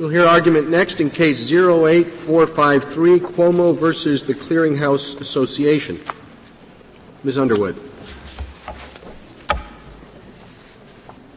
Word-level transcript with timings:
We'll 0.00 0.08
hear 0.08 0.24
argument 0.24 0.70
next 0.70 1.02
in 1.02 1.10
case 1.10 1.52
08453, 1.52 3.20
Cuomo 3.20 3.78
versus 3.78 4.24
the 4.24 4.32
Clearing 4.32 4.74
House 4.74 5.16
Association. 5.16 6.00
Ms. 7.22 7.36
Underwood. 7.36 7.76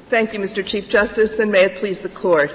Thank 0.10 0.34
you, 0.34 0.40
Mr. 0.40 0.66
Chief 0.66 0.90
Justice, 0.90 1.40
and 1.40 1.52
may 1.52 1.64
it 1.64 1.76
please 1.76 2.00
the 2.00 2.10
Court. 2.10 2.52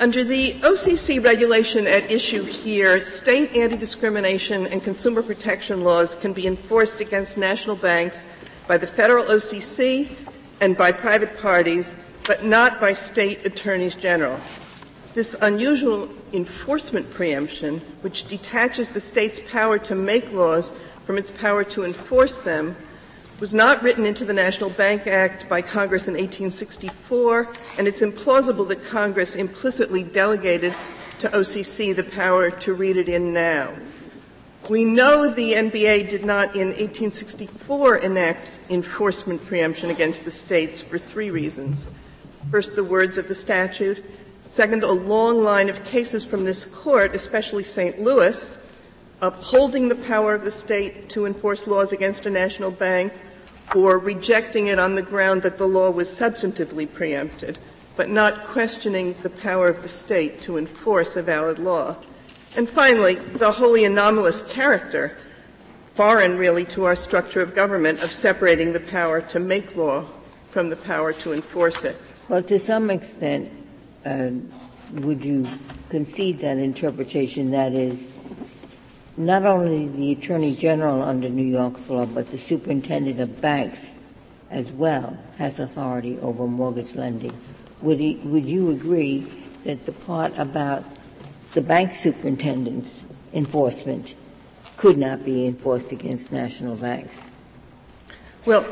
Under 0.00 0.24
the 0.24 0.52
OCC 0.62 1.22
regulation 1.22 1.86
at 1.86 2.10
issue 2.10 2.42
here, 2.42 3.00
state 3.02 3.54
anti-discrimination 3.54 4.66
and 4.66 4.82
consumer 4.82 5.22
protection 5.22 5.84
laws 5.84 6.16
can 6.16 6.32
be 6.32 6.46
enforced 6.46 7.00
against 7.00 7.38
national 7.38 7.76
banks 7.76 8.26
by 8.66 8.76
the 8.76 8.86
federal 8.86 9.24
OCC 9.24 10.16
and 10.60 10.76
by 10.76 10.90
private 10.90 11.38
parties, 11.38 11.94
but 12.26 12.42
not 12.42 12.80
by 12.80 12.92
state 12.92 13.46
attorneys 13.46 13.94
general. 13.94 14.40
This 15.14 15.36
unusual 15.40 16.08
enforcement 16.32 17.12
preemption, 17.12 17.80
which 18.00 18.26
detaches 18.26 18.90
the 18.90 19.00
state's 19.00 19.38
power 19.38 19.78
to 19.78 19.94
make 19.94 20.32
laws 20.32 20.72
from 21.04 21.18
its 21.18 21.30
power 21.30 21.62
to 21.62 21.84
enforce 21.84 22.36
them, 22.38 22.74
was 23.38 23.54
not 23.54 23.80
written 23.82 24.06
into 24.06 24.24
the 24.24 24.32
National 24.32 24.70
Bank 24.70 25.06
Act 25.06 25.48
by 25.48 25.62
Congress 25.62 26.08
in 26.08 26.14
1864, 26.14 27.48
and 27.78 27.86
it's 27.86 28.02
implausible 28.02 28.66
that 28.66 28.84
Congress 28.84 29.36
implicitly 29.36 30.02
delegated 30.02 30.74
to 31.20 31.28
OCC 31.28 31.94
the 31.94 32.02
power 32.02 32.50
to 32.50 32.74
read 32.74 32.96
it 32.96 33.08
in 33.08 33.32
now. 33.32 33.72
We 34.68 34.84
know 34.84 35.28
the 35.28 35.52
NBA 35.52 36.10
did 36.10 36.24
not 36.24 36.56
in 36.56 36.68
1864 36.68 37.98
enact 37.98 38.50
enforcement 38.68 39.44
preemption 39.46 39.90
against 39.90 40.24
the 40.24 40.30
states 40.32 40.80
for 40.80 40.98
three 40.98 41.30
reasons. 41.30 41.86
First, 42.50 42.74
the 42.74 42.82
words 42.82 43.16
of 43.16 43.28
the 43.28 43.34
statute. 43.34 44.04
Second, 44.54 44.84
a 44.84 44.92
long 44.92 45.42
line 45.42 45.68
of 45.68 45.82
cases 45.82 46.24
from 46.24 46.44
this 46.44 46.64
court, 46.64 47.12
especially 47.16 47.64
St. 47.64 48.00
Louis, 48.00 48.56
upholding 49.20 49.88
the 49.88 49.96
power 49.96 50.32
of 50.32 50.44
the 50.44 50.50
state 50.52 51.08
to 51.08 51.26
enforce 51.26 51.66
laws 51.66 51.92
against 51.92 52.24
a 52.24 52.30
national 52.30 52.70
bank 52.70 53.12
or 53.74 53.98
rejecting 53.98 54.68
it 54.68 54.78
on 54.78 54.94
the 54.94 55.02
ground 55.02 55.42
that 55.42 55.58
the 55.58 55.66
law 55.66 55.90
was 55.90 56.08
substantively 56.08 56.86
preempted, 56.86 57.58
but 57.96 58.08
not 58.08 58.44
questioning 58.44 59.16
the 59.24 59.28
power 59.28 59.66
of 59.66 59.82
the 59.82 59.88
state 59.88 60.40
to 60.42 60.56
enforce 60.56 61.16
a 61.16 61.22
valid 61.22 61.58
law. 61.58 61.96
And 62.56 62.70
finally, 62.70 63.16
the 63.16 63.50
wholly 63.50 63.84
anomalous 63.84 64.42
character, 64.42 65.18
foreign 65.84 66.38
really 66.38 66.64
to 66.66 66.84
our 66.84 66.94
structure 66.94 67.40
of 67.40 67.56
government, 67.56 68.04
of 68.04 68.12
separating 68.12 68.72
the 68.72 68.78
power 68.78 69.20
to 69.20 69.40
make 69.40 69.74
law 69.74 70.06
from 70.50 70.70
the 70.70 70.76
power 70.76 71.12
to 71.12 71.32
enforce 71.32 71.82
it. 71.82 71.96
Well, 72.28 72.44
to 72.44 72.60
some 72.60 72.88
extent, 72.90 73.50
would 74.04 75.24
you 75.24 75.46
concede 75.88 76.40
that 76.40 76.58
interpretation 76.58 77.50
that 77.52 77.72
is 77.72 78.10
not 79.16 79.44
only 79.44 79.88
the 79.88 80.12
Attorney 80.12 80.54
General 80.54 81.02
under 81.02 81.28
New 81.28 81.46
York's 81.46 81.88
law, 81.88 82.04
but 82.04 82.30
the 82.30 82.38
Superintendent 82.38 83.20
of 83.20 83.40
Banks 83.40 84.00
as 84.50 84.70
well 84.70 85.16
has 85.38 85.58
authority 85.58 86.18
over 86.20 86.46
mortgage 86.46 86.94
lending. 86.94 87.32
Would, 87.82 88.00
you 88.00 88.70
agree 88.70 89.26
that 89.64 89.86
the 89.86 89.92
part 89.92 90.32
about 90.36 90.84
the 91.52 91.60
bank 91.60 91.94
superintendent's 91.94 93.04
enforcement 93.32 94.14
could 94.76 94.96
not 94.96 95.24
be 95.24 95.46
enforced 95.46 95.92
against 95.92 96.32
national 96.32 96.76
banks? 96.76 97.30
Well, 98.44 98.62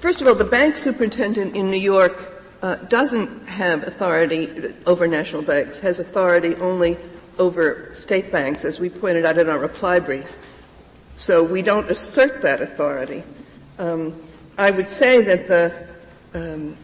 first 0.00 0.20
of 0.20 0.28
all, 0.28 0.34
the 0.34 0.44
bank 0.44 0.76
superintendent 0.76 1.56
in 1.56 1.70
New 1.70 1.78
York 1.80 2.31
uh, 2.62 2.76
doesn't 2.76 3.48
have 3.48 3.82
authority 3.82 4.74
over 4.86 5.06
national 5.08 5.42
banks, 5.42 5.80
has 5.80 5.98
authority 5.98 6.54
only 6.56 6.96
over 7.38 7.92
state 7.92 8.30
banks, 8.30 8.64
as 8.64 8.78
we 8.78 8.88
pointed 8.88 9.24
out 9.24 9.36
in 9.36 9.48
our 9.48 9.58
reply 9.58 9.98
brief. 9.98 10.36
So 11.16 11.42
we 11.42 11.60
don't 11.60 11.90
assert 11.90 12.40
that 12.42 12.62
authority. 12.62 13.24
Um, 13.78 14.22
I 14.56 14.70
would 14.70 14.88
say 14.88 15.22
that 15.22 15.48
the 15.48 15.88
um, 16.34 16.76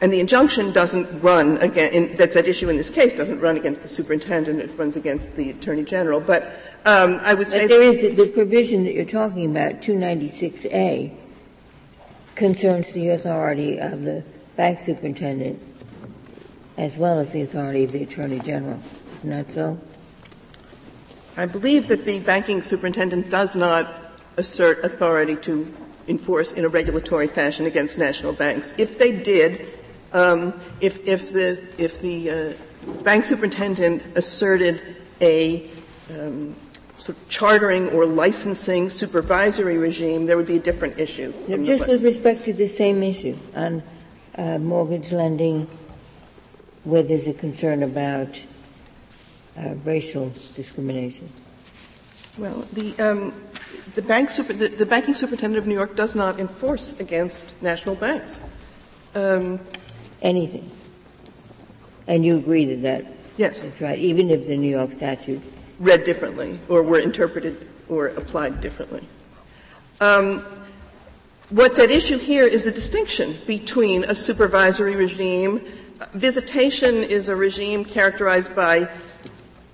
and 0.00 0.12
the 0.12 0.20
injunction 0.20 0.72
doesn't 0.72 1.22
run 1.22 1.58
against, 1.58 2.16
that's 2.16 2.36
at 2.36 2.46
issue 2.46 2.68
in 2.68 2.76
this 2.76 2.88
case, 2.88 3.14
doesn't 3.14 3.40
run 3.40 3.56
against 3.56 3.82
the 3.82 3.88
superintendent, 3.88 4.60
it 4.60 4.70
runs 4.78 4.96
against 4.96 5.34
the 5.34 5.50
attorney 5.50 5.82
general. 5.82 6.20
But 6.20 6.44
um, 6.84 7.18
I 7.22 7.34
would 7.34 7.48
say. 7.48 7.62
But 7.62 7.68
there 7.68 7.82
is 7.82 8.16
the 8.16 8.28
provision 8.32 8.84
that 8.84 8.94
you're 8.94 9.04
talking 9.04 9.50
about, 9.50 9.82
296A, 9.82 11.16
concerns 12.36 12.92
the 12.92 13.10
authority 13.10 13.78
of 13.78 14.02
the 14.02 14.24
bank 14.58 14.80
superintendent 14.80 15.62
as 16.76 16.96
well 16.96 17.20
as 17.20 17.30
the 17.32 17.42
authority 17.42 17.84
of 17.84 17.92
the 17.92 18.02
attorney 18.02 18.40
general. 18.40 18.80
Isn't 19.18 19.30
that 19.30 19.50
so? 19.52 19.78
I 21.36 21.46
believe 21.46 21.86
that 21.88 22.04
the 22.04 22.18
banking 22.18 22.60
superintendent 22.60 23.30
does 23.30 23.54
not 23.54 23.88
assert 24.36 24.84
authority 24.84 25.36
to 25.36 25.72
enforce 26.08 26.52
in 26.52 26.64
a 26.64 26.68
regulatory 26.68 27.28
fashion 27.28 27.66
against 27.66 27.98
national 27.98 28.32
banks. 28.32 28.74
If 28.78 28.98
they 28.98 29.12
did, 29.12 29.64
um, 30.12 30.60
if, 30.80 31.06
if 31.06 31.32
the, 31.32 31.64
if 31.78 32.00
the 32.00 32.30
uh, 32.30 33.02
bank 33.04 33.24
superintendent 33.24 34.02
asserted 34.16 34.96
a 35.20 35.70
um, 36.10 36.56
sort 36.96 37.16
of 37.16 37.28
chartering 37.28 37.90
or 37.90 38.06
licensing 38.06 38.90
supervisory 38.90 39.78
regime, 39.78 40.26
there 40.26 40.36
would 40.36 40.48
be 40.48 40.56
a 40.56 40.60
different 40.60 40.98
issue. 40.98 41.32
just 41.64 41.86
with 41.86 42.02
respect 42.02 42.44
to 42.44 42.52
the 42.52 42.66
same 42.66 43.04
issue 43.04 43.36
on 43.54 43.84
uh, 44.38 44.58
mortgage 44.58 45.12
lending, 45.12 45.68
where 46.84 47.02
there's 47.02 47.26
a 47.26 47.34
concern 47.34 47.82
about 47.82 48.40
uh, 49.58 49.74
racial 49.84 50.32
discrimination. 50.54 51.28
Well, 52.38 52.64
the, 52.72 52.96
um, 53.00 53.34
the, 53.94 54.02
bank 54.02 54.30
super, 54.30 54.52
the, 54.52 54.68
the, 54.68 54.86
banking 54.86 55.14
superintendent 55.14 55.58
of 55.58 55.66
New 55.66 55.74
York 55.74 55.96
does 55.96 56.14
not 56.14 56.38
enforce 56.38 56.98
against 57.00 57.60
national 57.60 57.96
banks. 57.96 58.40
Um, 59.14 59.60
Anything. 60.22 60.70
And 62.06 62.24
you 62.24 62.38
agree 62.38 62.64
that 62.64 62.82
that 62.82 63.06
yes. 63.36 63.62
that's 63.62 63.80
right, 63.80 63.98
even 63.98 64.30
if 64.30 64.46
the 64.46 64.56
New 64.56 64.70
York 64.70 64.92
statute 64.92 65.42
read 65.78 66.04
differently 66.04 66.58
or 66.68 66.82
were 66.82 66.98
interpreted 66.98 67.68
or 67.88 68.08
applied 68.08 68.60
differently. 68.60 69.06
Um, 70.00 70.44
what's 71.50 71.78
at 71.78 71.90
issue 71.90 72.18
here 72.18 72.46
is 72.46 72.64
the 72.64 72.70
distinction 72.70 73.36
between 73.46 74.04
a 74.04 74.14
supervisory 74.14 74.96
regime. 74.96 75.64
Visitation 76.12 76.96
is 76.96 77.28
a 77.28 77.36
regime 77.36 77.84
characterized 77.84 78.54
by 78.54 78.88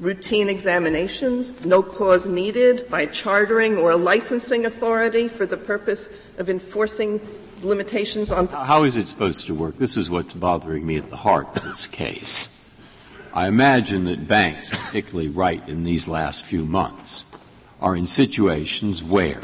routine 0.00 0.48
examinations, 0.48 1.64
no 1.64 1.82
cause 1.82 2.26
needed 2.26 2.88
by 2.88 3.06
chartering 3.06 3.76
or 3.76 3.92
a 3.92 3.96
licensing 3.96 4.66
authority 4.66 5.28
for 5.28 5.46
the 5.46 5.56
purpose 5.56 6.10
of 6.38 6.48
enforcing 6.48 7.20
limitations 7.62 8.30
on. 8.30 8.46
How 8.48 8.84
is 8.84 8.96
it 8.96 9.08
supposed 9.08 9.46
to 9.46 9.54
work? 9.54 9.76
This 9.76 9.96
is 9.96 10.10
what's 10.10 10.32
bothering 10.32 10.86
me 10.86 10.96
at 10.96 11.10
the 11.10 11.16
heart 11.16 11.56
of 11.56 11.62
this 11.62 11.86
case. 11.86 12.50
I 13.32 13.48
imagine 13.48 14.04
that 14.04 14.28
banks, 14.28 14.70
particularly 14.70 15.28
right 15.28 15.66
in 15.68 15.82
these 15.82 16.06
last 16.06 16.44
few 16.44 16.64
months, 16.64 17.24
are 17.80 17.96
in 17.96 18.06
situations 18.06 19.02
where 19.02 19.42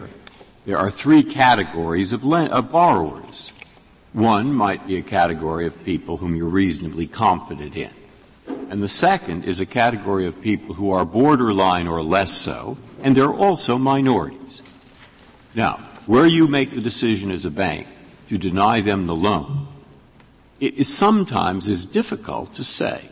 there 0.71 0.79
are 0.79 0.89
three 0.89 1.25
categories 1.25 2.13
of, 2.13 2.23
le- 2.23 2.47
of 2.47 2.71
borrowers. 2.71 3.53
One 4.13 4.55
might 4.55 4.87
be 4.87 4.99
a 4.99 5.03
category 5.03 5.67
of 5.67 5.83
people 5.85 6.19
whom 6.19 6.37
you're 6.37 6.47
reasonably 6.47 7.09
confident 7.09 7.75
in. 7.75 7.91
And 8.47 8.81
the 8.81 8.87
second 8.87 9.47
is 9.47 9.59
a 9.59 9.67
category 9.67 10.27
of 10.27 10.41
people 10.41 10.77
who 10.77 10.93
are 10.93 11.05
borderline 11.05 11.89
or 11.89 12.05
less 12.05 12.31
so, 12.31 12.79
and 13.03 13.17
they're 13.17 13.35
also 13.35 13.79
minorities. 13.79 14.63
Now, 15.57 15.81
where 16.07 16.27
you 16.27 16.47
make 16.47 16.73
the 16.73 16.81
decision 16.81 17.33
as 17.33 17.45
a 17.45 17.51
bank 17.51 17.89
to 18.29 18.39
deny 18.39 18.81
them 18.81 19.07
the 19.07 19.17
loan, 19.17 19.67
it 20.61 20.75
is 20.75 20.97
sometimes 20.97 21.67
is 21.67 21.85
difficult 21.85 22.55
to 22.55 22.63
say 22.63 23.09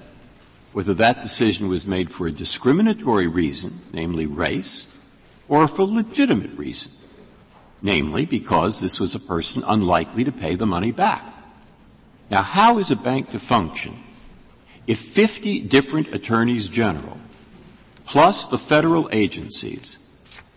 whether 0.72 0.94
that 0.94 1.22
decision 1.22 1.66
was 1.66 1.88
made 1.88 2.12
for 2.12 2.28
a 2.28 2.30
discriminatory 2.30 3.26
reason, 3.26 3.80
namely 3.92 4.26
race, 4.26 4.96
or 5.48 5.66
for 5.66 5.82
a 5.82 5.86
legitimate 5.86 6.52
reason, 6.52 6.92
namely 7.82 8.26
because 8.26 8.80
this 8.80 8.98
was 8.98 9.14
a 9.14 9.20
person 9.20 9.62
unlikely 9.66 10.24
to 10.24 10.32
pay 10.32 10.54
the 10.54 10.66
money 10.66 10.92
back. 10.92 11.24
Now, 12.30 12.42
how 12.42 12.78
is 12.78 12.90
a 12.90 12.96
bank 12.96 13.30
to 13.32 13.38
function 13.38 14.02
if 14.86 14.98
50 14.98 15.60
different 15.62 16.14
attorneys 16.14 16.66
general, 16.66 17.18
plus 18.06 18.46
the 18.46 18.58
federal 18.58 19.08
agencies, 19.12 19.98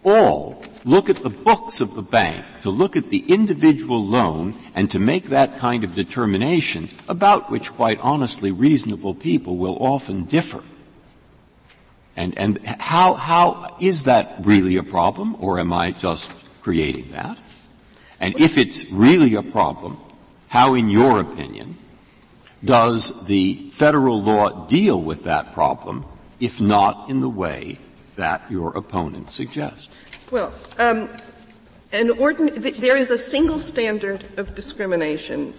all 0.03 0.63
look 0.85 1.09
at 1.09 1.21
the 1.21 1.29
books 1.29 1.81
of 1.81 1.93
the 1.93 2.01
bank 2.01 2.45
to 2.61 2.69
look 2.69 2.95
at 2.95 3.09
the 3.09 3.23
individual 3.27 4.03
loan 4.03 4.55
and 4.73 4.89
to 4.89 4.99
make 4.99 5.25
that 5.25 5.59
kind 5.59 5.83
of 5.83 5.93
determination 5.93 6.89
about 7.07 7.51
which 7.51 7.73
quite 7.73 7.99
honestly 7.99 8.51
reasonable 8.51 9.13
people 9.13 9.57
will 9.57 9.77
often 9.79 10.23
differ. 10.23 10.63
And, 12.15 12.37
and 12.37 12.57
how, 12.65 13.13
how 13.13 13.77
is 13.79 14.05
that 14.05 14.37
really 14.43 14.77
a 14.77 14.83
problem 14.83 15.35
or 15.39 15.59
am 15.59 15.71
I 15.71 15.91
just 15.91 16.31
creating 16.61 17.11
that? 17.11 17.37
And 18.19 18.39
if 18.39 18.57
it's 18.57 18.91
really 18.91 19.35
a 19.35 19.43
problem, 19.43 19.99
how 20.49 20.75
in 20.75 20.89
your 20.89 21.19
opinion 21.19 21.77
does 22.63 23.25
the 23.25 23.69
federal 23.71 24.21
law 24.21 24.67
deal 24.67 25.01
with 25.01 25.23
that 25.23 25.53
problem, 25.53 26.05
if 26.39 26.61
not 26.61 27.09
in 27.09 27.19
the 27.19 27.29
way 27.29 27.79
that 28.15 28.43
your 28.49 28.75
opponent 28.77 29.31
suggests? 29.31 29.89
Well, 30.29 30.53
um, 30.77 31.09
ordin- 31.91 32.77
there 32.77 32.97
is 32.97 33.09
a 33.09 33.17
single 33.17 33.59
standard 33.59 34.25
of 34.37 34.53
discrimination. 34.53 35.53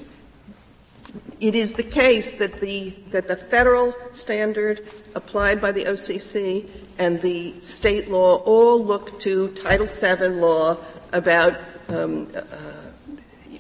It 1.41 1.55
is 1.55 1.73
the 1.73 1.83
case 1.83 2.33
that 2.33 2.61
the, 2.61 2.95
that 3.11 3.27
the 3.27 3.37
federal 3.37 3.95
standard 4.13 4.89
applied 5.15 5.61
by 5.61 5.73
the 5.73 5.85
OCC 5.85 6.69
and 6.99 7.21
the 7.23 7.61
state 7.61 8.09
law 8.09 8.37
all 8.37 8.83
look 8.83 9.19
to 9.21 9.49
Title 9.49 9.87
VII 9.87 10.29
law 10.29 10.77
about 11.13 11.57
um, 11.89 12.29
uh, 12.35 12.43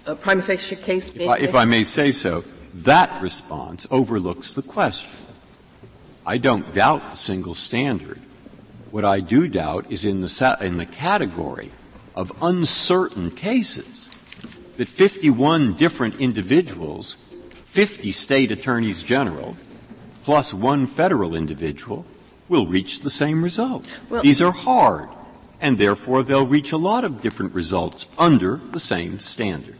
a 0.06 0.16
prima 0.16 0.42
facie 0.42 0.76
case 0.76 1.10
if 1.14 1.28
I, 1.28 1.38
if 1.38 1.54
I 1.54 1.64
may 1.64 1.82
say 1.82 2.10
so, 2.10 2.44
that 2.74 3.22
response 3.22 3.86
overlooks 3.90 4.54
the 4.54 4.62
question. 4.62 5.10
I 6.24 6.38
don't 6.38 6.74
doubt 6.74 7.10
the 7.10 7.16
single 7.16 7.54
standard. 7.54 8.20
What 8.90 9.04
I 9.04 9.20
do 9.20 9.48
doubt 9.48 9.90
is 9.90 10.04
in 10.04 10.20
the, 10.20 10.58
in 10.60 10.76
the 10.76 10.86
category 10.86 11.72
of 12.14 12.32
uncertain 12.42 13.30
cases 13.30 14.10
that 14.76 14.88
51 14.88 15.74
different 15.74 16.16
individuals, 16.16 17.14
50 17.66 18.12
state 18.12 18.52
attorneys 18.52 19.02
general, 19.02 19.56
plus 20.24 20.54
one 20.54 20.86
federal 20.86 21.34
individual 21.34 22.06
will 22.52 22.66
reach 22.66 23.00
the 23.00 23.10
same 23.10 23.42
result. 23.42 23.84
Well, 24.10 24.22
These 24.22 24.42
are 24.42 24.52
hard, 24.52 25.08
and 25.60 25.78
therefore 25.78 26.22
they'll 26.22 26.46
reach 26.46 26.70
a 26.70 26.76
lot 26.76 27.02
of 27.02 27.22
different 27.22 27.54
results 27.54 28.06
under 28.18 28.56
the 28.56 28.78
same 28.78 29.18
standard. 29.18 29.76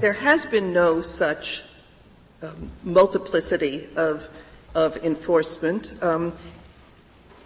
There 0.00 0.14
has 0.14 0.46
been 0.46 0.72
no 0.72 1.02
such 1.02 1.64
um, 2.42 2.70
multiplicity 2.84 3.88
of, 3.96 4.28
of 4.74 4.96
enforcement. 4.98 5.92
Um, 6.00 6.32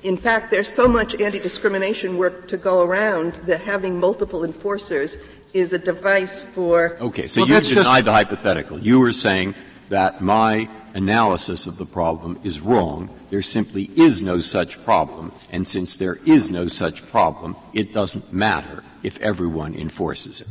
in 0.02 0.16
fact, 0.16 0.50
there's 0.50 0.68
so 0.68 0.86
much 0.86 1.18
anti-discrimination 1.18 2.18
work 2.18 2.48
to 2.48 2.58
go 2.58 2.82
around 2.82 3.34
that 3.48 3.62
having 3.62 3.98
multiple 3.98 4.44
enforcers 4.44 5.16
is 5.54 5.72
a 5.72 5.78
device 5.78 6.42
for. 6.42 6.98
Okay, 7.00 7.26
so 7.26 7.42
well, 7.42 7.62
you 7.62 7.74
denied 7.74 8.04
the 8.04 8.12
hypothetical. 8.12 8.78
You 8.78 9.00
were 9.00 9.12
saying 9.12 9.54
that 9.88 10.20
my 10.20 10.68
analysis 10.94 11.66
of 11.66 11.76
the 11.78 11.86
problem 11.86 12.38
is 12.44 12.60
wrong. 12.60 13.10
There 13.30 13.42
simply 13.42 13.90
is 13.96 14.22
no 14.22 14.40
such 14.40 14.82
problem, 14.84 15.32
and 15.50 15.66
since 15.66 15.96
there 15.96 16.18
is 16.26 16.50
no 16.50 16.66
such 16.66 17.06
problem, 17.10 17.56
it 17.72 17.92
doesn't 17.92 18.32
matter 18.32 18.82
if 19.02 19.20
everyone 19.20 19.74
enforces 19.74 20.40
it. 20.40 20.48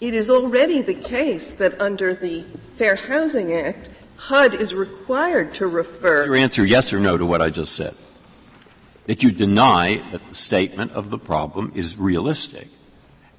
It 0.00 0.14
is 0.14 0.30
already 0.30 0.82
the 0.82 0.94
case 0.94 1.52
that 1.52 1.80
under 1.80 2.14
the 2.14 2.44
Fair 2.76 2.96
Housing 2.96 3.52
Act, 3.52 3.90
HUD 4.16 4.54
is 4.54 4.74
required 4.74 5.54
to 5.54 5.66
refer. 5.66 6.26
Your 6.26 6.36
answer 6.36 6.64
yes 6.64 6.92
or 6.92 7.00
no 7.00 7.16
to 7.16 7.26
what 7.26 7.42
I 7.42 7.50
just 7.50 7.74
said. 7.74 7.94
That 9.06 9.22
you 9.22 9.30
deny 9.30 10.02
that 10.12 10.26
the 10.28 10.34
statement 10.34 10.92
of 10.92 11.10
the 11.10 11.18
problem 11.18 11.72
is 11.74 11.98
realistic. 11.98 12.68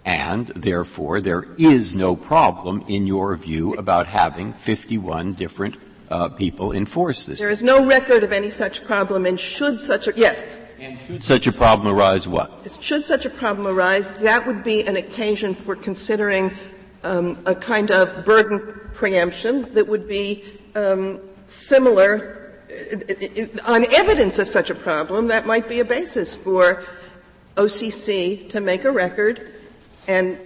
And 0.03 0.47
therefore, 0.49 1.19
there 1.19 1.47
is 1.57 1.95
no 1.95 2.15
problem 2.15 2.83
in 2.87 3.07
your 3.07 3.35
view 3.35 3.73
about 3.73 4.05
having 4.07 4.53
51 4.53 5.33
different 5.33 5.77
uh, 6.09 6.29
people 6.29 6.71
enforce 6.71 7.25
this. 7.25 7.39
There 7.39 7.51
is 7.51 7.63
no 7.63 7.85
record 7.85 8.23
of 8.23 8.31
any 8.31 8.49
such 8.49 8.83
problem, 8.83 9.25
and 9.25 9.39
should 9.39 9.81
such 9.81 10.07
a 10.07 10.13
yes, 10.15 10.57
and 10.79 10.99
should 10.99 11.23
such 11.23 11.47
a 11.47 11.51
problem 11.51 11.93
arise, 11.95 12.27
what? 12.27 12.51
Should 12.81 13.05
such 13.05 13.25
a 13.25 13.29
problem 13.29 13.67
arise, 13.67 14.09
that 14.09 14.45
would 14.45 14.63
be 14.63 14.85
an 14.85 14.97
occasion 14.97 15.53
for 15.53 15.75
considering 15.75 16.51
um, 17.03 17.37
a 17.45 17.55
kind 17.55 17.91
of 17.91 18.25
burden 18.25 18.61
preemption 18.93 19.69
that 19.73 19.87
would 19.87 20.07
be 20.07 20.43
um, 20.75 21.19
similar 21.45 22.53
uh, 22.69 23.71
on 23.71 23.85
evidence 23.93 24.39
of 24.39 24.49
such 24.49 24.69
a 24.69 24.75
problem. 24.75 25.27
That 25.27 25.45
might 25.45 25.69
be 25.69 25.79
a 25.79 25.85
basis 25.85 26.35
for 26.35 26.83
OCC 27.55 28.49
to 28.49 28.59
make 28.59 28.83
a 28.83 28.91
record 28.91 29.51
and 30.07 30.37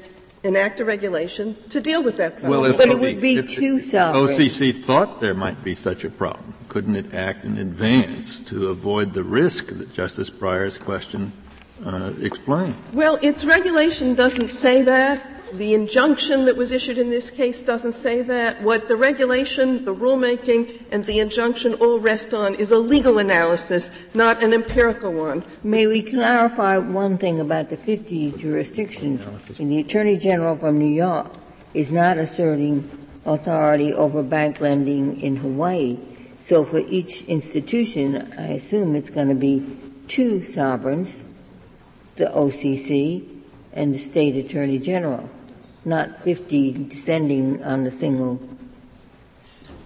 enact 0.43 0.79
a 0.79 0.85
regulation 0.85 1.55
to 1.69 1.81
deal 1.81 2.01
with 2.01 2.17
that 2.17 2.39
problem. 2.39 2.61
Well, 2.61 2.77
but 2.77 2.89
it 2.89 2.99
would 2.99 3.21
be 3.21 3.41
too 3.41 3.79
sovereign. 3.79 4.37
OCC 4.37 4.83
thought 4.83 5.21
there 5.21 5.33
might 5.33 5.63
be 5.63 5.75
such 5.75 6.03
a 6.03 6.09
problem 6.09 6.55
couldn't 6.69 6.95
it 6.95 7.13
act 7.13 7.43
in 7.43 7.57
advance 7.57 8.39
to 8.41 8.67
avoid 8.67 9.13
the 9.13 9.23
risk 9.23 9.67
that 9.69 9.91
Justice 9.91 10.29
Breyer's 10.29 10.77
question 10.77 11.33
uh, 11.83 12.13
explained? 12.21 12.75
Well, 12.93 13.17
its 13.21 13.43
regulation 13.43 14.13
doesn't 14.13 14.49
say 14.49 14.83
that. 14.83 15.38
The 15.53 15.73
injunction 15.73 16.45
that 16.45 16.55
was 16.55 16.71
issued 16.71 16.97
in 16.97 17.09
this 17.09 17.31
case 17.31 17.61
doesn't 17.61 17.93
say 17.93 18.21
that. 18.21 18.61
What 18.61 18.87
the 18.87 18.95
regulation, 18.95 19.83
the 19.83 19.95
rulemaking, 19.95 20.81
and 20.91 21.03
the 21.03 21.19
injunction 21.19 21.73
all 21.75 21.99
rest 21.99 22.33
on 22.33 22.53
is 22.55 22.71
a 22.71 22.77
legal 22.77 23.17
analysis, 23.17 23.89
not 24.13 24.43
an 24.43 24.53
empirical 24.53 25.11
one. 25.11 25.43
May 25.63 25.87
we 25.87 26.03
clarify 26.03 26.77
one 26.77 27.17
thing 27.17 27.39
about 27.39 27.69
the 27.69 27.77
50 27.77 28.33
jurisdictions? 28.33 29.25
the 29.57 29.79
Attorney 29.79 30.17
General 30.17 30.55
from 30.55 30.77
New 30.77 30.93
York 30.93 31.31
is 31.73 31.89
not 31.89 32.17
asserting 32.17 32.89
authority 33.25 33.93
over 33.93 34.23
bank 34.23 34.61
lending 34.61 35.19
in 35.21 35.37
Hawaii. 35.37 35.97
So 36.39 36.63
for 36.63 36.79
each 36.79 37.23
institution, 37.23 38.33
I 38.37 38.53
assume 38.53 38.95
it's 38.95 39.09
going 39.09 39.29
to 39.29 39.35
be 39.35 39.65
two 40.07 40.43
sovereigns, 40.43 41.23
the 42.15 42.25
OCC 42.25 43.27
and 43.73 43.93
the 43.93 43.97
state 43.97 44.35
attorney 44.35 44.79
general, 44.79 45.29
not 45.85 46.23
50 46.23 46.87
descending 46.89 47.63
on 47.63 47.83
the 47.83 47.91
single 47.91 48.39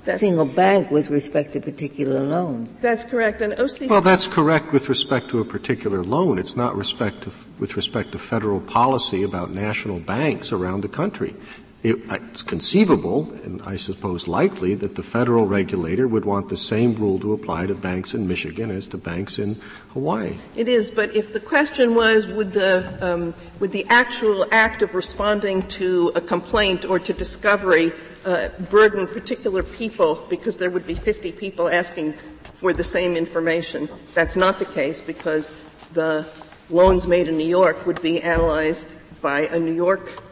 that's 0.06 0.20
single 0.20 0.46
bank 0.46 0.92
with 0.92 1.10
respect 1.10 1.54
to 1.54 1.62
particular 1.62 2.20
loans. 2.20 2.78
That's 2.80 3.06
correct. 3.06 3.42
And 3.42 3.54
OCC. 3.54 3.90
Well, 3.90 4.02
that's 4.02 4.28
correct 4.28 4.74
with 4.74 4.90
respect 4.90 5.30
to 5.30 5.40
a 5.40 5.46
particular 5.46 6.04
loan. 6.04 6.38
It's 6.40 6.58
not 6.58 6.76
respect 6.76 7.24
to, 7.24 7.32
with 7.58 7.78
respect 7.78 8.12
to 8.12 8.20
federal 8.20 8.60
policy 8.60 9.24
about 9.24 9.52
national 9.52 10.02
banks 10.02 10.52
around 10.52 10.82
the 10.82 10.90
country 10.90 11.36
it's 11.84 12.42
conceivable, 12.42 13.30
and 13.44 13.62
I 13.64 13.76
suppose 13.76 14.28
likely, 14.28 14.74
that 14.76 14.96
the 14.96 15.04
federal 15.04 15.46
regulator 15.46 16.08
would 16.08 16.24
want 16.24 16.48
the 16.48 16.56
same 16.56 16.96
rule 16.96 17.20
to 17.20 17.34
apply 17.34 17.66
to 17.66 17.76
banks 17.76 18.14
in 18.14 18.26
Michigan 18.26 18.72
as 18.72 18.88
to 18.88 18.98
banks 18.98 19.38
in 19.38 19.62
Hawaii. 19.92 20.38
It 20.56 20.70
is, 20.70 20.90
but 20.90 21.14
if 21.14 21.34
the 21.34 21.42
question 21.42 21.94
was, 21.94 22.26
would 22.28 22.54
the 22.54 22.98
um, 23.02 23.34
would 23.60 23.72
the 23.72 23.86
actual 23.90 24.46
act 24.54 24.82
of 24.82 24.96
responding 24.96 25.68
to 25.80 26.12
a 26.16 26.22
complaint 26.22 26.86
or 26.86 27.00
to 27.00 27.12
discovery 27.12 27.92
uh, 28.26 28.48
burden 28.70 29.06
particular 29.06 29.62
people 29.62 30.26
because 30.30 30.56
there 30.56 30.70
would 30.70 30.88
be 30.88 30.96
50 30.96 31.34
people 31.34 31.68
asking 31.68 32.14
for 32.54 32.72
the 32.72 32.84
same 32.84 33.18
information? 33.18 33.90
That's 34.14 34.38
not 34.38 34.58
the 34.58 34.66
case 34.66 35.02
because 35.02 35.52
the 35.92 36.26
loans 36.70 37.10
made 37.10 37.28
in 37.28 37.38
New 37.38 37.48
York 37.48 37.86
would 37.86 38.02
be 38.02 38.22
analyzed 38.22 38.96
by 39.22 39.48
a 39.48 39.60
New 39.60 39.74
York 39.74 40.24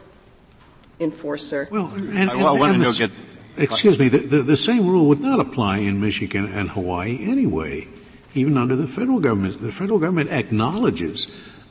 enforcer. 1.00 1.68
Well, 1.70 1.88
and, 1.94 2.10
and, 2.10 2.30
I, 2.30 2.52
want 2.52 2.82
to 2.82 2.92
get, 2.92 3.10
excuse 3.56 3.98
me, 3.98 4.08
the, 4.08 4.18
the, 4.18 4.42
the, 4.42 4.56
same 4.56 4.86
rule 4.86 5.06
would 5.06 5.20
not 5.20 5.40
apply 5.40 5.78
in 5.78 6.00
Michigan 6.00 6.46
and 6.46 6.70
Hawaii 6.70 7.18
anyway, 7.22 7.88
even 8.34 8.56
under 8.56 8.76
the 8.76 8.86
federal 8.86 9.20
government. 9.20 9.60
The 9.60 9.72
federal 9.72 9.98
government 9.98 10.30
acknowledges 10.30 11.26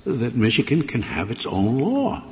that 0.06 0.36
Michigan 0.36 0.84
can 0.84 1.04
have 1.04 1.32
its 1.32 1.46
own 1.46 1.80
law. 1.80 2.24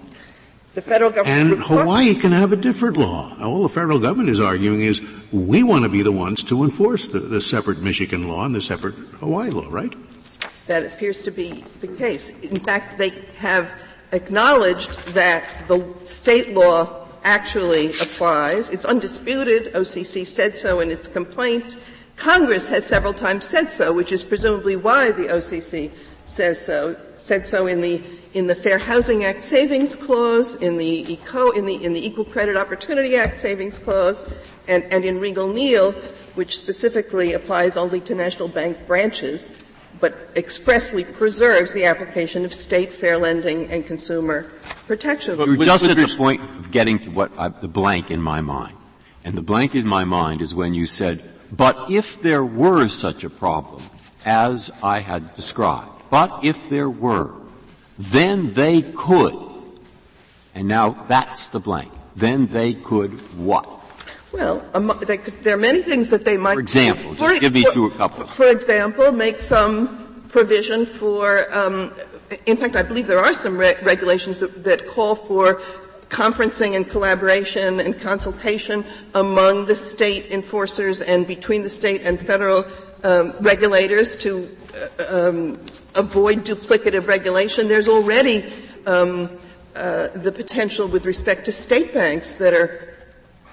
The 0.75 0.81
federal 0.81 1.09
government 1.09 1.53
and 1.53 1.63
Hawaii 1.63 2.15
can 2.15 2.31
have 2.31 2.51
a 2.51 2.55
different 2.55 2.95
law. 2.95 3.35
All 3.41 3.63
the 3.63 3.69
federal 3.69 3.99
government 3.99 4.29
is 4.29 4.39
arguing 4.39 4.81
is 4.81 5.01
we 5.31 5.63
want 5.63 5.83
to 5.83 5.89
be 5.89 6.03
the 6.03 6.11
ones 6.11 6.43
to 6.43 6.63
enforce 6.63 7.07
the, 7.07 7.19
the 7.19 7.41
separate 7.41 7.79
Michigan 7.79 8.27
law 8.27 8.45
and 8.45 8.53
the 8.53 8.61
separate 8.61 8.93
Hawaii 9.19 9.49
law, 9.49 9.67
right? 9.69 9.93
That 10.67 10.85
appears 10.85 11.19
to 11.23 11.31
be 11.31 11.63
the 11.81 11.87
case. 11.87 12.29
In 12.41 12.59
fact, 12.59 12.97
they 12.97 13.09
have 13.37 13.71
acknowledged 14.11 14.91
that 15.13 15.43
the 15.67 15.93
state 16.03 16.53
law 16.53 17.07
actually 17.23 17.91
applies. 17.93 18.69
It's 18.69 18.85
undisputed. 18.85 19.73
OCC 19.73 20.25
said 20.25 20.57
so 20.57 20.79
in 20.79 20.91
its 20.91 21.07
complaint. 21.07 21.75
Congress 22.15 22.69
has 22.69 22.85
several 22.85 23.13
times 23.13 23.45
said 23.45 23.71
so, 23.71 23.93
which 23.93 24.11
is 24.11 24.23
presumably 24.23 24.75
why 24.75 25.11
the 25.11 25.27
OCC 25.27 25.91
says 26.25 26.63
so. 26.63 26.97
Said 27.15 27.47
so 27.47 27.67
in 27.67 27.81
the 27.81 28.01
in 28.33 28.45
the 28.45 28.55
Fair 28.55 28.77
Housing 28.77 29.23
Act 29.23 29.41
Savings 29.41 29.95
Clause, 29.95 30.55
in 30.55 30.77
the 30.77 31.13
ECO, 31.13 31.51
in 31.51 31.65
the 31.65 31.83
in 31.83 31.93
the 31.93 32.05
Equal 32.05 32.25
Credit 32.25 32.55
Opportunity 32.55 33.15
Act 33.15 33.39
Savings 33.39 33.79
Clause, 33.79 34.23
and, 34.67 34.83
and 34.85 35.03
in 35.03 35.19
Riegle 35.19 35.53
Neal, 35.53 35.93
which 36.35 36.57
specifically 36.57 37.33
applies 37.33 37.75
only 37.75 37.99
to 38.01 38.15
national 38.15 38.47
bank 38.47 38.85
branches 38.85 39.47
but 39.99 40.29
expressly 40.35 41.03
preserves 41.03 41.73
the 41.73 41.85
application 41.85 42.45
of 42.45 42.53
state 42.53 42.91
fair 42.91 43.17
lending 43.17 43.69
and 43.71 43.85
consumer 43.85 44.51
protection. 44.87 45.37
But 45.37 45.47
You're 45.47 45.57
just 45.57 45.85
at 45.85 45.97
the 45.97 46.15
point 46.17 46.41
of 46.41 46.71
getting 46.71 46.99
to 46.99 47.09
what 47.09 47.31
I, 47.37 47.49
the 47.49 47.67
blank 47.67 48.11
in 48.11 48.21
my 48.21 48.41
mind. 48.41 48.75
And 49.23 49.37
the 49.37 49.41
blank 49.41 49.75
in 49.75 49.87
my 49.87 50.05
mind 50.05 50.41
is 50.41 50.55
when 50.55 50.73
you 50.73 50.85
said, 50.85 51.23
but 51.51 51.91
if 51.91 52.21
there 52.21 52.45
were 52.45 52.87
such 52.87 53.23
a 53.23 53.29
problem 53.29 53.83
as 54.25 54.71
I 54.81 54.99
had 54.99 55.35
described, 55.35 55.89
but 56.09 56.43
if 56.43 56.69
there 56.69 56.89
were, 56.89 57.33
then 57.97 58.53
they 58.53 58.81
could. 58.81 59.37
And 60.55 60.67
now 60.67 61.05
that's 61.07 61.49
the 61.49 61.59
blank. 61.59 61.91
Then 62.15 62.47
they 62.47 62.73
could 62.73 63.11
what? 63.37 63.67
Well, 64.31 64.63
um, 64.73 64.89
could, 64.89 65.41
there 65.41 65.55
are 65.55 65.57
many 65.57 65.81
things 65.81 66.09
that 66.09 66.23
they 66.23 66.37
might. 66.37 66.53
For 66.53 66.59
example, 66.59 67.15
for, 67.15 67.39
give 67.39 67.53
me 67.53 67.63
for, 67.63 67.87
a 67.87 67.91
couple. 67.91 68.27
For 68.27 68.49
example, 68.49 69.11
make 69.11 69.39
some 69.39 70.23
provision 70.29 70.85
for. 70.85 71.51
Um, 71.55 71.93
in 72.45 72.57
fact, 72.57 72.75
I 72.75 72.83
believe 72.83 73.07
there 73.07 73.19
are 73.19 73.33
some 73.33 73.57
re- 73.57 73.75
regulations 73.81 74.37
that, 74.37 74.63
that 74.63 74.87
call 74.87 75.15
for 75.15 75.61
conferencing 76.09 76.75
and 76.75 76.87
collaboration 76.87 77.79
and 77.79 77.99
consultation 77.99 78.83
among 79.15 79.65
the 79.65 79.75
state 79.75 80.31
enforcers 80.31 81.01
and 81.01 81.25
between 81.25 81.63
the 81.63 81.69
state 81.69 82.01
and 82.03 82.19
federal 82.19 82.65
um, 83.03 83.33
regulators 83.39 84.15
to 84.17 84.55
uh, 84.99 85.29
um, 85.29 85.59
avoid 85.95 86.43
duplicative 86.43 87.07
regulation. 87.07 87.67
There's 87.67 87.87
already 87.87 88.51
um, 88.85 89.29
uh, 89.75 90.09
the 90.09 90.31
potential 90.31 90.87
with 90.87 91.05
respect 91.05 91.45
to 91.45 91.51
state 91.51 91.93
banks 91.93 92.33
that 92.33 92.53
are 92.53 92.98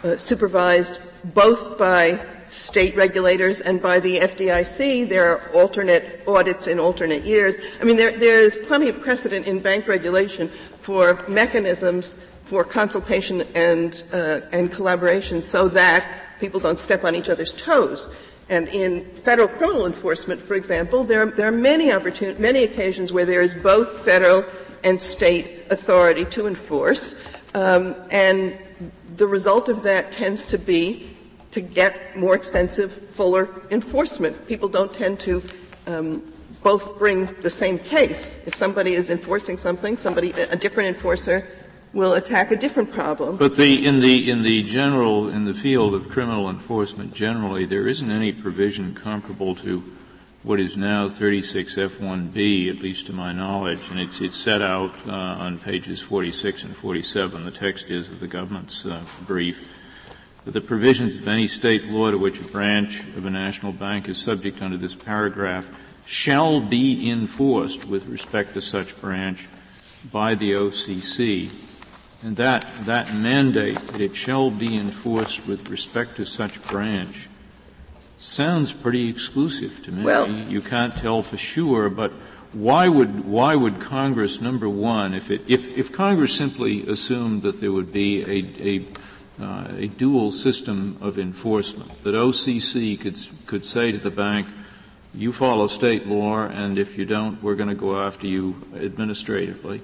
uh, 0.04 0.16
supervised 0.16 0.98
both 1.24 1.78
by 1.78 2.20
state 2.48 2.94
regulators 2.96 3.60
and 3.60 3.82
by 3.82 4.00
the 4.00 4.18
FDIC. 4.18 5.08
There 5.08 5.26
are 5.32 5.50
alternate 5.52 6.22
audits 6.26 6.66
in 6.66 6.78
alternate 6.78 7.24
years. 7.24 7.58
I 7.80 7.84
mean, 7.84 7.96
there, 7.96 8.10
is 8.10 8.56
plenty 8.66 8.88
of 8.88 9.00
precedent 9.00 9.46
in 9.46 9.60
bank 9.60 9.88
regulation 9.88 10.48
for 10.48 11.24
mechanisms 11.28 12.14
for 12.44 12.62
consultation 12.62 13.42
and, 13.54 14.04
uh, 14.12 14.40
and 14.52 14.70
collaboration 14.70 15.42
so 15.42 15.68
that 15.68 16.06
people 16.38 16.60
don't 16.60 16.78
step 16.78 17.04
on 17.04 17.14
each 17.14 17.28
other's 17.28 17.54
toes. 17.54 18.08
And 18.48 18.68
in 18.68 19.04
federal 19.04 19.48
criminal 19.48 19.86
enforcement, 19.86 20.40
for 20.40 20.54
example, 20.54 21.02
there, 21.02 21.26
there 21.26 21.48
are 21.48 21.52
many 21.52 21.88
opportun- 21.88 22.38
many 22.38 22.62
occasions 22.62 23.12
where 23.12 23.24
there 23.24 23.40
is 23.40 23.54
both 23.54 24.04
federal 24.04 24.44
and 24.84 25.02
state 25.02 25.64
authority 25.70 26.24
to 26.26 26.46
enforce. 26.46 27.16
Um, 27.54 27.96
and 28.10 28.56
the 29.16 29.26
result 29.26 29.68
of 29.68 29.82
that 29.82 30.12
tends 30.12 30.46
to 30.46 30.58
be 30.58 31.10
to 31.52 31.60
get 31.60 32.16
more 32.18 32.34
extensive, 32.34 32.92
fuller 33.10 33.48
enforcement. 33.70 34.46
People 34.46 34.68
don't 34.68 34.92
tend 34.92 35.18
to 35.20 35.42
um, 35.86 36.22
both 36.62 36.98
bring 36.98 37.26
the 37.40 37.50
same 37.50 37.78
case. 37.78 38.36
If 38.46 38.54
somebody 38.54 38.94
is 38.94 39.08
enforcing 39.10 39.56
something, 39.56 39.96
somebody, 39.96 40.32
a 40.32 40.56
different 40.56 40.94
enforcer 40.94 41.48
will 41.92 42.14
attack 42.14 42.50
a 42.50 42.56
different 42.56 42.92
problem. 42.92 43.36
But 43.36 43.54
the, 43.54 43.86
in 43.86 44.00
the 44.00 44.30
in 44.30 44.42
the 44.42 44.62
general 44.64 45.28
in 45.28 45.46
the 45.46 45.54
field 45.54 45.94
of 45.94 46.10
criminal 46.10 46.50
enforcement 46.50 47.14
generally, 47.14 47.64
there 47.64 47.88
isn't 47.88 48.10
any 48.10 48.32
provision 48.32 48.94
comparable 48.94 49.54
to 49.56 49.82
what 50.46 50.60
is 50.60 50.76
now 50.76 51.08
36F1B, 51.08 52.70
at 52.70 52.76
least 52.76 53.06
to 53.06 53.12
my 53.12 53.32
knowledge, 53.32 53.90
and 53.90 53.98
it's, 53.98 54.20
it's 54.20 54.36
set 54.36 54.62
out 54.62 54.94
uh, 55.08 55.10
on 55.10 55.58
pages 55.58 56.00
46 56.00 56.62
and 56.62 56.76
47. 56.76 57.44
The 57.44 57.50
text 57.50 57.90
is 57.90 58.06
of 58.06 58.20
the 58.20 58.28
government's 58.28 58.86
uh, 58.86 59.02
brief. 59.26 59.66
That 60.44 60.52
the 60.52 60.60
provisions 60.60 61.16
of 61.16 61.26
any 61.26 61.48
state 61.48 61.86
law 61.86 62.12
to 62.12 62.16
which 62.16 62.38
a 62.38 62.44
branch 62.44 63.00
of 63.16 63.26
a 63.26 63.30
national 63.30 63.72
bank 63.72 64.08
is 64.08 64.18
subject 64.18 64.62
under 64.62 64.76
this 64.76 64.94
paragraph 64.94 65.68
shall 66.04 66.60
be 66.60 67.10
enforced 67.10 67.84
with 67.84 68.06
respect 68.06 68.54
to 68.54 68.62
such 68.62 68.96
branch 69.00 69.48
by 70.12 70.36
the 70.36 70.52
OCC. 70.52 71.52
And 72.22 72.36
that, 72.36 72.64
that 72.84 73.12
mandate 73.12 73.78
that 73.78 74.00
it 74.00 74.14
shall 74.14 74.52
be 74.52 74.78
enforced 74.78 75.44
with 75.48 75.68
respect 75.68 76.18
to 76.18 76.24
such 76.24 76.62
branch 76.62 77.28
sounds 78.18 78.72
pretty 78.72 79.08
exclusive 79.08 79.82
to 79.84 79.92
me. 79.92 80.02
Well, 80.02 80.28
you 80.28 80.60
can't 80.60 80.96
tell 80.96 81.22
for 81.22 81.36
sure, 81.36 81.88
but 81.90 82.12
why 82.52 82.88
would 82.88 83.26
why 83.26 83.54
would 83.54 83.80
Congress 83.80 84.40
number 84.40 84.68
one, 84.68 85.14
if 85.14 85.30
it 85.30 85.42
if 85.46 85.76
if 85.76 85.92
Congress 85.92 86.34
simply 86.34 86.88
assumed 86.88 87.42
that 87.42 87.60
there 87.60 87.72
would 87.72 87.92
be 87.92 88.22
a 88.22 88.86
a, 89.40 89.44
uh, 89.44 89.68
a 89.76 89.86
dual 89.88 90.32
system 90.32 90.96
of 91.00 91.18
enforcement, 91.18 92.02
that 92.02 92.14
OCC 92.14 92.98
could 92.98 93.18
could 93.46 93.64
say 93.64 93.92
to 93.92 93.98
the 93.98 94.10
bank, 94.10 94.46
you 95.12 95.32
follow 95.32 95.66
state 95.66 96.06
law, 96.06 96.46
and 96.46 96.78
if 96.78 96.96
you 96.96 97.04
don't, 97.04 97.42
we're 97.42 97.56
going 97.56 97.68
to 97.68 97.74
go 97.74 98.00
after 98.00 98.26
you 98.26 98.62
administratively, 98.74 99.82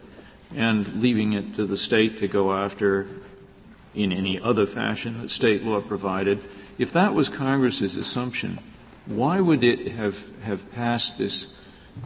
and 0.55 1.03
leaving 1.03 1.35
it 1.35 1.55
to 1.57 1.67
the 1.67 1.77
state 1.77 2.19
to 2.19 2.29
go 2.29 2.53
after 2.55 3.07
in 3.95 4.13
any 4.13 4.41
other 4.41 4.65
fashion 4.65 5.21
that 5.21 5.31
state 5.31 5.63
law 5.63 5.81
provided 5.81 6.43
if 6.79 6.93
that 6.93 7.15
was 7.15 7.29
Congress's 7.29 7.97
assumption, 7.97 8.59
why 9.07 9.41
would 9.41 9.65
it 9.65 9.93
have, 9.93 10.25
have 10.43 10.71
passed 10.73 11.19
this, 11.19 11.59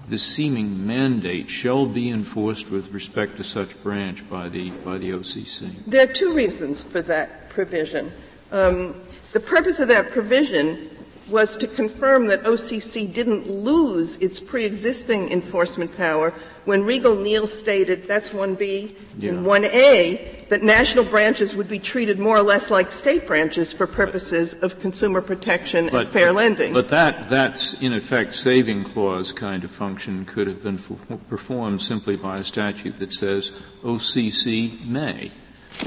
this 0.08 0.22
seeming 0.22 0.86
mandate 0.86 1.50
shall 1.50 1.86
be 1.86 2.10
enforced 2.10 2.70
with 2.70 2.92
respect 2.92 3.36
to 3.36 3.44
such 3.44 3.80
branch 3.82 4.28
by 4.28 4.48
the, 4.48 4.70
by 4.70 4.98
the 4.98 5.10
OCC? 5.10 5.70
There 5.86 6.08
are 6.08 6.12
two 6.12 6.32
reasons 6.32 6.82
for 6.82 7.02
that 7.02 7.50
provision. 7.50 8.12
Um, 8.52 8.94
the 9.32 9.40
purpose 9.40 9.80
of 9.80 9.88
that 9.88 10.10
provision 10.10 10.90
was 11.28 11.56
to 11.56 11.66
confirm 11.66 12.26
that 12.28 12.44
OCC 12.44 13.12
didn't 13.12 13.50
lose 13.50 14.16
its 14.16 14.38
pre-existing 14.38 15.30
enforcement 15.30 15.96
power 15.96 16.32
when 16.64 16.82
Riegle 16.82 17.20
Neal 17.22 17.46
stated, 17.46 18.06
that's 18.06 18.30
1B, 18.30 18.94
yeah. 19.16 19.30
and 19.30 19.44
1A, 19.44 20.35
that 20.48 20.62
national 20.62 21.04
branches 21.04 21.56
would 21.56 21.68
be 21.68 21.78
treated 21.78 22.18
more 22.18 22.36
or 22.36 22.42
less 22.42 22.70
like 22.70 22.92
state 22.92 23.26
branches 23.26 23.72
for 23.72 23.86
purposes 23.86 24.54
of 24.54 24.78
consumer 24.80 25.20
protection 25.20 25.88
but, 25.90 26.02
and 26.02 26.08
fair 26.10 26.32
lending. 26.32 26.72
But 26.72 26.88
that, 26.88 27.28
that's 27.28 27.74
in 27.74 27.92
effect 27.92 28.34
saving 28.34 28.84
clause 28.84 29.32
kind 29.32 29.64
of 29.64 29.70
function 29.70 30.24
could 30.24 30.46
have 30.46 30.62
been 30.62 30.78
performed 31.28 31.82
simply 31.82 32.16
by 32.16 32.38
a 32.38 32.44
statute 32.44 32.96
that 32.98 33.12
says 33.12 33.50
OCC 33.82 34.84
may. 34.86 35.30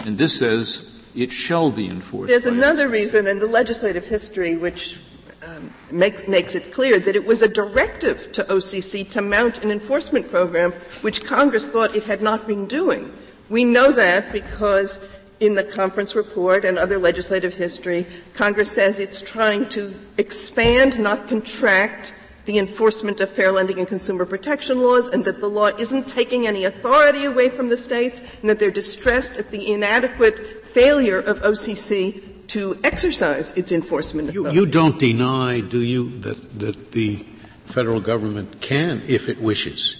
And 0.05 0.17
this 0.17 0.37
says 0.37 1.01
it 1.15 1.31
shall 1.31 1.71
be 1.71 1.87
enforced. 1.87 2.29
There's 2.29 2.45
another 2.45 2.89
reason 2.89 3.27
in 3.27 3.39
the 3.39 3.47
legislative 3.47 4.05
history 4.05 4.55
which 4.55 4.99
um, 5.43 5.73
makes, 5.91 6.27
makes 6.27 6.53
it 6.55 6.73
clear 6.73 6.99
that 6.99 7.15
it 7.15 7.25
was 7.25 7.41
a 7.41 7.47
directive 7.47 8.31
to 8.33 8.43
OCC 8.43 9.09
to 9.11 9.21
mount 9.21 9.63
an 9.63 9.71
enforcement 9.71 10.29
program, 10.29 10.73
which 11.01 11.23
Congress 11.23 11.65
thought 11.65 11.95
it 11.95 12.03
had 12.03 12.21
not 12.21 12.45
been 12.45 12.65
doing. 12.65 13.13
We 13.49 13.65
know 13.65 13.91
that 13.91 14.31
because 14.31 15.05
in 15.39 15.55
the 15.55 15.63
conference 15.63 16.15
report 16.15 16.65
and 16.65 16.77
other 16.77 16.97
legislative 16.97 17.53
history, 17.53 18.05
Congress 18.33 18.71
says 18.71 18.99
it's 18.99 19.21
trying 19.21 19.69
to 19.69 19.93
expand, 20.17 20.99
not 20.99 21.27
contract, 21.27 22.13
the 22.45 22.57
enforcement 22.57 23.19
of 23.21 23.29
fair 23.29 23.51
lending 23.51 23.79
and 23.79 23.87
consumer 23.87 24.25
protection 24.25 24.79
laws, 24.81 25.09
and 25.09 25.23
that 25.25 25.39
the 25.39 25.47
law 25.47 25.67
isn't 25.67 26.07
taking 26.07 26.47
any 26.47 26.65
authority 26.65 27.25
away 27.25 27.49
from 27.49 27.69
the 27.69 27.77
states, 27.77 28.21
and 28.41 28.49
that 28.49 28.59
they're 28.59 28.71
distressed 28.71 29.37
at 29.37 29.51
the 29.51 29.71
inadequate 29.71 30.67
failure 30.67 31.19
of 31.19 31.39
OCC 31.41 32.47
to 32.47 32.79
exercise 32.83 33.51
its 33.51 33.71
enforcement 33.71 34.33
you, 34.33 34.49
you, 34.49 34.65
don't 34.65 34.99
deny, 34.99 35.59
do 35.61 35.81
you, 35.81 36.19
that, 36.21 36.59
that 36.59 36.91
the 36.91 37.23
federal 37.65 37.99
government 37.99 38.59
can, 38.59 39.03
if 39.07 39.29
it 39.29 39.39
wishes, 39.39 39.98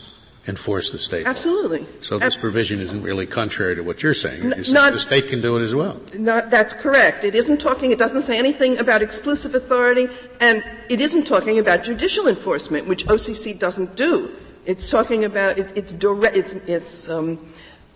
enforce 0.50 0.92
the 0.92 1.00
state 1.00 1.26
Absolutely. 1.26 1.80
Law. 1.80 1.88
So 2.02 2.20
this 2.20 2.36
Ab- 2.36 2.42
provision 2.42 2.80
isn't 2.80 3.04
really 3.04 3.26
contrary 3.26 3.76
to 3.76 3.82
what 3.82 4.04
you're 4.04 4.14
saying. 4.14 4.52
N- 4.52 4.64
not, 4.70 4.94
the 4.94 5.00
state 5.00 5.28
can 5.28 5.42
do 5.42 5.58
it 5.58 5.62
as 5.62 5.76
well. 5.76 6.02
Not, 6.16 6.50
that's 6.50 6.74
correct. 6.74 7.24
It 7.24 7.36
isn't 7.36 7.60
talking, 7.60 7.92
it 7.92 8.00
doesn't 8.00 8.24
say 8.24 8.38
anything 8.38 8.80
about 8.80 9.02
exclusive 9.02 9.56
authority, 9.56 10.10
and 10.42 10.64
it 10.90 11.00
isn't 11.00 11.26
talking 11.26 11.60
about 11.60 11.84
judicial 11.84 12.28
enforcement, 12.28 12.88
which 12.88 13.06
OCC 13.06 13.58
doesn't 13.58 13.96
do. 13.96 14.36
It's 14.66 14.90
talking 14.90 15.24
about, 15.24 15.58
it, 15.58 15.72
it's 15.78 15.94
direct, 15.94 16.36
it's, 16.36 16.54
it's, 16.54 17.10
um, 17.10 17.40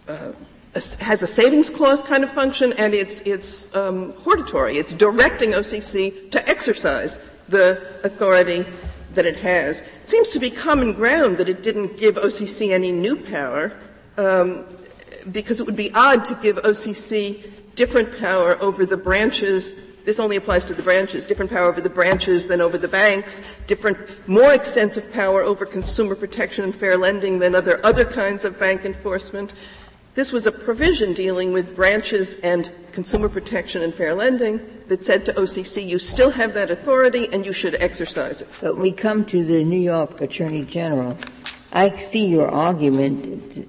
uh, 0.07 0.31
has 0.74 1.22
a 1.22 1.27
savings 1.27 1.69
clause 1.69 2.01
kind 2.03 2.24
of 2.24 2.31
function, 2.31 2.74
and 2.77 2.93
it's, 2.93 3.19
it's 3.22 3.74
um, 3.75 4.13
hortatory. 4.13 4.77
It's 4.77 4.93
directing 4.93 5.51
OCC 5.51 6.31
to 6.31 6.50
exercise 6.50 7.17
the 7.50 7.81
authority 8.03 8.65
that 9.13 9.25
it 9.25 9.38
has. 9.38 9.82
It 9.82 10.10
seems 10.10 10.29
to 10.32 10.39
be 10.39 10.50
common 10.50 10.93
ground 10.93 11.38
that 11.38 11.50
it 11.50 11.63
didn't 11.63 11.98
give 11.98 12.15
OCC 12.15 12.72
any 12.72 12.91
new 12.91 13.15
power, 13.15 13.74
um, 14.17 14.65
because 15.32 15.60
it 15.60 15.65
would 15.65 15.75
be 15.75 15.91
odd 15.93 16.25
to 16.25 16.36
give 16.36 16.58
OCC 16.58 17.50
different 17.75 18.17
power 18.20 18.62
over 18.62 18.86
the 18.86 18.98
branches. 18.98 19.74
This 20.05 20.20
only 20.20 20.36
applies 20.36 20.65
to 20.65 20.74
the 20.74 20.84
branches. 20.84 21.25
Different 21.25 21.50
power 21.50 21.67
over 21.67 21.79
the 21.79 21.89
branches 21.89 22.46
than 22.48 22.60
over 22.60 22.77
the 22.77 22.88
banks. 22.88 23.41
Different, 23.67 23.98
more 24.27 24.53
extensive 24.53 25.12
power 25.13 25.41
over 25.41 25.65
consumer 25.65 26.15
protection 26.15 26.65
and 26.65 26.75
fair 26.75 26.98
lending 26.98 27.39
than 27.39 27.55
other 27.55 27.79
other 27.86 28.05
kinds 28.05 28.43
of 28.43 28.60
bank 28.60 28.84
enforcement. 28.86 29.53
This 30.15 30.32
was 30.32 30.46
a 30.46 30.51
provision 30.51 31.13
dealing 31.13 31.53
with 31.53 31.75
branches 31.75 32.36
and 32.41 32.72
consumer 32.91 33.29
protection 33.29 33.82
and 33.82 33.93
fair 33.93 34.13
lending 34.13 34.62
that 34.88 35.03
said 35.03 35.25
to 35.25 35.34
OCC, 35.34 35.88
you 35.88 35.98
still 35.98 36.29
have 36.29 36.53
that 36.53 36.70
authority 36.70 37.27
and 37.34 37.46
you 37.46 37.53
should 37.53 37.75
exercise 37.82 38.41
it. 38.41 38.50
But 38.62 38.77
we 38.77 38.91
come 38.91 39.25
to 39.25 39.43
the 39.43 39.63
New 39.63 39.79
York 39.79 40.22
Attorney 40.22 40.65
General. 40.65 41.17
I 41.72 41.98
see 41.98 42.27
your 42.27 42.48
argument 42.48 43.67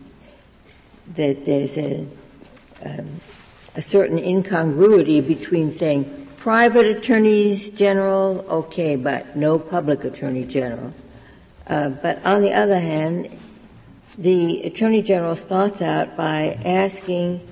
that 1.15 1.47
there's 1.47 1.79
a, 1.79 2.07
um, 2.85 3.21
a 3.75 3.81
certain 3.81 4.19
incongruity 4.19 5.23
between 5.23 5.71
saying 5.71 6.27
private 6.37 6.85
attorneys 6.85 7.71
general, 7.71 8.45
okay, 8.51 8.97
but 8.97 9.35
no 9.35 9.59
public 9.59 10.05
attorney 10.05 10.45
general. 10.45 10.93
Uh, 11.67 11.89
but 11.89 12.25
on 12.27 12.43
the 12.43 12.53
other 12.53 12.79
hand, 12.79 13.31
the 14.17 14.63
Attorney 14.63 15.03
General 15.03 15.37
starts 15.37 15.83
out 15.83 16.17
by 16.17 16.59
asking 16.65 17.47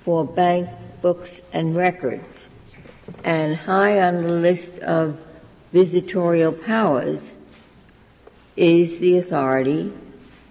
for 0.00 0.24
bank 0.24 0.68
books 1.00 1.40
and 1.52 1.76
records. 1.76 2.48
And 3.22 3.56
high 3.56 4.00
on 4.00 4.22
the 4.22 4.30
list 4.30 4.78
of 4.80 5.20
visitorial 5.72 6.52
powers 6.52 7.36
is 8.56 9.00
the 9.00 9.18
authority 9.18 9.92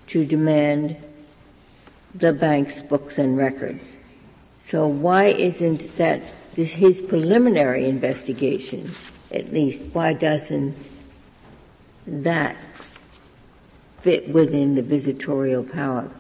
to 0.08 0.26
demand 0.26 0.98
the 2.14 2.34
bank's 2.34 2.82
books 2.82 3.18
and 3.18 3.38
records. 3.38 3.98
So 4.60 4.88
why 4.88 5.26
isn't 5.26 5.96
that 5.98 6.22
this, 6.56 6.74
his 6.74 7.02
preliminary 7.02 7.86
investigation, 7.86 8.92
at 9.32 9.52
least, 9.52 9.84
why 9.94 10.14
doesn't 10.14 10.76
that 12.06 12.56
fit 14.04 14.30
within 14.30 14.76
the 14.76 14.84
visitorial 14.84 15.64
power 15.64 16.12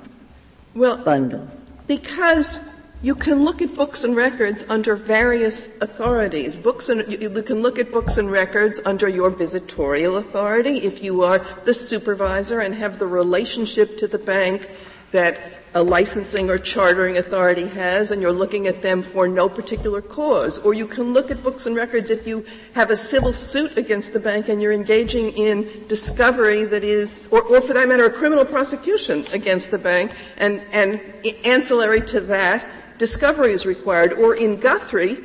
well, 0.75 0.97
bundle? 0.97 1.47
Because 1.85 2.59
you 3.03 3.13
can 3.13 3.43
look 3.43 3.61
at 3.61 3.75
books 3.75 4.03
and 4.03 4.15
records 4.15 4.65
under 4.69 4.95
various 4.95 5.69
authorities. 5.81 6.59
Books 6.59 6.89
and, 6.89 7.21
you 7.21 7.29
can 7.29 7.61
look 7.61 7.77
at 7.77 7.91
books 7.91 8.17
and 8.17 8.31
records 8.31 8.79
under 8.85 9.07
your 9.07 9.29
visitorial 9.29 10.15
authority 10.15 10.77
if 10.77 11.03
you 11.03 11.21
are 11.21 11.39
the 11.65 11.73
supervisor 11.73 12.59
and 12.59 12.73
have 12.73 12.97
the 12.97 13.05
relationship 13.05 13.97
to 13.97 14.07
the 14.07 14.17
bank 14.17 14.69
that 15.11 15.62
a 15.75 15.81
licensing 15.81 16.49
or 16.49 16.57
chartering 16.57 17.17
authority 17.17 17.67
has 17.67 18.11
and 18.11 18.21
you're 18.21 18.31
looking 18.31 18.67
at 18.67 18.81
them 18.81 19.01
for 19.01 19.27
no 19.27 19.49
particular 19.49 20.01
cause. 20.01 20.59
Or 20.59 20.73
you 20.73 20.85
can 20.85 21.13
look 21.13 21.31
at 21.31 21.41
books 21.41 21.65
and 21.65 21.75
records 21.75 22.11
if 22.11 22.27
you 22.27 22.45
have 22.73 22.91
a 22.91 22.97
civil 22.97 23.33
suit 23.33 23.77
against 23.77 24.13
the 24.13 24.19
bank 24.19 24.49
and 24.49 24.61
you're 24.61 24.71
engaging 24.71 25.29
in 25.29 25.87
discovery 25.87 26.65
that 26.65 26.83
is, 26.83 27.27
or, 27.31 27.41
or 27.43 27.61
for 27.61 27.73
that 27.73 27.87
matter, 27.87 28.05
a 28.05 28.11
criminal 28.11 28.45
prosecution 28.45 29.25
against 29.33 29.71
the 29.71 29.79
bank 29.79 30.11
and, 30.37 30.61
and 30.71 31.01
ancillary 31.43 32.01
to 32.01 32.19
that, 32.21 32.65
discovery 32.97 33.51
is 33.51 33.65
required. 33.65 34.13
Or 34.13 34.35
in 34.35 34.59
Guthrie, 34.59 35.23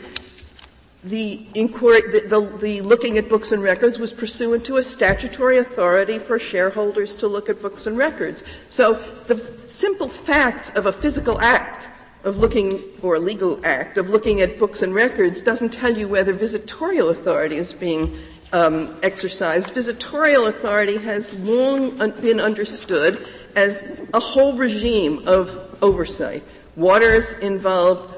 the 1.05 1.47
inquiry, 1.55 2.01
the, 2.01 2.27
the, 2.27 2.57
the, 2.59 2.81
looking 2.81 3.19
at 3.19 3.29
books 3.29 3.53
and 3.53 3.63
records 3.63 3.99
was 3.99 4.13
pursuant 4.13 4.65
to 4.67 4.79
a 4.79 4.83
statutory 4.83 5.59
authority 5.59 6.19
for 6.19 6.39
shareholders 6.39 7.15
to 7.17 7.29
look 7.29 7.49
at 7.49 7.63
books 7.63 7.87
and 7.87 7.97
records. 7.97 8.43
So 8.69 8.95
the 9.27 9.58
simple 9.79 10.09
fact 10.09 10.77
of 10.77 10.87
a 10.87 10.93
physical 10.93 11.41
act 11.41 11.89
of 12.25 12.39
looking, 12.39 12.83
or 13.01 13.15
a 13.15 13.21
legal 13.21 13.65
act, 13.65 13.97
of 13.97 14.11
looking 14.11 14.41
at 14.41 14.59
books 14.59 14.83
and 14.83 14.93
records 14.93 15.41
doesn't 15.41 15.73
tell 15.73 15.97
you 15.97 16.09
whether 16.09 16.33
visitorial 16.33 17.11
authority 17.11 17.55
is 17.55 17.73
being 17.73 18.19
um, 18.53 18.99
exercised. 19.05 19.71
Visitorial 19.71 20.49
authority 20.49 20.97
has 20.97 21.39
long 21.39 22.01
un- 22.01 22.11
been 22.21 22.41
understood 22.41 23.25
as 23.55 23.85
a 24.13 24.19
whole 24.19 24.57
regime 24.57 25.23
of 25.29 25.79
oversight. 25.81 26.43
Watters 26.75 27.35
involved 27.39 28.13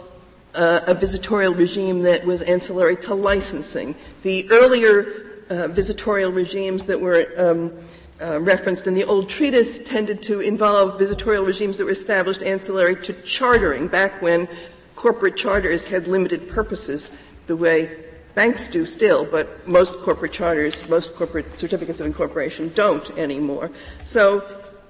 uh, 0.55 0.81
a 0.87 0.95
visitorial 0.95 1.53
regime 1.53 2.01
that 2.05 2.25
was 2.25 2.41
ancillary 2.41 2.97
to 2.97 3.15
licensing. 3.15 3.95
The 4.23 4.51
earlier 4.51 5.43
uh, 5.51 5.69
visitorial 5.69 6.33
regimes 6.33 6.87
that 6.87 6.99
were 6.99 7.27
um, 7.37 7.79
uh, 8.21 8.41
referenced 8.41 8.87
in 8.87 8.95
the 8.95 9.05
old 9.05 9.29
treatise 9.29 9.79
tended 9.79 10.23
to 10.23 10.41
involve 10.41 10.99
visitorial 10.99 11.45
regimes 11.45 11.79
that 11.79 11.85
were 11.85 11.91
established 11.91 12.43
ancillary 12.43 12.97
to 12.97 13.13
chartering, 13.23 13.89
back 13.89 14.21
when 14.21 14.49
corporate 14.95 15.37
charters 15.37 15.85
had 15.85 16.07
limited 16.07 16.49
purposes, 16.49 17.11
the 17.47 17.57
way 17.57 18.05
banks 18.35 18.69
do 18.69 18.85
still, 18.85 19.25
but 19.25 19.67
most 19.67 19.97
corporate 19.99 20.33
charters, 20.33 20.89
most 20.89 21.15
corporate 21.15 21.57
certificates 21.57 22.01
of 22.01 22.07
incorporation 22.07 22.71
don't 22.75 23.11
anymore. 23.19 23.71
So 24.05 24.45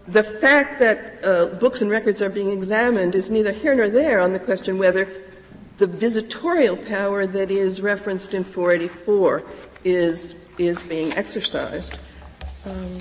the 0.09 0.25
fact 0.25 0.81
that 0.81 1.25
uh, 1.25 1.47
books 1.47 1.83
and 1.83 1.91
records 1.91 2.21
are 2.21 2.31
being 2.31 2.51
examined 2.51 3.15
is 3.15 3.31
neither 3.31 3.53
here 3.53 3.75
nor 3.75 3.89
there 3.89 4.21
on 4.21 4.33
the 4.33 4.41
question 4.41 4.79
whether 4.79 5.09
the 5.79 5.87
visitorial 5.87 6.77
power 6.77 7.27
that 7.27 7.51
is 7.51 7.81
referenced 7.81 8.35
in 8.35 8.45
484 8.45 9.43
is, 9.85 10.35
is 10.59 10.83
being 10.83 11.13
exercised. 11.15 11.99
Um, 12.67 12.99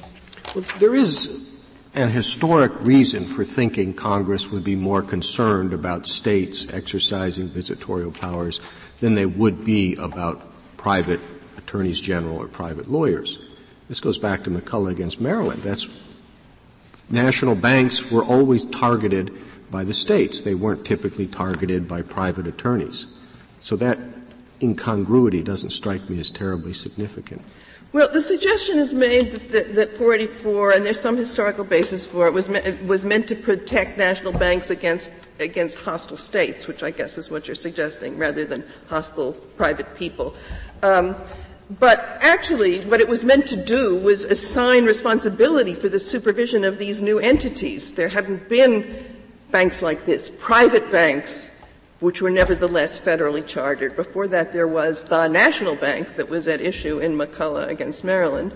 well, 0.55 0.65
there 0.79 0.95
is 0.95 1.47
an 1.93 2.09
historic 2.09 2.71
reason 2.81 3.25
for 3.25 3.43
thinking 3.43 3.93
Congress 3.93 4.49
would 4.51 4.63
be 4.63 4.75
more 4.75 5.01
concerned 5.01 5.73
about 5.73 6.05
states 6.05 6.71
exercising 6.71 7.47
visitorial 7.47 8.11
powers 8.11 8.59
than 8.99 9.15
they 9.15 9.25
would 9.25 9.65
be 9.65 9.95
about 9.95 10.45
private 10.77 11.19
attorneys 11.57 11.99
general 11.99 12.37
or 12.37 12.47
private 12.47 12.89
lawyers. 12.89 13.39
This 13.87 13.99
goes 13.99 14.17
back 14.17 14.43
to 14.43 14.49
McCulloch 14.49 14.91
against 14.91 15.19
Maryland. 15.19 15.63
That's 15.63 15.87
national 17.09 17.55
banks 17.55 18.11
were 18.11 18.23
always 18.23 18.65
targeted 18.65 19.35
by 19.71 19.83
the 19.83 19.93
states. 19.93 20.41
They 20.41 20.55
weren't 20.55 20.85
typically 20.85 21.27
targeted 21.27 21.87
by 21.87 22.03
private 22.03 22.47
attorneys. 22.47 23.07
So 23.59 23.75
that 23.77 23.97
incongruity 24.61 25.41
doesn't 25.41 25.71
strike 25.71 26.09
me 26.09 26.19
as 26.19 26.29
terribly 26.29 26.73
significant. 26.73 27.41
Well, 27.91 28.07
the 28.11 28.21
suggestion 28.21 28.77
is 28.77 28.93
made 28.93 29.31
that, 29.49 29.73
that, 29.73 29.97
484, 29.97 30.73
and 30.73 30.85
there's 30.85 30.99
some 30.99 31.17
historical 31.17 31.63
basis 31.63 32.05
for 32.05 32.27
it, 32.27 32.33
was, 32.33 32.47
me, 32.47 32.59
was 32.85 33.03
meant 33.03 33.27
to 33.29 33.35
protect 33.35 33.97
national 33.97 34.31
banks 34.33 34.69
against, 34.69 35.11
against 35.39 35.79
hostile 35.79 36.17
states, 36.17 36.67
which 36.67 36.83
I 36.83 36.91
guess 36.91 37.17
is 37.17 37.31
what 37.31 37.47
you're 37.47 37.55
suggesting, 37.55 38.19
rather 38.19 38.45
than 38.45 38.63
hostile 38.89 39.33
private 39.33 39.95
people. 39.95 40.35
Um, 40.83 41.15
but 41.79 41.99
actually, 42.21 42.81
what 42.81 43.01
it 43.01 43.07
was 43.07 43.23
meant 43.23 43.47
to 43.47 43.55
do 43.55 43.95
was 43.95 44.23
assign 44.23 44.85
responsibility 44.85 45.73
for 45.73 45.89
the 45.89 45.99
supervision 45.99 46.63
of 46.63 46.77
these 46.77 47.01
new 47.01 47.17
entities. 47.17 47.95
There 47.95 48.09
hadn't 48.09 48.49
been 48.49 49.17
banks 49.49 49.81
like 49.81 50.05
this, 50.05 50.29
private 50.29 50.91
banks, 50.91 51.49
which 51.99 52.21
were 52.21 52.29
nevertheless 52.29 52.99
federally 52.99 53.45
chartered. 53.45 53.95
Before 53.95 54.27
that, 54.27 54.53
there 54.53 54.67
was 54.67 55.03
the 55.05 55.27
national 55.27 55.75
bank 55.75 56.15
that 56.15 56.29
was 56.29 56.47
at 56.47 56.61
issue 56.61 56.99
in 56.99 57.17
McCulloch 57.17 57.69
against 57.69 58.03
Maryland, 58.03 58.53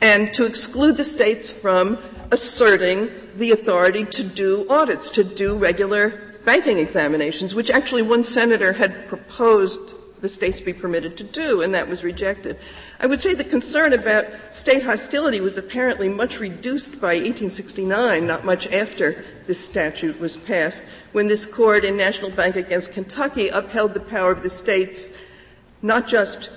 and 0.00 0.32
to 0.34 0.44
exclude 0.44 0.96
the 0.96 1.04
states 1.04 1.50
from 1.50 1.98
asserting 2.30 3.10
the 3.36 3.50
authority 3.50 4.04
to 4.04 4.22
do 4.22 4.66
audits, 4.68 5.10
to 5.10 5.24
do 5.24 5.56
regular 5.56 6.10
banking 6.44 6.78
examinations, 6.78 7.54
which 7.54 7.70
actually 7.70 8.02
one 8.02 8.22
senator 8.22 8.74
had 8.74 9.08
proposed 9.08 9.80
the 10.24 10.28
states 10.30 10.62
be 10.62 10.72
permitted 10.72 11.18
to 11.18 11.22
do, 11.22 11.60
and 11.60 11.74
that 11.74 11.86
was 11.86 12.02
rejected. 12.02 12.56
I 12.98 13.06
would 13.06 13.20
say 13.20 13.34
the 13.34 13.44
concern 13.44 13.92
about 13.92 14.24
state 14.52 14.82
hostility 14.82 15.38
was 15.38 15.58
apparently 15.58 16.08
much 16.08 16.40
reduced 16.40 16.92
by 16.92 17.08
1869, 17.08 18.26
not 18.26 18.42
much 18.42 18.66
after 18.72 19.22
this 19.46 19.60
statute 19.60 20.18
was 20.18 20.38
passed, 20.38 20.82
when 21.12 21.28
this 21.28 21.44
court 21.44 21.84
in 21.84 21.98
National 21.98 22.30
Bank 22.30 22.56
against 22.56 22.92
Kentucky 22.92 23.48
upheld 23.48 23.92
the 23.92 24.00
power 24.00 24.32
of 24.32 24.42
the 24.42 24.48
states 24.48 25.10
not 25.82 26.08
just 26.08 26.50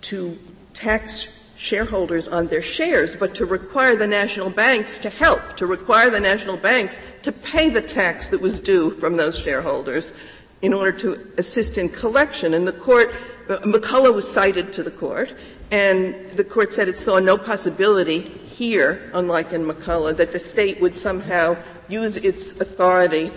to 0.00 0.38
tax 0.72 1.28
shareholders 1.56 2.26
on 2.26 2.46
their 2.46 2.62
shares, 2.62 3.16
but 3.16 3.34
to 3.34 3.44
require 3.44 3.96
the 3.96 4.06
national 4.06 4.48
banks 4.48 4.98
to 4.98 5.10
help, 5.10 5.58
to 5.58 5.66
require 5.66 6.08
the 6.08 6.20
national 6.20 6.56
banks 6.56 6.98
to 7.20 7.30
pay 7.30 7.68
the 7.68 7.82
tax 7.82 8.28
that 8.28 8.40
was 8.40 8.58
due 8.58 8.92
from 8.92 9.18
those 9.18 9.38
shareholders 9.38 10.14
in 10.62 10.72
order 10.72 10.92
to 10.92 11.32
assist 11.38 11.78
in 11.78 11.88
collection. 11.88 12.54
And 12.54 12.66
the 12.66 12.72
court, 12.72 13.12
McCulloch 13.48 14.14
was 14.14 14.30
cited 14.30 14.72
to 14.74 14.82
the 14.82 14.90
court, 14.90 15.34
and 15.70 16.30
the 16.32 16.44
court 16.44 16.72
said 16.72 16.88
it 16.88 16.98
saw 16.98 17.18
no 17.18 17.38
possibility 17.38 18.20
here, 18.20 19.10
unlike 19.14 19.52
in 19.52 19.64
McCulloch, 19.64 20.16
that 20.18 20.32
the 20.32 20.38
state 20.38 20.80
would 20.80 20.98
somehow 20.98 21.56
use 21.88 22.16
its 22.18 22.60
authority 22.60 23.30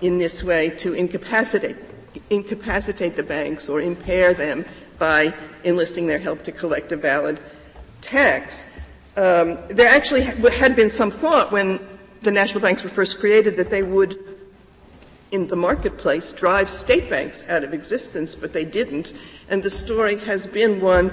in 0.00 0.18
this 0.18 0.42
way 0.42 0.70
to 0.70 0.94
incapacitate, 0.94 1.76
incapacitate 2.30 3.14
the 3.14 3.22
banks 3.22 3.68
or 3.68 3.80
impair 3.80 4.34
them 4.34 4.64
by 4.98 5.32
enlisting 5.64 6.06
their 6.06 6.18
help 6.18 6.42
to 6.42 6.52
collect 6.52 6.90
a 6.90 6.96
valid 6.96 7.38
tax. 8.00 8.66
Um, 9.16 9.58
there 9.68 9.88
actually 9.88 10.22
had 10.22 10.74
been 10.74 10.90
some 10.90 11.10
thought 11.10 11.52
when 11.52 11.78
the 12.22 12.30
national 12.30 12.60
banks 12.60 12.82
were 12.82 12.90
first 12.90 13.18
created 13.18 13.56
that 13.56 13.70
they 13.70 13.82
would 13.82 14.18
in 15.32 15.48
the 15.48 15.56
marketplace 15.56 16.30
drive 16.30 16.70
state 16.70 17.10
banks 17.10 17.42
out 17.48 17.64
of 17.64 17.74
existence, 17.74 18.34
but 18.34 18.52
they 18.52 18.64
didn't. 18.64 19.14
And 19.48 19.62
the 19.62 19.70
story 19.70 20.16
has 20.18 20.46
been 20.46 20.80
one 20.80 21.10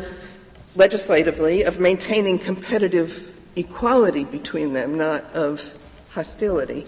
legislatively 0.76 1.64
of 1.64 1.80
maintaining 1.80 2.38
competitive 2.38 3.34
equality 3.56 4.26
between 4.26 4.74
them, 4.74 4.98
not 4.98 5.24
of 5.34 5.74
hostility. 6.12 6.86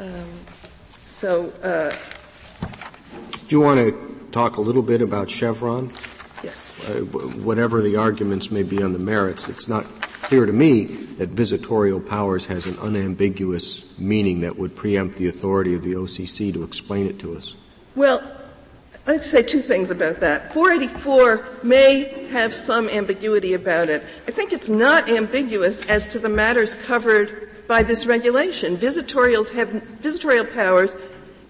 Um, 0.00 0.24
so, 1.06 1.50
uh, 1.62 1.90
do 3.46 3.56
you 3.56 3.60
want 3.60 3.78
to 3.78 4.28
talk 4.32 4.56
a 4.56 4.60
little 4.60 4.82
bit 4.82 5.02
about 5.02 5.28
Chevron? 5.28 5.92
Yes. 6.42 6.88
Uh, 6.88 7.00
whatever 7.44 7.82
the 7.82 7.96
arguments 7.96 8.50
may 8.50 8.62
be 8.62 8.82
on 8.82 8.94
the 8.94 8.98
merits, 8.98 9.48
it's 9.48 9.68
not 9.68 9.86
clear 10.22 10.46
to 10.46 10.52
me 10.52 10.84
that 10.84 11.30
visitorial 11.30 12.00
powers 12.00 12.46
has 12.46 12.66
an 12.66 12.78
unambiguous 12.78 13.84
meaning 13.98 14.40
that 14.40 14.56
would 14.56 14.74
preempt 14.74 15.16
the 15.18 15.28
authority 15.28 15.74
of 15.74 15.82
the 15.82 15.92
OCC 15.92 16.52
to 16.52 16.62
explain 16.62 17.06
it 17.06 17.18
to 17.18 17.36
us. 17.36 17.54
Well, 17.94 18.22
I'd 19.06 19.24
say 19.24 19.42
two 19.42 19.60
things 19.60 19.90
about 19.90 20.20
that. 20.20 20.52
484 20.52 21.64
may 21.64 22.28
have 22.30 22.54
some 22.54 22.88
ambiguity 22.88 23.54
about 23.54 23.88
it. 23.88 24.02
I 24.28 24.30
think 24.30 24.52
it's 24.52 24.68
not 24.68 25.10
ambiguous 25.10 25.84
as 25.86 26.06
to 26.08 26.18
the 26.20 26.28
matters 26.28 26.76
covered 26.76 27.66
by 27.66 27.82
this 27.82 28.06
regulation. 28.06 28.76
Visitorials 28.76 29.52
have, 29.52 29.70
visitorial 29.70 30.44
powers 30.44 30.94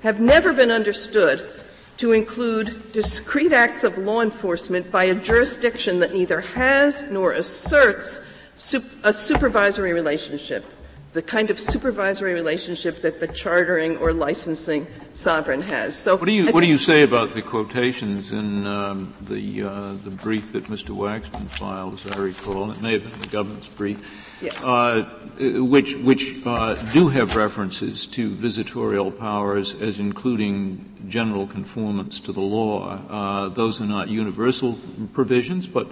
have 0.03 0.19
never 0.19 0.53
been 0.53 0.71
understood 0.71 1.47
to 1.99 2.13
include 2.13 2.93
discrete 2.93 3.53
acts 3.53 3.85
of 3.85 3.99
law 3.99 4.23
enforcement 4.23 4.91
by 4.91 5.05
a 5.05 5.15
jurisdiction 5.15 5.99
that 5.99 6.13
neither 6.13 6.41
has 6.41 7.03
nor 7.11 7.33
asserts 7.33 8.21
a 9.05 9.13
supervisory 9.13 9.93
relationship, 9.93 10.65
the 11.13 11.23
kind 11.23 11.51
of 11.51 11.59
supervisory 11.59 12.33
relationship 12.35 13.03
that 13.03 13.21
the 13.21 13.29
chartering 13.29 13.97
or 13.99 14.13
licensing 14.13 14.87
sovereign 15.15 15.63
has. 15.63 15.97
So 15.97 16.17
what 16.17 16.27
do 16.27 16.33
you, 16.33 16.51
what 16.53 16.63
do 16.63 16.69
you 16.69 16.79
say 16.79 17.03
about 17.03 17.33
the 17.33 17.43
quotations 17.43 18.33
in 18.33 18.67
um, 18.67 19.15
the, 19.21 19.63
uh, 19.63 19.93
the 20.05 20.11
brief 20.11 20.53
that 20.53 20.65
Mr. 20.67 20.97
Waxman 20.97 21.49
filed, 21.49 21.95
as 21.95 22.11
I 22.13 22.19
recall? 22.19 22.71
It 22.71 22.81
may 22.81 22.93
have 22.93 23.11
been 23.11 23.21
the 23.21 23.29
government's 23.29 23.69
brief. 23.69 24.41
Yes. 24.43 24.65
Uh, 24.65 25.05
which, 25.39 25.95
which 25.97 26.45
uh, 26.45 26.75
do 26.93 27.09
have 27.09 27.37
references 27.37 28.07
to 28.07 28.31
visitorial 28.31 29.11
powers 29.11 29.81
as 29.81 29.99
including 30.01 30.85
general 31.09 31.47
conformance 31.47 32.19
to 32.21 32.33
the 32.33 32.41
law. 32.41 32.99
Uh, 33.09 33.49
those 33.51 33.81
are 33.81 33.87
not 33.87 34.09
universal 34.09 34.79
provisions, 35.13 35.67
but 35.67 35.87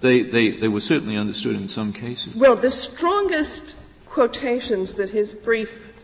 they, 0.00 0.22
they, 0.22 0.50
they 0.50 0.68
were 0.68 0.80
certainly 0.80 1.16
understood 1.16 1.56
in 1.56 1.68
some 1.68 1.92
cases. 1.92 2.34
Well, 2.34 2.56
the 2.56 2.70
strongest 2.70 3.76
quotations 4.04 4.94
that 4.94 5.10
his 5.10 5.32
brief 5.34 5.94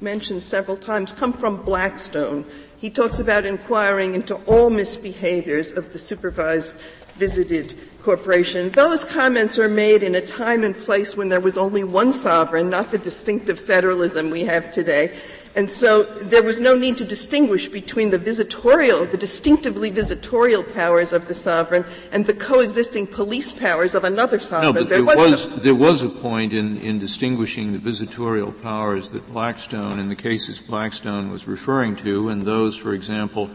mentioned 0.00 0.42
several 0.42 0.76
times 0.76 1.12
come 1.12 1.32
from 1.32 1.62
Blackstone. 1.62 2.44
He 2.78 2.88
talks 2.88 3.18
about 3.18 3.44
inquiring 3.44 4.14
into 4.14 4.36
all 4.46 4.70
misbehaviors 4.70 5.76
of 5.76 5.92
the 5.92 5.98
supervised 5.98 6.76
visited 7.16 7.74
corporation. 8.00 8.70
Those 8.70 9.04
comments 9.04 9.58
are 9.58 9.68
made 9.68 10.02
in 10.02 10.14
a 10.14 10.26
time 10.26 10.64
and 10.64 10.76
place 10.76 11.16
when 11.16 11.28
there 11.28 11.40
was 11.40 11.58
only 11.58 11.84
one 11.84 12.12
sovereign, 12.12 12.70
not 12.70 12.90
the 12.90 12.98
distinctive 12.98 13.60
federalism 13.60 14.30
we 14.30 14.44
have 14.44 14.72
today. 14.72 15.18
And 15.56 15.68
so 15.68 16.04
there 16.04 16.44
was 16.44 16.60
no 16.60 16.76
need 16.76 16.96
to 16.98 17.04
distinguish 17.04 17.68
between 17.68 18.10
the 18.10 18.18
visitorial, 18.18 19.04
the 19.04 19.16
distinctively 19.16 19.90
visitorial 19.90 20.62
powers 20.62 21.12
of 21.12 21.26
the 21.26 21.34
sovereign 21.34 21.84
and 22.12 22.24
the 22.24 22.34
coexisting 22.34 23.08
police 23.08 23.50
powers 23.50 23.96
of 23.96 24.04
another 24.04 24.38
sovereign. 24.38 24.74
No, 24.74 24.80
but 24.80 24.88
there, 24.88 25.02
there 25.02 25.16
was, 25.16 25.48
was 25.48 25.62
there 25.62 25.74
was 25.74 26.02
a 26.02 26.08
point 26.08 26.52
in, 26.52 26.76
in 26.78 27.00
distinguishing 27.00 27.72
the 27.72 27.78
visitorial 27.78 28.52
powers 28.52 29.10
that 29.10 29.26
Blackstone, 29.32 29.98
in 29.98 30.08
the 30.08 30.14
cases 30.14 30.60
Blackstone 30.60 31.32
was 31.32 31.48
referring 31.48 31.96
to, 31.96 32.28
and 32.28 32.42
those, 32.42 32.76
for 32.76 32.94
example, 32.94 33.50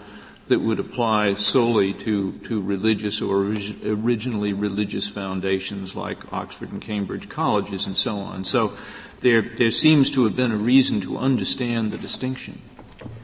that 0.48 0.60
would 0.60 0.80
apply 0.80 1.34
solely 1.34 1.94
to, 1.94 2.34
to 2.40 2.62
religious 2.62 3.22
or 3.22 3.46
orig- 3.46 3.84
originally 3.86 4.54
religious 4.54 5.08
foundations 5.08 5.96
like 5.96 6.32
Oxford 6.32 6.72
and 6.72 6.82
Cambridge 6.82 7.30
colleges 7.30 7.88
and 7.88 7.98
so 7.98 8.18
on. 8.18 8.44
So 8.44 8.74
there, 9.22 9.42
there 9.42 9.72
seems 9.72 10.12
to 10.12 10.24
have 10.26 10.36
been 10.36 10.52
a 10.52 10.58
reason 10.58 11.02
to 11.02 11.18
understand 11.18 11.92
the 11.92 11.98
distinction. 11.98 12.62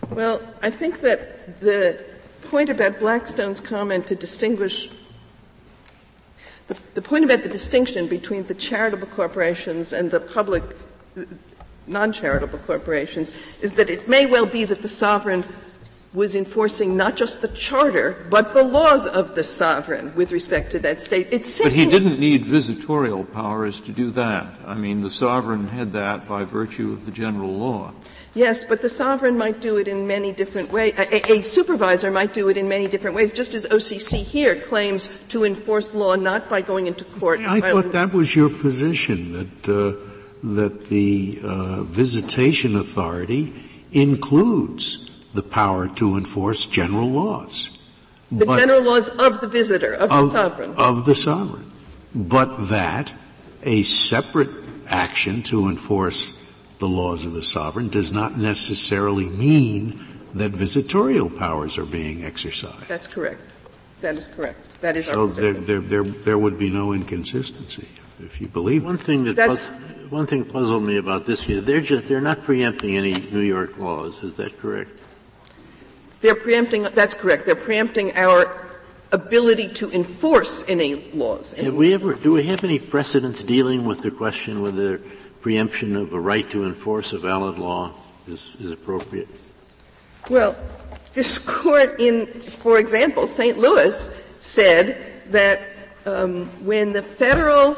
Well, 0.10 0.42
I 0.64 0.72
think 0.72 1.02
that 1.02 1.60
the 1.62 2.04
point 2.44 2.70
about 2.70 3.00
Blackstone's 3.00 3.60
comment 3.60 4.08
to 4.08 4.16
distinguish 4.16 4.90
the, 6.68 6.78
the 6.94 7.02
point 7.02 7.26
about 7.26 7.44
the 7.44 7.50
distinction 7.50 8.08
between 8.08 8.46
the 8.46 8.54
charitable 8.54 9.08
corporations 9.08 9.94
and 9.94 10.10
the 10.10 10.20
public 10.20 10.64
non-charitable 11.86 12.60
corporations 12.60 13.32
is 13.62 13.74
that 13.74 13.90
it 13.90 14.08
may 14.08 14.26
well 14.26 14.46
be 14.46 14.64
that 14.66 14.82
the 14.82 14.88
sovereign 14.88 15.44
was 16.14 16.36
enforcing 16.36 16.98
not 16.98 17.16
just 17.16 17.42
the 17.42 17.48
charter, 17.50 18.26
but 18.30 18.54
the 18.54 18.64
laws 18.64 19.08
of 19.08 19.34
the 19.34 19.44
sovereign 19.44 20.14
with 20.14 20.32
respect 20.32 20.72
to 20.72 20.80
that 20.80 21.00
state. 21.00 21.28
It's 21.32 21.62
but 21.62 21.72
he 21.72 21.86
didn't 21.86 22.20
need 22.20 22.46
visitorial 22.46 23.24
powers 23.24 23.80
to 23.82 23.92
do 23.94 24.10
that. 24.12 24.54
I 24.66 24.76
mean, 24.76 25.02
the 25.02 25.10
sovereign 25.10 25.70
had 25.70 25.94
that 25.94 26.28
by 26.28 26.44
virtue 26.44 26.92
of 26.92 27.06
the 27.06 27.12
general 27.12 27.54
law. 27.54 27.94
Yes, 28.34 28.64
but 28.64 28.82
the 28.82 28.90
sovereign 28.90 29.38
might 29.38 29.60
do 29.60 29.78
it 29.78 29.88
in 29.90 30.08
many 30.08 30.32
different 30.32 30.72
ways. 30.72 30.94
A, 30.98 31.32
a, 31.32 31.42
supervisor 31.42 32.12
might 32.12 32.34
do 32.34 32.48
it 32.48 32.56
in 32.56 32.70
many 32.70 32.88
different 32.88 33.16
ways, 33.16 33.34
just 33.34 33.54
as 33.54 33.66
OCC 33.66 34.24
here 34.24 34.56
claims 34.56 35.08
to 35.28 35.44
enforce 35.44 35.94
law 35.94 36.16
not 36.16 36.50
by 36.50 36.62
going 36.62 36.88
into 36.88 37.04
court. 37.04 37.42
I 37.42 37.60
thought 37.60 37.92
that 37.92 38.14
was 38.14 38.34
your 38.34 38.50
position 38.50 39.34
that 39.34 39.70
uh, 39.70 40.00
that 40.44 40.86
the 40.86 41.40
uh, 41.44 41.84
visitation 41.84 42.78
authority 42.78 43.54
includes 43.92 45.11
the 45.34 45.44
power 45.44 45.88
to 45.88 46.18
enforce 46.18 46.66
general 46.66 47.10
laws. 47.10 47.78
The 48.32 48.46
but 48.46 48.60
general 48.60 48.82
laws 48.82 49.10
of 49.10 49.42
the 49.42 49.48
visitor, 49.48 49.94
of, 49.94 50.12
of 50.12 50.26
the 50.26 50.32
sovereign. 50.32 50.74
Of 50.78 51.06
the 51.06 51.16
sovereign. 51.16 51.72
But 52.14 52.70
that 52.70 53.14
a 53.64 53.84
separate 53.84 54.50
action 54.90 55.44
to 55.44 55.68
enforce 55.68 56.38
the 56.80 56.88
laws 56.88 57.26
of 57.26 57.34
the 57.34 57.44
sovereign 57.44 57.90
does 57.90 58.12
not 58.12 58.38
necessarily 58.38 59.30
mean 59.30 60.08
that 60.34 60.52
visitorial 60.52 61.30
powers 61.30 61.78
are 61.78 61.86
being 61.86 62.24
exercised. 62.24 62.88
That's 62.88 63.08
correct. 63.08 63.42
That 64.02 64.16
is 64.16 64.28
correct. 64.28 64.82
That 64.82 64.96
is 64.96 65.06
so 65.06 65.28
there, 65.28 65.54
there, 65.54 65.80
there, 65.80 66.04
there 66.04 66.38
would 66.38 66.58
be 66.58 66.70
no 66.70 66.92
inconsistency 66.94 67.88
if 68.20 68.42
you 68.42 68.48
believe 68.48 68.84
one 68.84 68.98
thing 68.98 69.24
that 69.26 69.36
puz- 69.36 69.68
one 70.10 70.26
thing 70.26 70.44
puzzled 70.44 70.84
me 70.84 70.98
about 70.98 71.26
this 71.26 71.46
they're 71.46 71.82
just 71.82 72.06
they're 72.06 72.22
not 72.22 72.44
preempting 72.44 72.98
any 72.98 73.14
New 73.14 73.42
York 73.42 73.78
laws. 73.78 74.24
Is 74.24 74.38
that 74.38 74.58
correct? 74.60 74.92
They're 76.22 76.36
preempting, 76.36 76.84
that's 76.84 77.14
correct, 77.14 77.46
they're 77.46 77.56
preempting 77.56 78.16
our 78.16 78.68
ability 79.12 79.68
to 79.70 79.92
enforce 79.92 80.64
any 80.70 80.96
laws. 81.12 81.54
Have 81.54 81.76
we 81.76 81.94
ever, 81.94 82.14
do 82.14 82.32
we 82.32 82.44
have 82.44 82.64
any 82.64 82.80
precedents 82.80 83.44
dealing 83.44 83.86
with 83.86 84.02
the 84.02 84.12
question 84.12 84.62
whether 84.62 85.02
preemption 85.42 85.96
of 85.96 86.14
a 86.14 86.20
right 86.20 86.50
to 86.52 86.64
enforce 86.64 87.14
a 87.14 87.20
valid 87.20 87.58
law 87.58 87.92
is, 88.28 88.56
is 88.60 88.72
appropriate? 88.72 89.28
Well, 90.30 90.56
this 91.14 91.38
court 91.38 92.00
in, 92.00 92.28
for 92.28 92.78
example, 92.78 93.28
St. 93.28 93.58
Louis 93.58 94.16
said 94.40 95.14
that 95.32 95.62
um, 96.06 96.46
when 96.66 96.94
the 96.94 97.04
federal 97.04 97.76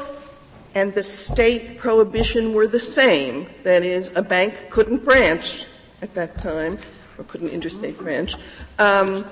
and 0.74 0.92
the 0.92 1.02
state 1.02 1.78
prohibition 1.78 2.52
were 2.52 2.66
the 2.66 2.80
same, 2.80 3.48
that 3.62 3.82
is, 3.82 4.12
a 4.16 4.22
bank 4.22 4.68
couldn't 4.70 5.04
branch 5.04 5.66
at 6.02 6.14
that 6.14 6.36
time, 6.38 6.78
or 7.18 7.24
couldn't 7.24 7.50
interstate 7.50 7.98
branch. 7.98 8.36
Um, 8.78 9.24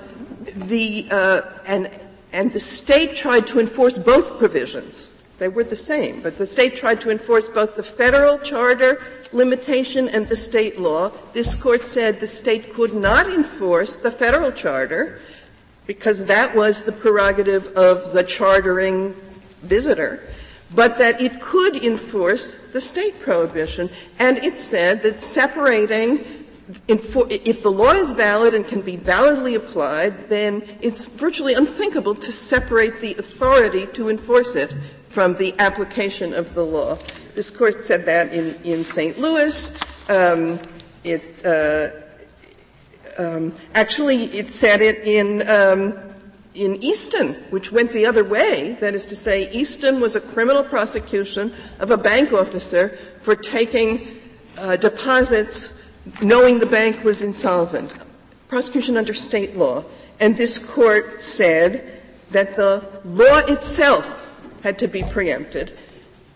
the 0.55 1.07
uh, 1.11 1.41
and 1.65 1.89
and 2.31 2.51
the 2.51 2.59
state 2.59 3.15
tried 3.15 3.47
to 3.47 3.59
enforce 3.59 3.97
both 3.97 4.37
provisions. 4.39 5.13
They 5.39 5.47
were 5.47 5.63
the 5.63 5.75
same, 5.75 6.21
but 6.21 6.37
the 6.37 6.45
state 6.45 6.75
tried 6.75 7.01
to 7.01 7.09
enforce 7.09 7.49
both 7.49 7.75
the 7.75 7.83
federal 7.83 8.37
charter 8.39 9.01
limitation 9.31 10.07
and 10.09 10.27
the 10.27 10.35
state 10.35 10.79
law. 10.79 11.11
This 11.33 11.55
court 11.55 11.83
said 11.83 12.19
the 12.19 12.27
state 12.27 12.73
could 12.73 12.93
not 12.93 13.27
enforce 13.27 13.95
the 13.97 14.11
federal 14.11 14.51
charter 14.51 15.19
because 15.85 16.25
that 16.25 16.55
was 16.55 16.83
the 16.83 16.91
prerogative 16.91 17.67
of 17.75 18.13
the 18.13 18.23
chartering 18.23 19.13
visitor, 19.63 20.23
but 20.73 20.97
that 20.97 21.21
it 21.21 21.41
could 21.41 21.83
enforce 21.83 22.55
the 22.67 22.79
state 22.79 23.19
prohibition. 23.19 23.89
And 24.19 24.37
it 24.37 24.59
said 24.59 25.01
that 25.03 25.19
separating 25.19 26.42
if 26.87 27.61
the 27.61 27.71
law 27.71 27.91
is 27.91 28.13
valid 28.13 28.53
and 28.53 28.65
can 28.65 28.81
be 28.81 28.95
validly 28.95 29.55
applied, 29.55 30.29
then 30.29 30.63
it's 30.81 31.07
virtually 31.07 31.53
unthinkable 31.53 32.15
to 32.15 32.31
separate 32.31 33.01
the 33.01 33.15
authority 33.15 33.85
to 33.87 34.09
enforce 34.09 34.55
it 34.55 34.73
from 35.09 35.35
the 35.35 35.53
application 35.59 36.33
of 36.33 36.53
the 36.53 36.65
law. 36.65 36.97
This 37.35 37.49
court 37.49 37.83
said 37.83 38.05
that 38.05 38.33
in, 38.33 38.55
in 38.63 38.85
St. 38.85 39.17
Louis. 39.19 39.71
Um, 40.09 40.59
it 41.03 41.45
uh, 41.45 41.89
um, 43.17 43.53
actually 43.75 44.23
it 44.25 44.49
said 44.49 44.81
it 44.81 44.99
in 44.99 45.47
um, 45.49 45.99
in 46.55 46.81
Easton, 46.83 47.33
which 47.49 47.71
went 47.71 47.91
the 47.91 48.05
other 48.05 48.23
way. 48.23 48.77
That 48.79 48.93
is 48.93 49.05
to 49.05 49.15
say, 49.15 49.49
Easton 49.51 49.99
was 49.99 50.15
a 50.15 50.21
criminal 50.21 50.63
prosecution 50.63 51.53
of 51.79 51.91
a 51.91 51.97
bank 51.97 52.31
officer 52.31 52.89
for 53.21 53.35
taking 53.35 54.19
uh, 54.57 54.75
deposits 54.77 55.82
knowing 56.21 56.59
the 56.59 56.65
bank 56.65 57.03
was 57.03 57.21
insolvent, 57.21 57.97
prosecution 58.47 58.97
under 58.97 59.13
state 59.13 59.55
law, 59.57 59.83
and 60.19 60.37
this 60.37 60.59
court 60.59 61.21
said 61.23 62.01
that 62.31 62.55
the 62.55 62.83
law 63.05 63.39
itself 63.47 64.27
had 64.63 64.79
to 64.79 64.87
be 64.87 65.03
preempted. 65.03 65.77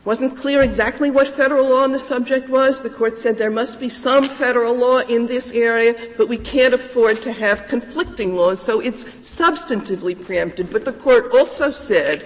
Wasn't 0.05 0.37
clear 0.37 0.61
exactly 0.61 1.11
what 1.11 1.27
federal 1.27 1.69
law 1.69 1.83
on 1.83 1.91
the 1.91 1.99
subject 1.99 2.47
was. 2.47 2.81
The 2.81 2.89
court 2.89 3.17
said 3.17 3.37
there 3.37 3.51
must 3.51 3.77
be 3.77 3.89
some 3.89 4.23
federal 4.23 4.73
law 4.73 4.99
in 4.99 5.27
this 5.27 5.51
area, 5.51 5.95
but 6.15 6.29
we 6.29 6.37
can't 6.37 6.73
afford 6.73 7.21
to 7.23 7.33
have 7.33 7.67
conflicting 7.67 8.35
laws, 8.35 8.61
so 8.61 8.79
it's 8.79 9.03
substantively 9.03 10.15
preempted. 10.15 10.71
But 10.71 10.85
the 10.85 10.93
court 10.93 11.33
also 11.33 11.71
said 11.71 12.25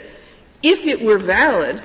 if 0.62 0.86
it 0.86 1.01
were 1.01 1.17
valid, 1.17 1.82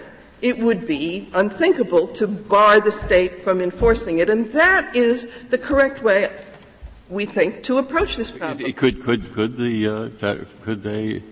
it 0.46 0.58
would 0.58 0.86
be 0.86 1.28
unthinkable 1.34 2.06
to 2.06 2.28
bar 2.28 2.80
the 2.80 2.92
state 2.92 3.42
from 3.42 3.60
enforcing 3.60 4.18
it. 4.18 4.30
And 4.30 4.46
that 4.52 4.94
is 4.94 5.26
the 5.48 5.58
correct 5.58 6.04
way, 6.04 6.30
we 7.08 7.26
think, 7.26 7.64
to 7.64 7.78
approach 7.78 8.16
this 8.16 8.30
problem. 8.30 8.72
Could, 8.74 9.02
could, 9.02 9.32
could, 9.32 9.56
the, 9.56 9.88
uh, 9.88 10.44
could 10.62 10.84
they, 10.84 11.24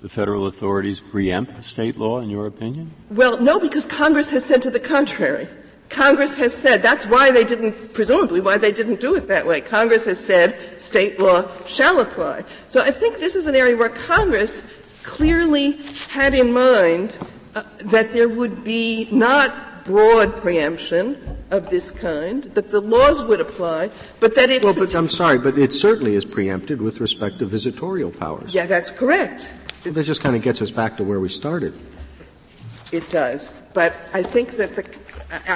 the 0.00 0.08
federal 0.08 0.46
authorities 0.46 1.00
preempt 1.00 1.62
state 1.62 1.98
law, 1.98 2.20
in 2.20 2.30
your 2.30 2.46
opinion? 2.46 2.92
Well, 3.10 3.38
no, 3.38 3.60
because 3.60 3.84
Congress 3.84 4.30
has 4.30 4.42
said 4.42 4.62
to 4.62 4.70
the 4.70 4.80
contrary. 4.80 5.48
Congress 5.90 6.34
has 6.36 6.56
said 6.56 6.80
that's 6.80 7.04
why 7.04 7.30
they 7.30 7.44
didn't, 7.44 7.92
presumably 7.92 8.40
why 8.40 8.56
they 8.56 8.72
didn't 8.72 9.00
do 9.02 9.14
it 9.14 9.28
that 9.28 9.46
way. 9.46 9.60
Congress 9.60 10.06
has 10.06 10.18
said 10.18 10.80
state 10.80 11.20
law 11.20 11.46
shall 11.66 12.00
apply. 12.00 12.44
So 12.68 12.80
I 12.80 12.90
think 12.90 13.18
this 13.18 13.36
is 13.36 13.46
an 13.46 13.54
area 13.54 13.76
where 13.76 13.90
Congress 13.90 14.64
clearly 15.02 15.72
had 16.08 16.32
in 16.34 16.54
mind 16.54 17.18
that 17.52 18.12
there 18.12 18.28
would 18.28 18.64
be 18.64 19.08
not 19.10 19.84
broad 19.84 20.36
preemption 20.36 21.36
of 21.50 21.68
this 21.68 21.90
kind, 21.90 22.44
that 22.44 22.70
the 22.70 22.80
laws 22.80 23.22
would 23.24 23.40
apply, 23.40 23.90
but 24.20 24.34
that 24.34 24.50
it. 24.50 24.62
Well, 24.62 24.74
but 24.74 24.94
I'm 24.94 25.08
sorry, 25.08 25.38
but 25.38 25.58
it 25.58 25.72
certainly 25.72 26.14
is 26.14 26.24
preempted 26.24 26.80
with 26.80 27.00
respect 27.00 27.38
to 27.40 27.46
visitorial 27.46 28.10
powers. 28.10 28.54
Yeah, 28.54 28.66
that's 28.66 28.90
correct. 28.90 29.52
Well, 29.84 29.94
that 29.94 30.04
just 30.04 30.22
kind 30.22 30.36
of 30.36 30.42
gets 30.42 30.62
us 30.62 30.70
back 30.70 30.96
to 30.98 31.04
where 31.04 31.20
we 31.20 31.28
started. 31.28 31.78
It 32.92 33.08
does, 33.10 33.60
but 33.74 33.94
I 34.12 34.22
think 34.22 34.56
that 34.56 34.76
the. 34.76 34.84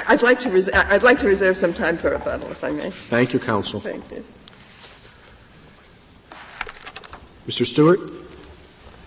I, 0.07 0.13
would 0.13 0.23
like 0.23 0.39
to. 0.41 0.49
Res- 0.49 0.69
I'd 0.73 1.03
like 1.03 1.19
to 1.19 1.27
reserve 1.27 1.55
some 1.55 1.73
time 1.73 1.97
for 1.97 2.09
rebuttal, 2.09 2.49
if 2.51 2.63
I 2.63 2.71
may. 2.71 2.89
Thank 2.89 3.33
you, 3.33 3.39
counsel. 3.39 3.79
Thank 3.79 4.09
you. 4.11 4.23
Mr. 7.47 7.65
Stewart. 7.65 7.99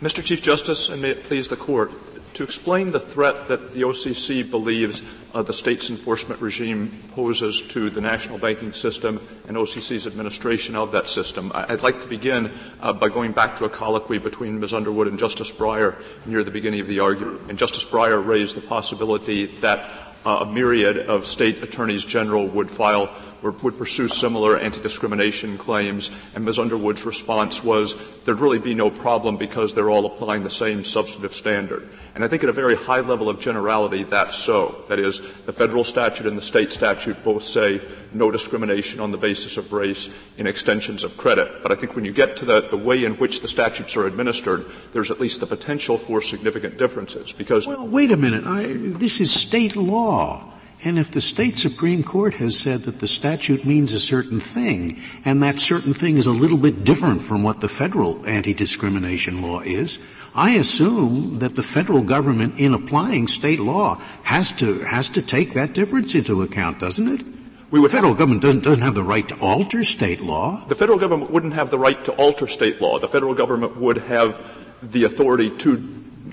Mr. 0.01 0.25
Chief 0.25 0.41
Justice, 0.41 0.89
and 0.89 1.03
may 1.03 1.11
it 1.11 1.25
please 1.25 1.49
the 1.49 1.57
Court, 1.57 1.93
to 2.35 2.43
explain 2.43 2.93
the 2.93 3.01
threat 3.01 3.49
that 3.49 3.73
the 3.73 3.83
OCC 3.83 4.49
believes 4.49 5.03
uh, 5.35 5.43
the 5.43 5.53
state's 5.53 5.91
enforcement 5.91 6.41
regime 6.41 7.03
poses 7.13 7.63
to 7.63 7.91
the 7.91 8.01
national 8.01 8.39
banking 8.39 8.73
system 8.73 9.21
and 9.49 9.57
OCC's 9.57 10.07
administration 10.07 10.75
of 10.77 10.93
that 10.93 11.09
system, 11.09 11.53
I'd 11.55 11.83
like 11.83 12.01
to 12.03 12.07
begin 12.07 12.53
uh, 12.81 12.93
by 12.93 13.09
going 13.09 13.33
back 13.33 13.57
to 13.57 13.65
a 13.65 13.71
colloquy 13.71 14.19
between 14.19 14.61
Ms. 14.61 14.75
Underwood 14.75 15.09
and 15.09 15.19
Justice 15.19 15.53
Breyer 15.53 16.01
near 16.27 16.43
the 16.43 16.51
beginning 16.51 16.81
of 16.81 16.89
the 16.89 17.01
argument. 17.01 17.43
And 17.49 17.59
Justice 17.59 17.85
Breyer 17.85 18.25
raised 18.25 18.57
the 18.57 18.61
possibility 18.61 19.47
that 19.61 19.89
uh, 20.25 20.39
a 20.41 20.47
myriad 20.47 20.99
of 20.99 21.27
state 21.27 21.63
attorneys 21.63 22.05
general 22.05 22.47
would 22.49 22.71
file 22.71 23.15
would 23.43 23.79
pursue 23.79 24.09
similar 24.09 24.59
anti-discrimination 24.59 25.59
claims, 25.59 26.11
and 26.35 26.45
Ms. 26.45 26.59
Underwood's 26.59 27.05
response 27.05 27.63
was 27.65 27.97
there'd 28.25 28.41
really 28.41 28.59
be 28.59 28.75
no 28.75 28.91
problem 28.91 29.37
because 29.37 29.75
they're 29.75 29.91
all 29.91 30.07
applying 30.07 30.43
the 30.45 30.51
same 30.51 30.85
substantive 30.85 31.35
standard. 31.35 31.89
And 32.15 32.25
I 32.25 32.29
think 32.29 32.43
at 32.43 32.49
a 32.49 32.53
very 32.53 32.77
high 32.77 33.01
level 33.01 33.29
of 33.29 33.41
generality, 33.41 34.03
that's 34.03 34.37
so. 34.37 34.85
That 34.89 34.99
is, 34.99 35.21
the 35.47 35.53
federal 35.53 35.85
statute 35.85 36.27
and 36.27 36.37
the 36.37 36.43
state 36.43 36.73
statute 36.73 37.23
both 37.25 37.45
say 37.45 37.81
no 38.13 38.31
discrimination 38.31 39.01
on 39.01 39.11
the 39.11 39.19
basis 39.19 39.57
of 39.57 39.73
race 39.73 40.09
in 40.37 40.47
extensions 40.47 41.05
of 41.05 41.17
credit. 41.17 41.63
But 41.63 41.73
I 41.73 41.77
think 41.77 41.95
when 41.95 42.05
you 42.05 42.13
get 42.13 42.37
to 42.39 42.45
the, 42.45 42.63
the 42.63 42.77
way 42.77 43.05
in 43.05 43.15
which 43.15 43.41
the 43.41 43.49
statutes 43.49 43.97
are 43.97 44.07
administered, 44.07 44.67
there's 44.93 45.11
at 45.11 45.21
least 45.21 45.41
the 45.41 45.47
potential 45.47 45.97
for 45.97 46.21
significant 46.21 46.79
differences 46.79 47.33
because. 47.33 47.67
Well, 47.67 47.89
wait 47.89 48.11
a 48.11 48.17
minute. 48.17 48.45
I, 48.47 48.67
this 48.67 49.21
is 49.21 49.33
state 49.33 49.77
law. 49.77 50.50
And 50.83 50.99
if 50.99 51.11
the 51.11 51.21
state 51.21 51.59
Supreme 51.59 52.03
Court 52.03 52.35
has 52.35 52.59
said 52.59 52.83
that 52.83 53.01
the 53.01 53.07
statute 53.07 53.67
means 53.67 53.93
a 53.93 54.01
certain 54.01 54.41
thing, 54.41 54.99
and 55.27 55.43
that 55.43 55.61
certain 55.61 55.93
thing 55.93 56.17
is 56.17 56.27
a 56.27 56.33
little 56.33 56.57
bit 56.57 56.85
different 56.85 57.23
from 57.23 57.43
what 57.43 57.61
the 57.61 57.69
federal 57.69 58.27
anti-discrimination 58.27 59.43
law 59.43 59.61
is, 59.61 59.99
I 60.35 60.53
assume 60.53 61.41
that 61.41 61.55
the 61.55 61.63
federal 61.63 62.03
government 62.03 62.59
in 62.59 62.73
applying 62.73 63.29
state 63.29 63.61
law 63.61 63.97
has 64.23 64.53
to, 64.53 64.79
has 64.81 65.11
to 65.11 65.23
take 65.23 65.53
that 65.53 65.75
difference 65.75 66.15
into 66.15 66.41
account, 66.43 66.79
doesn't 66.79 67.09
it? 67.09 67.27
We 67.71 67.81
the 67.83 67.89
federal 67.89 68.15
government 68.15 68.43
doesn't, 68.43 68.65
doesn't 68.65 68.83
have 68.83 68.95
the 68.95 69.05
right 69.05 69.29
to 69.29 69.39
alter 69.39 69.85
state 69.85 70.21
law. 70.21 70.65
The 70.67 70.75
federal 70.75 70.99
government 70.99 71.31
wouldn't 71.31 71.53
have 71.53 71.71
the 71.71 71.79
right 71.79 72.03
to 72.07 72.13
alter 72.13 72.49
state 72.49 72.81
law. 72.81 72.99
The 72.99 73.07
federal 73.07 73.35
government 73.35 73.77
would 73.77 73.99
have 73.99 74.41
the 74.83 75.05
authority 75.05 75.51
to 75.59 75.77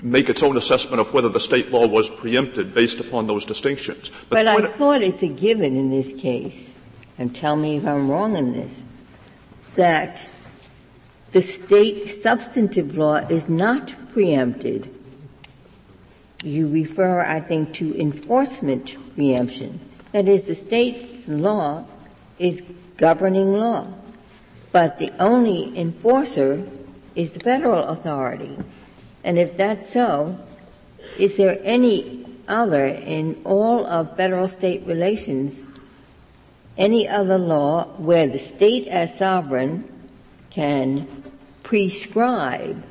make 0.02 0.28
its 0.28 0.42
own 0.42 0.56
assessment 0.56 1.00
of 1.00 1.12
whether 1.12 1.28
the 1.28 1.40
state 1.40 1.70
law 1.70 1.86
was 1.86 2.10
preempted 2.10 2.74
based 2.74 3.00
upon 3.00 3.26
those 3.26 3.44
distinctions. 3.44 4.10
But, 4.28 4.44
but 4.44 4.46
I 4.46 4.66
thought 4.72 5.02
it's 5.02 5.22
a 5.22 5.28
given 5.28 5.76
in 5.76 5.90
this 5.90 6.12
case, 6.12 6.72
and 7.18 7.34
tell 7.34 7.56
me 7.56 7.76
if 7.76 7.86
I'm 7.86 8.10
wrong 8.10 8.36
in 8.36 8.52
this, 8.52 8.84
that 9.74 10.28
the 11.32 11.42
state 11.42 12.08
substantive 12.08 12.96
law 12.96 13.16
is 13.16 13.48
not 13.48 13.94
preempted. 14.12 14.94
You 16.42 16.68
refer, 16.68 17.20
I 17.20 17.40
think, 17.40 17.74
to 17.74 17.98
enforcement 17.98 18.96
preemption. 19.14 19.80
That 20.12 20.28
is, 20.28 20.44
the 20.44 20.54
state's 20.54 21.28
law 21.28 21.84
is 22.38 22.62
governing 22.96 23.54
law, 23.54 23.92
but 24.72 24.98
the 24.98 25.12
only 25.18 25.76
enforcer 25.78 26.66
is 27.14 27.32
the 27.32 27.40
federal 27.40 27.84
authority. 27.84 28.56
And 29.28 29.38
if 29.38 29.58
that's 29.58 29.90
so, 29.90 30.38
is 31.18 31.36
there 31.36 31.60
any 31.62 32.24
other 32.48 32.86
in 32.86 33.38
all 33.44 33.84
of 33.84 34.16
federal 34.16 34.48
state 34.48 34.86
relations, 34.86 35.66
any 36.78 37.06
other 37.06 37.36
law 37.36 37.88
where 37.98 38.26
the 38.26 38.38
state 38.38 38.88
as 38.88 39.18
sovereign 39.18 39.84
can 40.48 41.06
prescribe 41.62 42.82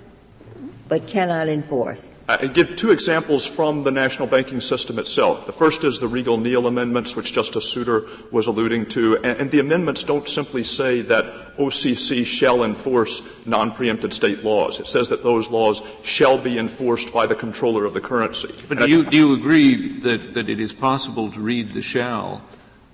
but 0.88 1.08
cannot 1.08 1.48
enforce? 1.48 2.18
I 2.30 2.48
give 2.48 2.76
two 2.76 2.92
examples 2.92 3.46
from 3.46 3.84
the 3.84 3.92
national 3.92 4.28
banking 4.28 4.60
system 4.60 5.00
itself. 5.00 5.46
The 5.46 5.54
first 5.54 5.84
is 5.84 6.00
the 6.00 6.08
Riegle-Neal 6.08 6.68
amendments, 6.68 7.16
which 7.16 7.32
Justice 7.32 7.70
Souter 7.70 8.06
was 8.32 8.48
alluding 8.48 8.88
to, 8.88 9.16
and, 9.18 9.40
and, 9.40 9.52
the 9.52 9.60
amendments 9.60 10.04
don't 10.04 10.28
simply 10.28 10.64
say 10.64 11.02
that 11.04 11.56
OCC 11.58 12.26
shall 12.26 12.64
enforce 12.64 13.22
non-preempted 13.46 14.14
state 14.14 14.44
laws. 14.44 14.80
It 14.80 14.88
says 14.88 15.08
that 15.10 15.24
those 15.24 15.50
laws 15.50 15.82
shall 16.04 16.38
be 16.38 16.60
enforced 16.60 17.14
by 17.14 17.28
the 17.28 17.36
comptroller 17.36 17.86
of 17.86 17.94
the 17.94 18.02
currency. 18.02 18.54
But 18.68 18.80
do 18.80 18.90
you, 18.90 19.06
do 19.06 19.16
you 19.16 19.34
agree 19.34 20.00
that, 20.00 20.34
that 20.34 20.50
it 20.50 20.60
is 20.60 20.74
possible 20.74 21.32
to 21.32 21.40
read 21.40 21.72
the 21.72 21.82
shall 21.82 22.42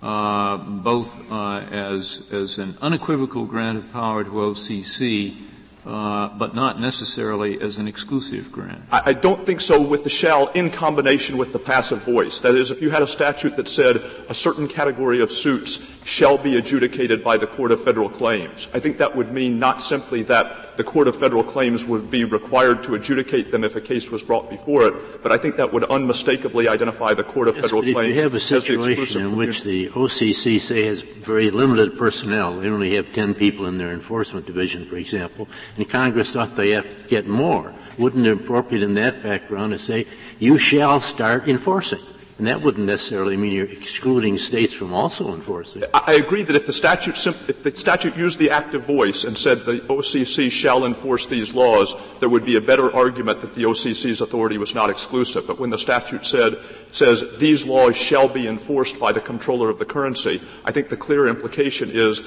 uh, 0.04 0.58
both 0.58 1.20
uh, 1.32 1.60
as, 1.72 2.24
as 2.32 2.60
an 2.60 2.78
unequivocal 2.82 3.46
grant 3.46 3.78
of 3.78 3.92
power 3.92 4.24
to 4.24 4.30
OCC 4.30 5.38
uh, 5.86 6.30
but 6.38 6.56
not 6.56 6.80
necessarily 6.80 7.60
as 7.60 7.78
an 7.78 7.88
exclusive 7.88 8.52
grant. 8.52 8.82
I, 8.92 9.02
I, 9.08 9.14
don't 9.14 9.46
think 9.46 9.60
so 9.60 9.82
with 9.82 10.04
the 10.04 10.10
shall 10.10 10.48
in 10.50 10.70
combination 10.70 11.38
with 11.38 11.52
the 11.52 11.60
passive 11.60 12.04
voice. 12.04 12.40
That 12.42 12.56
is, 12.56 12.72
if 12.72 12.82
you 12.82 12.90
had 12.90 13.02
a 13.02 13.08
statute 13.08 13.58
that 13.58 13.68
said 13.68 13.98
a 14.30 14.34
certain 14.34 14.68
category 14.68 15.22
of 15.22 15.32
suits 15.32 15.86
shall 16.06 16.38
be 16.38 16.58
adjudicated 16.58 17.24
by 17.24 17.38
the 17.38 17.48
Court 17.48 17.72
of 17.72 17.84
Federal 17.84 18.10
Claims, 18.10 18.70
I 18.74 18.80
think 18.80 18.98
that 19.00 19.16
would 19.16 19.34
mean 19.34 19.60
not 19.60 19.84
simply 19.84 20.24
that 20.24 20.73
the 20.78 20.84
Court 20.84 21.08
of 21.08 21.16
Federal 21.16 21.44
Claims 21.44 21.86
would 21.86 22.10
be 22.10 22.24
required 22.24 22.84
to 22.84 22.96
adjudicate 22.96 23.52
them 23.52 23.64
if 23.64 23.76
a 23.76 23.82
case 23.82 24.10
was 24.10 24.24
brought 24.24 24.50
before 24.50 24.88
it, 24.88 25.24
but 25.24 25.32
I 25.32 25.38
think 25.38 25.58
that 25.58 25.72
would 25.72 25.84
unmistakably 25.86 26.68
identify 26.68 27.14
the 27.14 27.24
Court 27.24 27.48
of 27.48 27.56
yes, 27.56 27.66
Federal 27.66 27.82
Claims. 27.84 27.98
If 27.98 28.16
you 28.16 28.22
have 28.22 28.34
a 28.34 28.40
situation 28.40 29.22
in 29.22 29.36
which 29.36 29.64
the 29.64 29.90
OCC, 29.90 30.60
say, 30.60 30.86
has 30.86 31.02
very 31.02 31.52
limited 31.52 31.98
personnel, 31.98 32.60
they 32.60 32.68
only 32.68 32.96
have 32.96 33.14
10 33.14 33.36
people 33.36 33.66
in 33.68 33.78
their 33.78 33.92
enforcement 33.92 34.46
division, 34.46 34.86
for 34.86 34.98
example, 34.98 35.48
and 35.78 35.88
Congress 35.88 36.32
thought 36.32 36.56
they 36.56 36.72
had 36.72 36.84
to 36.84 37.08
get 37.08 37.28
more, 37.28 37.74
wouldn't 37.98 38.26
it 38.26 38.38
be 38.38 38.44
appropriate 38.44 38.84
in 38.84 38.96
that 38.96 39.22
background 39.22 39.74
to 39.74 39.80
say, 39.80 40.08
you 40.40 40.58
shall 40.58 41.00
start 41.00 41.48
enforcing? 41.48 42.00
And 42.40 42.48
that 42.48 42.64
wouldn't 42.64 42.88
necessarily 42.88 43.38
mean 43.38 43.52
you're 43.52 43.68
excluding 43.68 44.40
states 44.40 44.74
from 44.74 44.92
also 44.92 45.34
enforcing. 45.34 45.84
I 45.94 46.14
agree 46.16 46.42
that 46.42 46.56
if 46.56 46.66
the 46.66 46.74
statute, 46.74 47.16
if 47.28 47.62
the 47.62 47.76
statute 47.76 48.18
used 48.18 48.40
the 48.40 48.50
active 48.50 48.86
voice 48.86 49.24
and 49.24 49.38
said 49.38 49.60
the 49.60 49.80
OCC 49.82 50.52
shall 50.52 50.86
enforce 50.86 51.28
these 51.28 51.54
laws, 51.54 51.94
there 52.20 52.30
would 52.30 52.44
be 52.44 52.56
a 52.56 52.62
better 52.62 52.94
argument 52.94 53.40
that 53.42 53.54
the 53.54 53.64
OCC's 53.64 54.22
authority 54.22 54.58
was 54.58 54.74
not 54.74 54.90
exclusive. 54.90 55.46
But 55.46 55.60
when 55.60 55.70
the 55.70 55.78
statute 55.78 56.26
said, 56.26 56.58
says 56.92 57.24
these 57.38 57.66
laws 57.66 57.96
shall 57.96 58.28
be 58.28 58.48
enforced 58.48 59.00
by 59.00 59.12
the 59.12 59.22
comptroller 59.22 59.70
of 59.70 59.78
the 59.78 59.86
currency, 59.86 60.42
I 60.66 60.72
think 60.72 60.90
the 60.90 60.98
clear 60.98 61.28
implication 61.28 61.92
is 61.92 62.24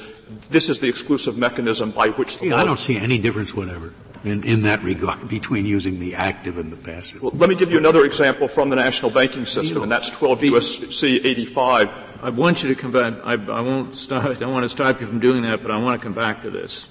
this 0.50 0.68
is 0.68 0.78
the 0.78 0.88
exclusive 0.88 1.36
mechanism 1.36 1.90
by 1.90 2.08
which 2.10 2.38
the 2.38 2.48
yeah, 2.48 2.56
I 2.56 2.64
don't 2.64 2.78
see 2.78 2.96
any 2.96 3.18
difference 3.18 3.54
whatever 3.54 3.92
in, 4.26 4.42
in 4.44 4.62
that 4.62 4.82
regard 4.82 5.28
between 5.36 5.64
using 5.64 5.98
the 5.98 6.14
active 6.14 6.58
and 6.58 6.72
the 6.72 6.76
passive. 6.76 7.22
Well, 7.22 7.32
let 7.34 7.48
me 7.48 7.54
give 7.54 7.70
you 7.70 7.78
another 7.78 8.04
example 8.04 8.48
from 8.48 8.68
the 8.68 8.76
national 8.76 9.10
banking 9.10 9.46
system, 9.46 9.82
and 9.82 9.90
that's 9.90 10.10
12 10.10 10.44
U.S.C. 10.44 11.16
85. 11.24 11.88
I 12.22 12.30
want 12.30 12.62
you 12.62 12.68
to 12.68 12.74
come 12.74 12.92
back. 12.92 13.14
I, 13.24 13.34
I 13.34 13.60
won't 13.60 13.94
stop. 13.94 14.24
I 14.24 14.34
don't 14.34 14.52
want 14.52 14.64
to 14.64 14.68
stop 14.68 15.00
you 15.00 15.06
from 15.06 15.20
doing 15.20 15.42
that, 15.42 15.62
but 15.62 15.70
I 15.70 15.78
want 15.78 16.00
to 16.00 16.04
come 16.04 16.14
back 16.14 16.42
to 16.42 16.50
this. 16.50 16.88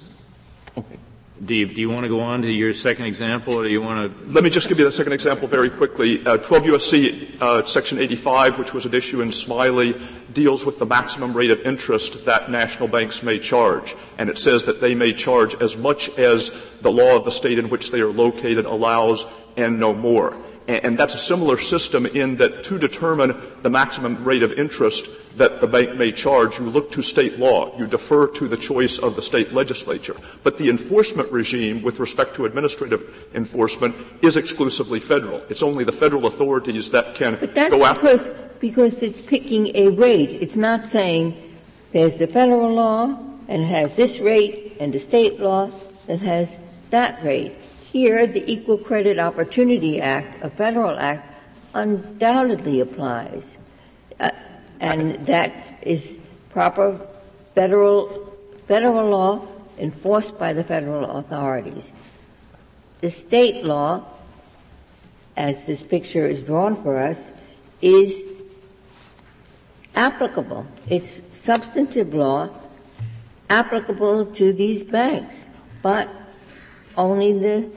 Okay. 0.78 0.98
Do 1.44 1.54
you, 1.54 1.66
do 1.66 1.82
you, 1.82 1.90
want 1.90 2.04
to 2.04 2.08
go 2.08 2.22
on 2.22 2.44
to 2.44 2.50
your 2.50 2.74
second 2.74 3.08
example, 3.08 3.56
or 3.56 3.64
do 3.64 3.70
you 3.70 3.82
want 3.82 4.10
to? 4.10 4.32
Let 4.32 4.42
me 4.42 4.50
just 4.50 4.70
give 4.70 4.80
you 4.80 4.86
the 4.86 4.92
second 4.92 5.12
example 5.12 5.50
very 5.50 5.70
quickly. 5.70 6.26
Uh, 6.26 6.38
12 6.38 6.66
U.S.C. 6.68 7.38
Uh, 7.42 7.66
Section 7.66 8.00
85, 8.00 8.58
which 8.58 8.74
was 8.74 8.86
at 8.86 8.94
issue 8.94 9.20
in 9.20 9.34
Smiley, 9.34 10.00
deals 10.32 10.66
with 10.66 10.80
the 10.80 10.86
maximum 10.86 11.34
rate 11.34 11.52
of 11.52 11.60
interest 11.62 12.24
that 12.24 12.50
national 12.50 12.88
banks 12.88 13.22
may 13.22 13.38
charge, 13.38 13.98
and 14.18 14.30
it 14.30 14.38
says 14.38 14.64
that 14.64 14.80
they 14.80 14.96
may 14.96 15.12
charge 15.12 15.56
as 15.56 15.76
much 15.76 16.08
as 16.18 16.52
the 16.80 16.92
law 16.92 17.18
of 17.18 17.26
the 17.26 17.32
state 17.32 17.60
in 17.60 17.68
which 17.68 17.92
they 17.92 18.00
are 18.00 18.12
located 18.12 18.64
allows, 18.64 19.26
and 19.58 19.78
no 19.78 19.94
more. 19.94 20.42
And 20.68 20.98
that's 20.98 21.14
a 21.14 21.20
similar 21.20 21.60
system 21.60 22.08
in 22.08 22.38
that 22.38 22.64
to 22.66 22.80
determine 22.80 23.40
the 23.62 23.70
maximum 23.70 24.24
rate 24.24 24.42
of 24.42 24.52
interest 24.54 25.08
that 25.38 25.62
the 25.62 25.68
bank 25.68 25.96
may 25.96 26.12
charge, 26.12 26.60
you 26.60 26.66
look 26.66 26.92
to 26.94 27.02
state 27.04 27.38
law. 27.38 27.78
You 27.78 27.86
defer 27.86 28.28
to 28.28 28.48
the 28.48 28.58
choice 28.58 28.98
of 28.98 29.16
the 29.16 29.22
state 29.22 29.54
legislature. 29.54 30.16
But 30.44 30.58
the 30.58 30.70
enforcement 30.70 31.32
regime 31.32 31.84
with 31.84 32.00
respect 32.00 32.36
to 32.36 32.46
administrative 32.46 33.30
enforcement 33.36 33.96
is 34.22 34.38
exclusively 34.38 35.00
federal. 35.00 35.44
It's 35.50 35.62
only 35.62 35.84
the 35.84 35.92
federal 35.92 36.26
authorities 36.26 36.90
that 36.92 37.16
can 37.16 37.38
but 37.40 37.54
that's 37.54 37.70
go 37.70 37.86
after. 37.86 38.02
Because, 38.02 38.30
because 38.60 39.04
it's 39.04 39.22
picking 39.22 39.76
a 39.76 39.90
rate. 39.90 40.30
It's 40.30 40.56
not 40.56 40.88
saying 40.88 41.58
there's 41.92 42.16
the 42.16 42.28
federal 42.28 42.74
law 42.74 43.20
and 43.48 43.62
it 43.62 43.68
has 43.68 43.96
this 43.96 44.20
rate 44.20 44.78
and 44.80 44.94
the 44.94 45.00
state 45.00 45.40
law 45.40 45.70
that 46.08 46.22
has 46.22 46.60
that 46.90 47.24
rate. 47.24 47.54
Here, 47.96 48.28
the 48.28 48.44
Equal 48.52 48.78
Credit 48.78 49.18
Opportunity 49.20 50.02
Act, 50.02 50.44
a 50.44 50.50
federal 50.50 51.00
act, 51.00 51.34
undoubtedly 51.74 52.82
applies. 52.82 53.58
Uh, 54.20 54.32
and 54.82 55.16
that 55.28 55.80
is 55.82 56.20
proper 56.50 57.00
federal, 57.56 58.36
federal 58.68 59.10
law 59.10 59.48
enforced 59.78 60.38
by 60.38 60.52
the 60.52 60.62
federal 60.62 61.10
authorities. 61.10 61.94
The 63.00 63.10
state 63.10 63.64
law, 63.64 64.04
as 65.38 65.64
this 65.64 65.82
picture 65.82 66.28
is 66.28 66.44
drawn 66.44 66.76
for 66.84 66.98
us, 66.98 67.32
is 67.82 68.26
applicable. 69.96 70.68
It's 70.90 71.22
substantive 71.32 72.14
law 72.14 72.50
applicable 73.50 74.26
to 74.34 74.52
these 74.52 74.84
banks, 74.84 75.46
but 75.82 76.10
only 76.98 77.32
the 77.32 77.70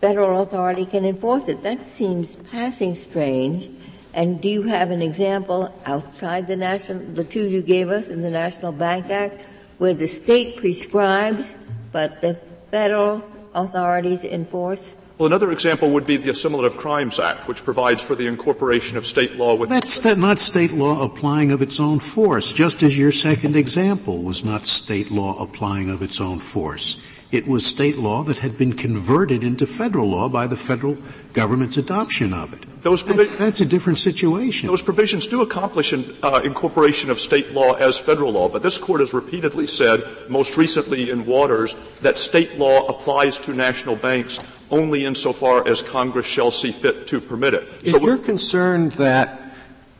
federal 0.00 0.42
authority 0.42 0.86
can 0.86 1.04
enforce 1.04 1.48
it. 1.48 1.62
That 1.62 1.86
seems 1.86 2.36
passing 2.50 2.94
strange. 2.94 3.70
And 4.12 4.40
do 4.40 4.48
you 4.48 4.62
have 4.62 4.90
an 4.90 5.02
example 5.02 5.72
outside 5.86 6.46
the 6.46 6.56
national, 6.56 7.04
the 7.14 7.24
two 7.24 7.48
you 7.48 7.62
gave 7.62 7.90
us 7.90 8.08
in 8.08 8.22
the 8.22 8.30
National 8.30 8.72
Bank 8.72 9.08
Act, 9.10 9.40
where 9.78 9.94
the 9.94 10.08
state 10.08 10.56
prescribes, 10.56 11.54
but 11.92 12.20
the 12.20 12.34
federal 12.70 13.22
authorities 13.54 14.24
enforce? 14.24 14.96
Well, 15.18 15.26
another 15.26 15.52
example 15.52 15.90
would 15.90 16.06
be 16.06 16.16
the 16.16 16.30
Assimilative 16.30 16.78
Crimes 16.78 17.20
Act, 17.20 17.46
which 17.46 17.62
provides 17.62 18.02
for 18.02 18.14
the 18.14 18.26
incorporation 18.26 18.96
of 18.96 19.06
state 19.06 19.36
law 19.36 19.54
with. 19.54 19.68
That's 19.68 20.02
not 20.02 20.38
state 20.38 20.72
law 20.72 21.04
applying 21.04 21.52
of 21.52 21.60
its 21.60 21.78
own 21.78 21.98
force, 21.98 22.54
just 22.54 22.82
as 22.82 22.98
your 22.98 23.12
second 23.12 23.54
example 23.54 24.22
was 24.22 24.44
not 24.44 24.64
state 24.66 25.10
law 25.10 25.38
applying 25.38 25.90
of 25.90 26.02
its 26.02 26.22
own 26.22 26.38
force. 26.38 27.04
It 27.32 27.46
was 27.46 27.64
state 27.64 27.96
law 27.96 28.24
that 28.24 28.38
had 28.38 28.58
been 28.58 28.72
converted 28.72 29.44
into 29.44 29.64
federal 29.64 30.08
law 30.08 30.28
by 30.28 30.48
the 30.48 30.56
federal 30.56 30.98
government's 31.32 31.76
adoption 31.76 32.34
of 32.34 32.52
it. 32.52 32.66
Those 32.82 33.04
provi- 33.04 33.24
that's, 33.24 33.36
that's, 33.36 33.60
a 33.60 33.66
different 33.66 33.98
situation. 33.98 34.66
Those 34.66 34.82
provisions 34.82 35.28
do 35.28 35.40
accomplish 35.40 35.92
an 35.92 36.16
uh, 36.24 36.40
incorporation 36.42 37.08
of 37.08 37.20
state 37.20 37.52
law 37.52 37.74
as 37.74 37.96
federal 37.96 38.32
law, 38.32 38.48
but 38.48 38.64
this 38.64 38.78
court 38.78 39.00
has 39.00 39.14
repeatedly 39.14 39.68
said, 39.68 40.02
most 40.28 40.56
recently 40.56 41.10
in 41.10 41.24
Watters, 41.24 41.76
that 42.00 42.18
state 42.18 42.58
law 42.58 42.86
applies 42.86 43.38
to 43.40 43.54
national 43.54 43.94
banks 43.94 44.50
only 44.70 45.04
insofar 45.04 45.66
as 45.68 45.82
Congress 45.82 46.26
shall 46.26 46.50
see 46.50 46.72
fit 46.72 47.06
to 47.08 47.20
permit 47.20 47.54
it. 47.54 47.68
Is 47.84 47.92
so 47.92 48.00
you're 48.00 48.18
concerned 48.18 48.92
that, 48.92 49.40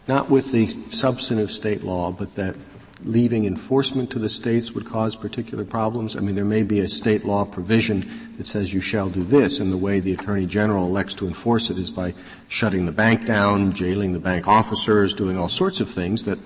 not 0.09 0.31
with 0.31 0.51
the 0.51 0.67
substantive 0.67 1.53
state 1.53 1.85
law, 1.85 2.11
but 2.11 2.35
that 2.35 2.57
leaving 3.05 3.47
enforcement 3.47 4.11
to 4.11 4.19
the 4.19 4.29
states 4.29 4.73
would 4.73 4.87
cause 4.87 5.17
particular 5.17 5.65
problems? 5.65 6.17
I 6.17 6.21
mean, 6.21 6.35
there 6.35 6.45
may 6.45 6.63
be 6.63 6.81
a 6.81 6.89
state 6.89 7.25
law 7.25 7.45
provision 7.45 8.35
that 8.37 8.47
says 8.47 8.73
you 8.75 8.81
shall 8.81 9.09
do 9.09 9.23
this, 9.23 9.61
and 9.61 9.73
the 9.73 9.77
way 9.77 10.01
the 10.01 10.13
Attorney 10.13 10.47
General 10.47 10.87
elects 10.87 11.15
to 11.15 11.27
enforce 11.27 11.71
it 11.71 11.79
is 11.79 11.91
by 11.91 12.15
shutting 12.49 12.87
the 12.87 12.93
bank 12.93 13.27
down, 13.27 13.73
jailing 13.73 14.13
the 14.13 14.21
bank 14.21 14.49
officers, 14.49 15.15
doing 15.15 15.39
all 15.39 15.49
sorts 15.49 15.81
of 15.81 15.89
things 15.89 16.25
that 16.25 16.39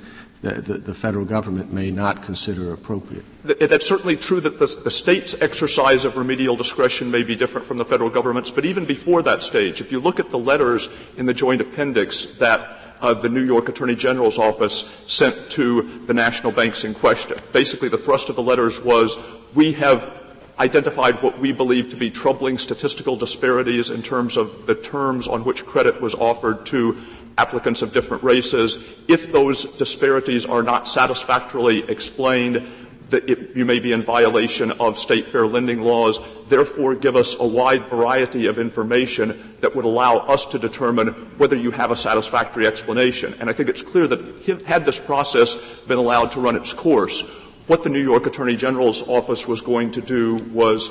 the, 0.44 0.78
the, 0.78 0.92
federal 0.92 1.24
government 1.24 1.72
may 1.72 1.90
not 1.90 2.22
consider 2.22 2.72
appropriate. 2.74 3.24
That's 3.44 3.86
certainly 3.86 4.16
true 4.16 4.40
that 4.40 4.58
the, 4.58 4.66
the 4.66 4.90
state's 4.90 5.34
exercise 5.40 6.04
of 6.04 6.18
remedial 6.18 6.54
discretion 6.54 7.10
may 7.10 7.22
be 7.22 7.34
different 7.34 7.66
from 7.66 7.78
the 7.78 7.84
federal 7.84 8.10
government's, 8.10 8.50
but 8.50 8.66
even 8.66 8.84
before 8.84 9.22
that 9.22 9.42
stage, 9.42 9.80
if 9.80 9.90
you 9.90 10.00
look 10.00 10.20
at 10.20 10.28
the 10.28 10.38
letters 10.38 10.90
in 11.16 11.24
the 11.24 11.32
joint 11.32 11.62
appendix 11.62 12.26
that 12.36 12.93
uh, 13.00 13.14
the 13.14 13.28
New 13.28 13.44
York 13.44 13.68
Attorney 13.68 13.94
General's 13.94 14.38
office 14.38 15.02
sent 15.06 15.50
to 15.50 15.82
the 16.06 16.14
national 16.14 16.52
banks 16.52 16.84
in 16.84 16.94
question. 16.94 17.36
Basically, 17.52 17.88
the 17.88 17.98
thrust 17.98 18.28
of 18.28 18.36
the 18.36 18.42
letters 18.42 18.80
was, 18.80 19.18
we 19.54 19.72
have 19.72 20.20
identified 20.58 21.20
what 21.22 21.38
we 21.38 21.52
believe 21.52 21.90
to 21.90 21.96
be 21.96 22.10
troubling 22.10 22.58
statistical 22.58 23.16
disparities 23.16 23.90
in 23.90 24.02
terms 24.02 24.36
of 24.36 24.66
the 24.66 24.74
terms 24.74 25.26
on 25.26 25.44
which 25.44 25.66
credit 25.66 26.00
was 26.00 26.14
offered 26.14 26.64
to 26.66 26.96
applicants 27.38 27.82
of 27.82 27.92
different 27.92 28.22
races. 28.22 28.78
If 29.08 29.32
those 29.32 29.64
disparities 29.64 30.46
are 30.46 30.62
not 30.62 30.88
satisfactorily 30.88 31.82
explained, 31.90 32.66
that 33.10 33.28
you 33.28 33.64
may 33.64 33.78
be 33.78 33.92
in 33.92 34.02
violation 34.02 34.72
of 34.72 34.98
state 34.98 35.26
fair 35.26 35.46
lending 35.46 35.82
laws. 35.82 36.18
Therefore, 36.48 36.94
give 36.94 37.16
us 37.16 37.36
a 37.38 37.46
wide 37.46 37.84
variety 37.86 38.46
of 38.46 38.58
information 38.58 39.56
that 39.60 39.74
would 39.76 39.84
allow 39.84 40.18
us 40.18 40.46
to 40.46 40.58
determine 40.58 41.08
whether 41.38 41.56
you 41.56 41.70
have 41.70 41.90
a 41.90 41.96
satisfactory 41.96 42.66
explanation. 42.66 43.34
And 43.40 43.50
I 43.50 43.52
think 43.52 43.68
it's 43.68 43.82
clear 43.82 44.06
that 44.08 44.62
had 44.66 44.84
this 44.84 44.98
process 44.98 45.56
been 45.86 45.98
allowed 45.98 46.32
to 46.32 46.40
run 46.40 46.56
its 46.56 46.72
course, 46.72 47.22
what 47.66 47.82
the 47.82 47.90
New 47.90 48.02
York 48.02 48.26
Attorney 48.26 48.56
General's 48.56 49.06
office 49.08 49.46
was 49.46 49.60
going 49.60 49.92
to 49.92 50.00
do 50.00 50.36
was 50.52 50.90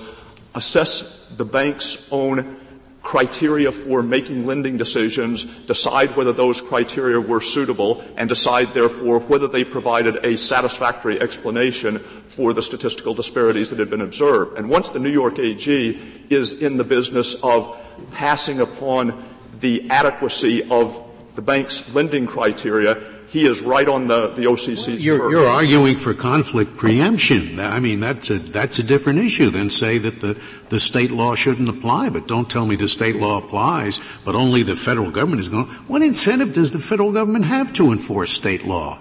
assess 0.56 1.28
the 1.38 1.46
bank's 1.46 2.08
own 2.12 2.60
criteria 3.04 3.72
for 3.72 4.02
making 4.02 4.46
lending 4.46 4.78
decisions, 4.78 5.44
decide 5.44 6.16
whether 6.16 6.32
those 6.32 6.62
criteria 6.62 7.20
were 7.20 7.42
suitable, 7.42 8.04
and 8.18 8.30
decide, 8.30 8.74
therefore, 8.74 9.20
whether 9.20 9.48
they 9.48 9.64
provided 9.64 10.26
a 10.26 10.38
satisfactory 10.38 11.20
explanation 11.20 12.00
for 12.28 12.54
the 12.54 12.64
statistical 12.64 13.14
disparities 13.14 13.70
that 13.70 13.78
had 13.78 13.90
been 13.90 14.02
observed. 14.02 14.58
And 14.58 14.70
once 14.70 14.90
the 14.90 15.00
New 15.00 15.12
York 15.12 15.38
AG 15.38 16.00
is 16.30 16.54
in 16.62 16.78
the 16.78 16.84
business 16.86 17.36
of 17.44 17.78
passing 18.14 18.62
upon 18.62 19.24
the 19.60 19.90
adequacy 19.92 20.64
of 20.72 21.00
the 21.36 21.42
bank's 21.42 21.94
lending 21.94 22.26
criteria, 22.26 23.04
he 23.34 23.48
is 23.48 23.62
right 23.62 23.90
on 23.90 24.08
the, 24.08 24.28
the 24.28 24.44
OCC's 24.44 25.04
you're, 25.04 25.32
you're, 25.32 25.48
arguing 25.48 25.98
for 25.98 26.14
conflict 26.14 26.78
preemption. 26.78 27.60
I 27.60 27.80
mean, 27.80 28.00
that's 28.00 28.30
a, 28.30 28.38
that's 28.38 28.78
a 28.78 28.84
different 28.84 29.18
issue 29.18 29.50
than 29.50 29.72
say 29.72 29.98
that 29.98 30.22
the, 30.22 30.40
the 30.70 30.80
state 30.80 31.10
law 31.10 31.34
shouldn't 31.34 31.68
apply, 31.68 32.10
but 32.10 32.28
don't 32.28 32.48
tell 32.48 32.68
me 32.68 32.76
the 32.76 32.88
state 32.88 33.16
law 33.16 33.40
applies, 33.40 34.00
but 34.24 34.36
only 34.36 34.62
the 34.62 34.76
federal 34.76 35.10
government 35.10 35.40
is 35.40 35.50
going. 35.50 35.66
What 35.88 36.04
incentive 36.04 36.54
does 36.54 36.74
the 36.74 36.78
federal 36.78 37.12
government 37.12 37.46
have 37.46 37.74
to 37.74 37.92
enforce 37.92 38.30
state 38.30 38.68
law? 38.68 39.00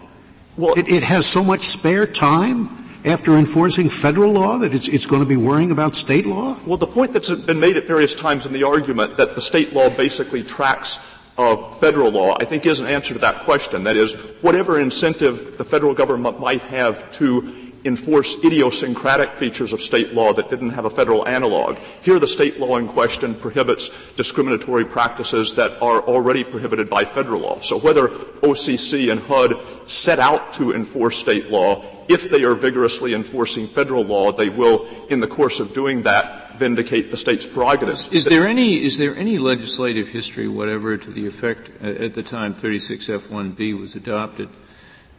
Well, 0.56 0.78
it, 0.78 0.88
it 0.88 1.02
has 1.02 1.26
so 1.26 1.44
much 1.44 1.60
spare 1.60 2.06
time 2.06 2.70
after 3.04 3.36
enforcing 3.36 3.90
federal 3.90 4.32
law 4.32 4.56
that 4.58 4.72
it's, 4.72 4.88
it's, 4.88 5.04
going 5.04 5.20
to 5.20 5.28
be 5.28 5.36
worrying 5.36 5.72
about 5.72 5.94
state 5.94 6.24
law? 6.24 6.56
Well, 6.64 6.78
the 6.78 6.86
point 6.86 7.12
that's 7.12 7.30
been 7.30 7.60
made 7.60 7.76
at 7.76 7.86
various 7.86 8.14
times 8.14 8.46
in 8.46 8.52
the 8.52 8.62
argument 8.62 9.18
that 9.18 9.34
the 9.34 9.42
state 9.42 9.74
law 9.74 9.90
basically 9.90 10.42
tracks 10.42 10.98
of 11.38 11.80
federal 11.80 12.10
law, 12.10 12.36
I 12.38 12.44
think 12.44 12.66
is 12.66 12.80
an 12.80 12.86
answer 12.86 13.14
to 13.14 13.20
that 13.20 13.44
question. 13.44 13.84
That 13.84 13.96
is, 13.96 14.12
whatever 14.42 14.78
incentive 14.78 15.56
the 15.58 15.64
federal 15.64 15.94
government 15.94 16.40
might 16.40 16.62
have 16.62 17.10
to 17.12 17.72
enforce 17.84 18.36
idiosyncratic 18.44 19.32
features 19.32 19.72
of 19.72 19.80
state 19.80 20.14
law 20.14 20.32
that 20.32 20.48
didn't 20.48 20.70
have 20.70 20.84
a 20.84 20.90
federal 20.90 21.26
analog. 21.26 21.76
Here 22.02 22.20
the 22.20 22.28
state 22.28 22.60
law 22.60 22.76
in 22.76 22.86
question 22.86 23.34
prohibits 23.34 23.90
discriminatory 24.16 24.84
practices 24.84 25.54
that 25.56 25.82
are 25.82 26.00
already 26.02 26.44
prohibited 26.44 26.88
by 26.88 27.04
federal 27.04 27.40
law. 27.40 27.58
So 27.60 27.78
whether 27.80 28.08
OCC 28.08 29.10
and 29.10 29.20
HUD 29.20 29.54
set 29.90 30.20
out 30.20 30.52
to 30.54 30.72
enforce 30.72 31.18
state 31.18 31.50
law, 31.50 31.84
if 32.08 32.30
they 32.30 32.44
are 32.44 32.54
vigorously 32.54 33.14
enforcing 33.14 33.66
federal 33.66 34.04
law, 34.04 34.32
they 34.32 34.48
will, 34.48 34.86
in 35.08 35.20
the 35.20 35.26
course 35.26 35.60
of 35.60 35.74
doing 35.74 36.02
that, 36.02 36.51
vindicate 36.62 37.10
the 37.10 37.16
state's 37.16 37.44
prerogatives. 37.44 38.06
Is 38.12 38.26
there 38.26 38.46
any 38.46 38.84
is 38.84 38.96
there 38.96 39.16
any 39.16 39.36
legislative 39.36 40.08
history, 40.10 40.46
whatever, 40.46 40.96
to 40.96 41.10
the 41.10 41.26
effect 41.26 41.70
uh, 41.82 42.04
at 42.06 42.14
the 42.14 42.22
time 42.22 42.54
36F1B 42.54 43.76
was 43.76 43.96
adopted, 43.96 44.48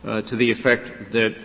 uh, 0.05 0.21
to 0.21 0.37
the 0.37 0.51
effect 0.51 1.11
that 1.11 1.35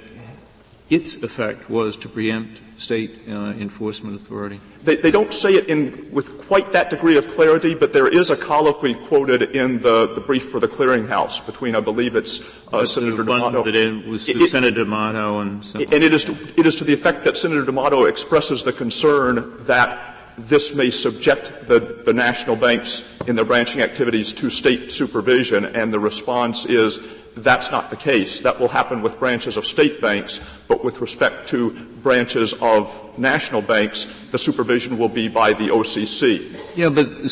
its 0.89 1.17
effect 1.17 1.69
was 1.69 1.97
to 1.97 2.09
preempt 2.09 2.61
state 2.79 3.21
uh, 3.29 3.53
enforcement 3.59 4.17
authority? 4.17 4.61
They, 4.85 4.97
they, 4.97 5.11
don't 5.11 5.35
say 5.35 5.55
it 5.55 5.67
in 5.69 6.09
with 6.11 6.39
quite 6.47 6.73
that 6.73 6.91
degree 6.91 7.19
of 7.19 7.29
clarity, 7.29 7.75
but 7.75 7.93
there 7.93 8.09
is 8.09 8.31
a 8.31 8.37
colloquy 8.37 8.95
quoted 8.95 9.43
in 9.43 9.81
the, 9.83 10.15
the 10.15 10.21
brief 10.21 10.49
for 10.51 10.61
the 10.61 10.69
Clearing 10.69 11.07
House 11.07 11.41
between, 11.41 11.75
I 11.75 11.81
believe 11.81 12.17
it's 12.17 12.41
uh, 12.73 12.87
Senator 12.87 13.23
D'Amato. 13.23 13.65
That 13.65 13.75
it 13.75 14.07
was 14.07 14.29
it, 14.29 14.51
Senator 14.51 14.85
D'Amato 14.85 15.41
and. 15.41 15.65
And 15.75 15.93
it 15.93 16.15
is 16.15 16.25
to, 16.25 16.37
it 16.57 16.67
is 16.67 16.77
to 16.77 16.85
the 16.85 16.95
effect 16.95 17.25
that 17.25 17.37
Senator 17.37 17.65
D'Amato 17.65 18.05
expresses 18.05 18.63
the 18.63 18.73
concern 18.73 19.65
that 19.65 20.15
this 20.39 20.75
may 20.75 20.91
subject 20.91 21.67
the, 21.67 22.01
the 22.05 22.13
national 22.13 22.55
banks 22.55 23.05
in 23.27 23.35
their 23.35 23.45
branching 23.45 23.83
activities 23.83 24.33
to 24.35 24.51
state 24.51 24.93
supervision, 24.93 25.65
and 25.65 25.93
the 25.93 25.99
response 25.99 26.65
is 26.65 27.01
that's 27.43 27.71
not 27.71 27.91
the 27.91 27.97
case. 27.97 28.41
That 28.41 28.59
will 28.59 28.69
happen 28.69 29.03
with 29.03 29.19
branches 29.19 29.57
of 29.57 29.67
state 29.67 30.01
banks, 30.01 30.41
but 30.67 30.85
with 30.85 31.01
respect 31.01 31.49
to 31.49 31.71
branches 32.03 32.55
of 32.61 33.19
national 33.19 33.63
banks, 33.63 34.07
the 34.31 34.39
supervision 34.39 34.99
will 34.99 35.09
be 35.09 35.29
by 35.29 35.53
the 35.53 35.69
OCC. 35.69 36.57
Yeah, 36.75 36.89
but 36.89 37.23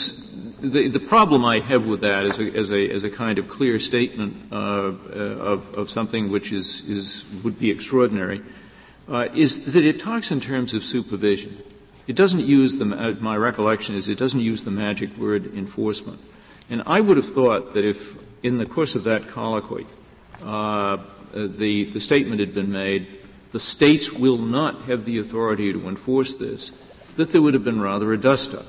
the, 0.60 0.88
the 0.88 1.00
problem 1.00 1.44
I 1.44 1.60
have 1.60 1.86
with 1.86 2.00
that 2.00 2.24
as 2.24 2.38
a, 2.38 2.54
as 2.56 2.70
a, 2.70 2.90
as 2.90 3.04
a 3.04 3.10
kind 3.10 3.38
of 3.38 3.48
clear 3.48 3.78
statement 3.78 4.52
uh, 4.52 4.56
of, 4.56 5.76
of 5.76 5.90
something 5.90 6.30
which 6.30 6.52
is, 6.52 6.88
is, 6.88 7.24
would 7.42 7.58
be 7.58 7.70
extraordinary 7.70 8.42
uh, 9.08 9.28
is 9.34 9.72
that 9.72 9.84
it 9.84 10.00
talks 10.00 10.30
in 10.30 10.40
terms 10.40 10.74
of 10.74 10.84
supervision. 10.84 11.62
It 12.06 12.16
doesn't 12.16 12.40
use 12.40 12.76
the, 12.76 12.84
my 13.20 13.36
recollection 13.36 13.94
is 13.94 14.08
it 14.08 14.18
doesn't 14.18 14.40
use 14.40 14.64
the 14.64 14.70
magic 14.70 15.16
word 15.16 15.52
enforcement. 15.54 16.20
And 16.70 16.82
I 16.86 17.00
would 17.00 17.16
have 17.16 17.32
thought 17.32 17.74
that 17.74 17.84
if 17.84 18.16
in 18.42 18.58
the 18.58 18.66
course 18.66 18.94
of 18.94 19.04
that 19.04 19.28
colloquy, 19.28 19.86
uh, 20.44 20.98
the, 21.32 21.84
the 21.84 22.00
statement 22.00 22.40
had 22.40 22.54
been 22.54 22.72
made, 22.72 23.06
the 23.52 23.60
states 23.60 24.12
will 24.12 24.38
not 24.38 24.82
have 24.82 25.04
the 25.04 25.18
authority 25.18 25.72
to 25.72 25.88
enforce 25.88 26.34
this, 26.34 26.72
that 27.16 27.30
there 27.30 27.42
would 27.42 27.54
have 27.54 27.64
been 27.64 27.80
rather 27.80 28.12
a 28.12 28.18
dust-up. 28.18 28.66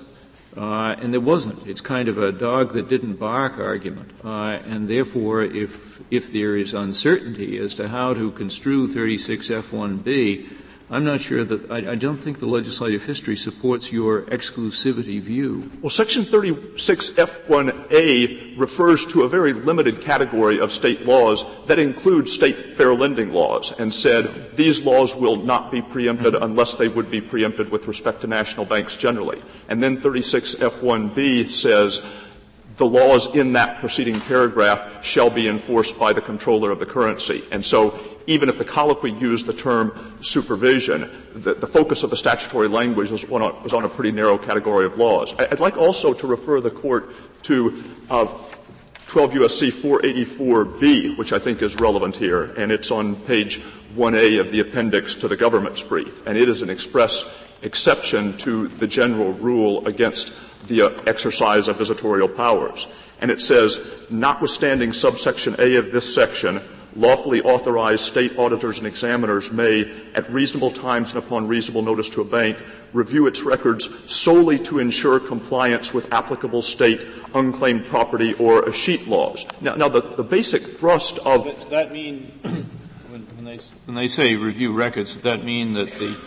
Uh, 0.55 0.95
and 0.99 1.13
there 1.13 1.21
wasn't. 1.21 1.67
It's 1.67 1.81
kind 1.81 2.09
of 2.09 2.17
a 2.17 2.31
dog 2.31 2.73
that 2.73 2.89
didn't 2.89 3.13
bark 3.13 3.59
argument. 3.59 4.09
Uh, 4.23 4.57
and 4.65 4.87
therefore, 4.87 5.43
if, 5.43 6.01
if 6.09 6.33
there 6.33 6.57
is 6.57 6.73
uncertainty 6.73 7.59
as 7.59 7.75
to 7.75 7.87
how 7.87 8.15
to 8.15 8.31
construe 8.31 8.87
36F1B, 8.87 10.49
I'm 10.89 11.03
not 11.03 11.19
sure 11.19 11.43
that 11.43 11.69
I, 11.69 11.91
I, 11.91 11.95
don't 11.95 12.23
think 12.23 12.39
the 12.39 12.47
legislative 12.47 13.03
history 13.03 13.35
supports 13.35 13.91
your 13.91 14.21
exclusivity 14.21 15.19
view. 15.19 15.69
Well, 15.81 15.89
Section 15.89 16.23
36F1A 16.23 18.57
refers 18.57 19.05
to 19.07 19.23
a 19.23 19.29
very 19.29 19.51
limited 19.51 19.99
category 19.99 20.61
of 20.61 20.71
state 20.71 21.05
laws 21.05 21.43
that 21.65 21.77
include 21.77 22.29
state 22.29 22.77
fair 22.77 22.95
lending 22.95 23.33
laws 23.33 23.73
and 23.77 23.93
said 23.93 24.55
these 24.55 24.79
laws 24.79 25.13
will 25.13 25.35
not 25.35 25.71
be 25.71 25.81
preempted 25.81 26.35
mm-hmm. 26.35 26.43
unless 26.43 26.75
they 26.75 26.87
would 26.87 27.11
be 27.11 27.19
preempted 27.19 27.69
with 27.69 27.89
respect 27.89 28.21
to 28.21 28.27
national 28.27 28.65
banks 28.65 28.95
generally. 28.95 29.41
And 29.67 29.83
then 29.83 29.99
36F1B 29.99 31.51
says 31.51 32.01
the 32.77 32.85
laws 32.85 33.35
in 33.35 33.51
that 33.53 33.79
preceding 33.81 34.21
paragraph 34.21 35.03
shall 35.03 35.29
be 35.29 35.49
enforced 35.49 35.99
by 35.99 36.13
the 36.13 36.21
comptroller 36.21 36.71
of 36.71 36.79
the 36.79 36.85
currency. 36.85 37.43
And 37.51 37.65
so 37.65 38.16
even 38.27 38.49
if 38.49 38.57
the 38.57 38.65
colloquy 38.65 39.11
used 39.11 39.45
the 39.45 39.53
term 39.53 40.17
supervision, 40.21 41.09
the, 41.33 41.53
the 41.53 41.65
focus 41.65 42.03
of 42.03 42.09
the 42.09 42.17
statutory 42.17 42.67
language 42.67 43.09
was 43.09 43.23
on, 43.25 43.41
a, 43.41 43.53
was 43.61 43.73
on, 43.73 43.85
a, 43.85 43.89
pretty 43.89 44.11
narrow 44.11 44.37
category 44.37 44.85
of 44.85 44.97
laws. 44.97 45.33
I'd 45.39 45.59
like 45.61 45.77
also 45.77 46.13
to 46.13 46.27
refer 46.27 46.61
the 46.61 46.69
court 46.69 47.09
to 47.43 47.83
uh, 48.09 48.27
12 49.07 49.33
U.S.C. 49.35 49.71
484B, 49.71 51.17
which 51.17 51.31
I 51.31 51.39
think 51.39 51.61
is 51.61 51.77
relevant 51.77 52.17
here, 52.17 52.43
and 52.57 52.71
it's 52.71 52.91
on 52.91 53.15
page 53.15 53.61
1A 53.95 54.41
of 54.41 54.51
the 54.51 54.59
appendix 54.59 55.15
to 55.15 55.29
the 55.29 55.37
government's 55.37 55.81
brief, 55.81 56.27
and 56.27 56.37
it 56.37 56.49
is 56.49 56.61
an 56.61 56.69
express 56.69 57.33
exception 57.61 58.37
to 58.39 58.67
the 58.67 58.85
general 58.85 59.31
rule 59.33 59.87
against 59.87 60.33
the 60.67 60.81
uh, 60.81 60.89
exercise 61.07 61.69
of 61.69 61.77
visitorial 61.77 62.27
powers. 62.27 62.87
And 63.19 63.31
it 63.31 63.41
says, 63.41 63.79
notwithstanding 64.09 64.93
subsection 64.93 65.55
A 65.59 65.75
of 65.77 65.91
this 65.91 66.13
section, 66.13 66.61
lawfully 66.97 67.41
authorized 67.41 68.03
state 68.03 68.37
auditors 68.37 68.79
and 68.79 68.87
examiners 68.87 69.51
may, 69.51 69.89
at 70.15 70.29
reasonable 70.31 70.71
times 70.71 71.13
and 71.13 71.23
upon 71.23 71.47
reasonable 71.47 71.83
notice 71.83 72.09
to 72.09 72.21
a 72.21 72.25
bank, 72.25 72.61
review 72.91 73.27
its 73.27 73.43
records 73.43 73.87
solely 74.11 74.57
to 74.57 74.79
ensure 74.79 75.19
compliance 75.19 75.93
with 75.93 76.11
applicable 76.11 76.61
state 76.61 77.05
unclaimed 77.35 77.85
property 77.85 78.33
or 78.33 78.63
escheat 78.67 79.07
laws. 79.07 79.45
Now, 79.61 79.75
now 79.75 79.89
the, 79.89 80.01
the 80.01 80.23
basic 80.23 80.65
thrust 80.65 81.19
of 81.19 81.45
does 81.45 81.67
that 81.67 81.91
mean 81.91 82.31
when, 83.09 83.21
when, 83.35 83.45
they, 83.45 83.59
when 83.85 83.95
they 83.95 84.07
say 84.07 84.35
review 84.35 84.73
records, 84.73 85.13
does 85.13 85.23
that 85.23 85.43
mean 85.43 85.73
that 85.73 85.91
the, 85.93 86.17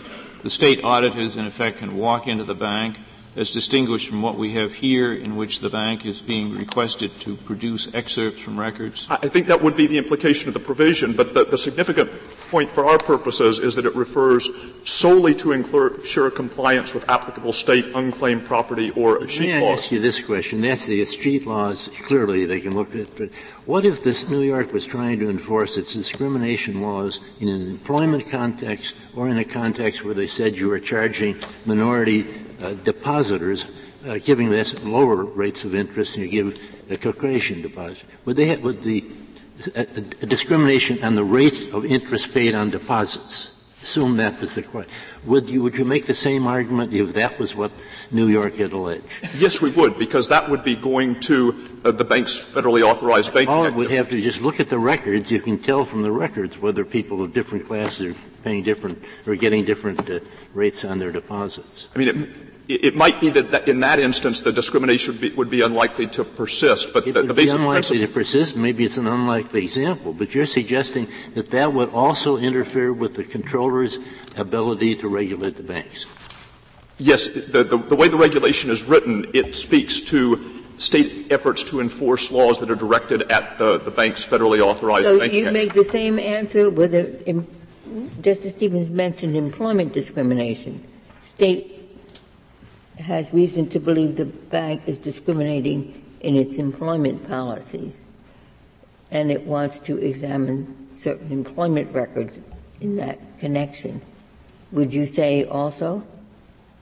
the 0.43 0.49
state 0.49 0.83
auditors 0.83 1.35
in 1.35 1.45
effect 1.45 1.79
can 1.79 1.97
walk 1.97 2.27
into 2.27 2.45
the 2.45 2.55
bank 2.55 2.97
as 3.35 3.51
distinguished 3.51 4.09
from 4.09 4.21
what 4.21 4.37
we 4.37 4.53
have 4.53 4.73
here 4.73 5.13
in 5.13 5.35
which 5.35 5.61
the 5.61 5.69
bank 5.69 6.05
is 6.05 6.21
being 6.21 6.55
requested 6.55 7.17
to 7.21 7.35
produce 7.37 7.93
excerpts 7.93 8.41
from 8.41 8.59
records? 8.59 9.07
I 9.09 9.27
think 9.27 9.47
that 9.47 9.61
would 9.61 9.77
be 9.77 9.87
the 9.87 9.97
implication 9.97 10.49
of 10.49 10.53
the 10.53 10.59
provision, 10.59 11.13
but 11.13 11.33
the, 11.33 11.45
the 11.45 11.57
significant 11.57 12.11
point 12.49 12.69
for 12.69 12.85
our 12.85 12.97
purposes 12.97 13.59
is 13.59 13.75
that 13.75 13.85
it 13.85 13.95
refers 13.95 14.49
solely 14.83 15.33
to 15.35 15.53
ensure 15.53 16.29
compliance 16.29 16.93
with 16.93 17.09
applicable 17.09 17.53
state 17.53 17.85
unclaimed 17.95 18.45
property 18.45 18.91
or 18.91 19.19
escheat 19.19 19.39
May 19.39 19.67
I 19.67 19.71
ask 19.71 19.91
you 19.91 20.01
this 20.01 20.21
question? 20.21 20.59
That's 20.61 20.85
the 20.85 21.05
street 21.05 21.45
laws. 21.45 21.89
Clearly, 22.03 22.45
they 22.45 22.59
can 22.59 22.75
look 22.75 22.89
at. 22.89 22.95
It, 22.95 23.17
but 23.17 23.29
what 23.65 23.85
if 23.85 24.03
this 24.03 24.27
New 24.27 24.41
York 24.41 24.73
was 24.73 24.85
trying 24.85 25.19
to 25.19 25.29
enforce 25.29 25.77
its 25.77 25.93
discrimination 25.93 26.81
laws 26.81 27.21
in 27.39 27.47
an 27.47 27.67
employment 27.69 28.27
context 28.29 28.95
or 29.15 29.29
in 29.29 29.37
a 29.37 29.45
context 29.45 30.03
where 30.03 30.13
they 30.13 30.27
said 30.27 30.57
you 30.57 30.69
were 30.69 30.79
charging 30.79 31.37
minority 31.65 32.23
depositors, 32.83 33.65
uh, 34.05 34.17
giving 34.17 34.49
less 34.49 34.83
lower 34.83 35.23
rates 35.23 35.63
of 35.63 35.75
interest 35.75 36.15
than 36.15 36.23
you 36.23 36.29
give 36.29 36.59
a 36.89 36.97
Caucasian 36.97 37.61
deposit. 37.61 38.05
Would 38.25 38.35
they 38.35 38.45
have, 38.45 38.61
would 38.61 38.81
the 38.83 39.03
a 39.75 40.25
discrimination 40.25 41.03
on 41.03 41.15
the 41.15 41.23
rates 41.23 41.67
of 41.73 41.85
interest 41.85 42.33
paid 42.33 42.55
on 42.55 42.69
deposits? 42.69 43.51
Assume 43.83 44.17
that 44.17 44.39
was 44.39 44.55
the 44.55 44.61
question. 44.61 44.93
Would 45.25 45.49
you, 45.49 45.63
would 45.63 45.75
you 45.75 45.85
make 45.85 46.05
the 46.05 46.13
same 46.13 46.45
argument 46.45 46.93
if 46.93 47.13
that 47.13 47.39
was 47.39 47.55
what 47.55 47.71
New 48.11 48.27
York 48.27 48.55
had 48.55 48.73
alleged? 48.73 49.05
Yes, 49.35 49.59
we 49.59 49.71
would, 49.71 49.97
because 49.97 50.27
that 50.27 50.49
would 50.49 50.63
be 50.63 50.75
going 50.75 51.19
to 51.21 51.79
uh, 51.83 51.91
the 51.91 52.05
bank's 52.05 52.39
federally 52.39 52.83
authorized 52.83 53.33
banking 53.33 53.49
All 53.53 53.65
it 53.65 53.73
would 53.73 53.89
have 53.89 54.09
to 54.11 54.21
just 54.21 54.43
look 54.43 54.59
at 54.59 54.69
the 54.69 54.77
records. 54.77 55.31
You 55.31 55.41
can 55.41 55.57
tell 55.57 55.83
from 55.83 56.03
the 56.03 56.11
records 56.11 56.59
whether 56.59 56.85
people 56.85 57.23
of 57.23 57.33
different 57.33 57.65
classes 57.65 58.15
are 58.15 58.19
paying 58.43 58.63
different 58.63 59.03
or 59.25 59.35
getting 59.35 59.65
different 59.65 60.07
uh, 60.09 60.19
rates 60.53 60.85
on 60.85 60.99
their 60.99 61.11
deposits. 61.11 61.89
I 61.95 61.99
mean, 61.99 62.07
it, 62.07 62.50
it 62.67 62.95
might 62.95 63.19
be 63.19 63.29
that, 63.29 63.51
that 63.51 63.67
in 63.67 63.79
that 63.79 63.99
instance 63.99 64.41
the 64.41 64.51
discrimination 64.51 65.13
would 65.13 65.21
be, 65.21 65.29
would 65.31 65.49
be 65.49 65.61
unlikely 65.61 66.07
to 66.07 66.23
persist. 66.23 66.93
But 66.93 67.07
it 67.07 67.13
the, 67.13 67.21
would 67.21 67.29
the 67.29 67.33
basic 67.33 67.57
be 67.57 67.61
unlikely 67.61 67.99
to 67.99 68.07
persist. 68.07 68.55
Maybe 68.55 68.85
it's 68.85 68.97
an 68.97 69.07
unlikely 69.07 69.63
example, 69.63 70.13
but 70.13 70.33
you're 70.33 70.45
suggesting 70.45 71.07
that 71.33 71.47
that 71.51 71.73
would 71.73 71.89
also 71.89 72.37
interfere 72.37 72.93
with 72.93 73.15
the 73.15 73.23
comptroller's 73.23 73.97
ability 74.37 74.95
to 74.97 75.07
regulate 75.07 75.55
the 75.55 75.63
banks. 75.63 76.05
Yes, 76.97 77.27
the, 77.27 77.63
the, 77.63 77.77
the 77.77 77.95
way 77.95 78.07
the 78.07 78.17
regulation 78.17 78.69
is 78.69 78.83
written, 78.83 79.25
it 79.33 79.55
speaks 79.55 79.99
to 80.01 80.61
state 80.77 81.31
efforts 81.31 81.63
to 81.63 81.79
enforce 81.79 82.31
laws 82.31 82.59
that 82.59 82.69
are 82.69 82.75
directed 82.75 83.31
at 83.31 83.57
the, 83.57 83.79
the 83.79 83.91
bank's 83.91 84.27
federally 84.27 84.59
authorized 84.59 85.05
so 85.05 85.19
banking. 85.19 85.45
you 85.45 85.51
make 85.51 85.73
the 85.73 85.83
same 85.83 86.19
answer 86.19 86.69
with 86.69 86.93
Justice 88.21 88.53
Stevens 88.53 88.89
mentioned 88.89 89.35
employment 89.35 89.93
discrimination. 89.93 90.83
State 91.21 91.80
has 93.01 93.33
reason 93.33 93.67
to 93.69 93.79
believe 93.79 94.15
the 94.15 94.25
bank 94.25 94.83
is 94.85 94.97
discriminating 94.97 96.03
in 96.21 96.35
its 96.35 96.57
employment 96.57 97.27
policies, 97.27 98.05
and 99.09 99.31
it 99.31 99.43
wants 99.45 99.79
to 99.79 99.97
examine 99.97 100.89
certain 100.95 101.31
employment 101.31 101.91
records 101.93 102.41
in 102.79 102.95
that 102.97 103.19
connection. 103.39 104.01
Would 104.71 104.93
you 104.93 105.05
say 105.05 105.43
also 105.45 106.03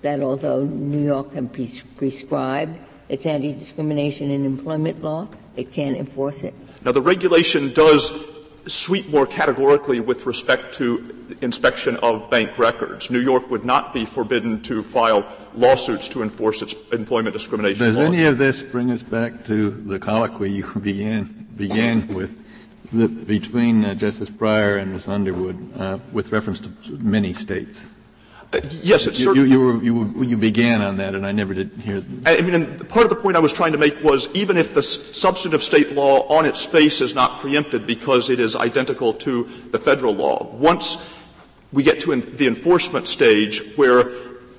that 0.01 0.21
although 0.21 0.63
New 0.63 1.03
York 1.03 1.31
can 1.31 1.49
pres- 1.49 1.83
prescribe 1.97 2.77
its 3.07 3.25
anti-discrimination 3.25 4.29
in 4.29 4.45
employment 4.45 5.03
law, 5.03 5.27
it 5.55 5.73
can't 5.73 5.97
enforce 5.97 6.43
it? 6.43 6.53
Now, 6.85 6.91
the 6.91 7.01
regulation 7.01 7.73
does 7.73 8.11
sweep 8.67 9.07
more 9.09 9.25
categorically 9.25 9.99
with 9.99 10.25
respect 10.25 10.73
to 10.75 11.15
inspection 11.41 11.97
of 11.97 12.29
bank 12.29 12.57
records. 12.57 13.09
New 13.09 13.19
York 13.19 13.49
would 13.49 13.65
not 13.65 13.93
be 13.93 14.05
forbidden 14.05 14.61
to 14.63 14.83
file 14.83 15.25
lawsuits 15.53 16.07
to 16.09 16.23
enforce 16.23 16.61
its 16.61 16.75
employment 16.91 17.33
discrimination 17.33 17.83
Does 17.83 17.97
any 17.97 18.23
of 18.23 18.37
this 18.37 18.63
bring 18.63 18.91
us 18.91 19.03
back 19.03 19.45
to 19.45 19.69
the 19.69 19.99
colloquy 19.99 20.51
you 20.51 20.63
began, 20.81 21.47
began 21.55 22.07
with 22.07 22.35
the, 22.91 23.07
between 23.07 23.85
uh, 23.85 23.93
Justice 23.93 24.29
Breyer 24.29 24.81
and 24.81 24.93
Ms. 24.93 25.07
Underwood 25.07 25.71
uh, 25.79 25.99
with 26.11 26.31
reference 26.31 26.59
to 26.61 26.71
many 26.87 27.33
states? 27.33 27.85
Uh, 28.51 28.59
yes, 28.81 29.05
it's 29.05 29.19
you, 29.19 29.35
you, 29.35 29.43
you, 29.43 29.59
were, 29.59 29.83
you, 29.83 30.23
you, 30.23 30.37
began 30.37 30.81
on 30.81 30.97
that, 30.97 31.13
and 31.13 31.23
I 31.23 31.31
never 31.31 31.53
did 31.53 31.71
hear. 31.83 32.03
I 32.25 32.41
mean, 32.41 32.77
part 32.85 33.03
of 33.03 33.09
the 33.09 33.15
point 33.15 33.37
I 33.37 33.39
was 33.39 33.53
trying 33.53 33.73
to 33.73 33.77
make 33.77 34.03
was 34.03 34.27
even 34.33 34.57
if 34.57 34.73
the 34.73 34.81
substantive 34.81 35.61
state 35.61 35.91
law 35.91 36.27
on 36.35 36.47
its 36.47 36.65
face 36.65 36.99
is 36.99 37.13
not 37.13 37.41
preempted 37.41 37.85
because 37.85 38.31
it 38.31 38.39
is 38.39 38.55
identical 38.55 39.13
to 39.13 39.47
the 39.69 39.77
federal 39.77 40.15
law, 40.15 40.51
once 40.55 40.97
we 41.71 41.83
get 41.83 42.01
to 42.01 42.15
the 42.15 42.47
enforcement 42.47 43.07
stage 43.07 43.61
where 43.75 44.11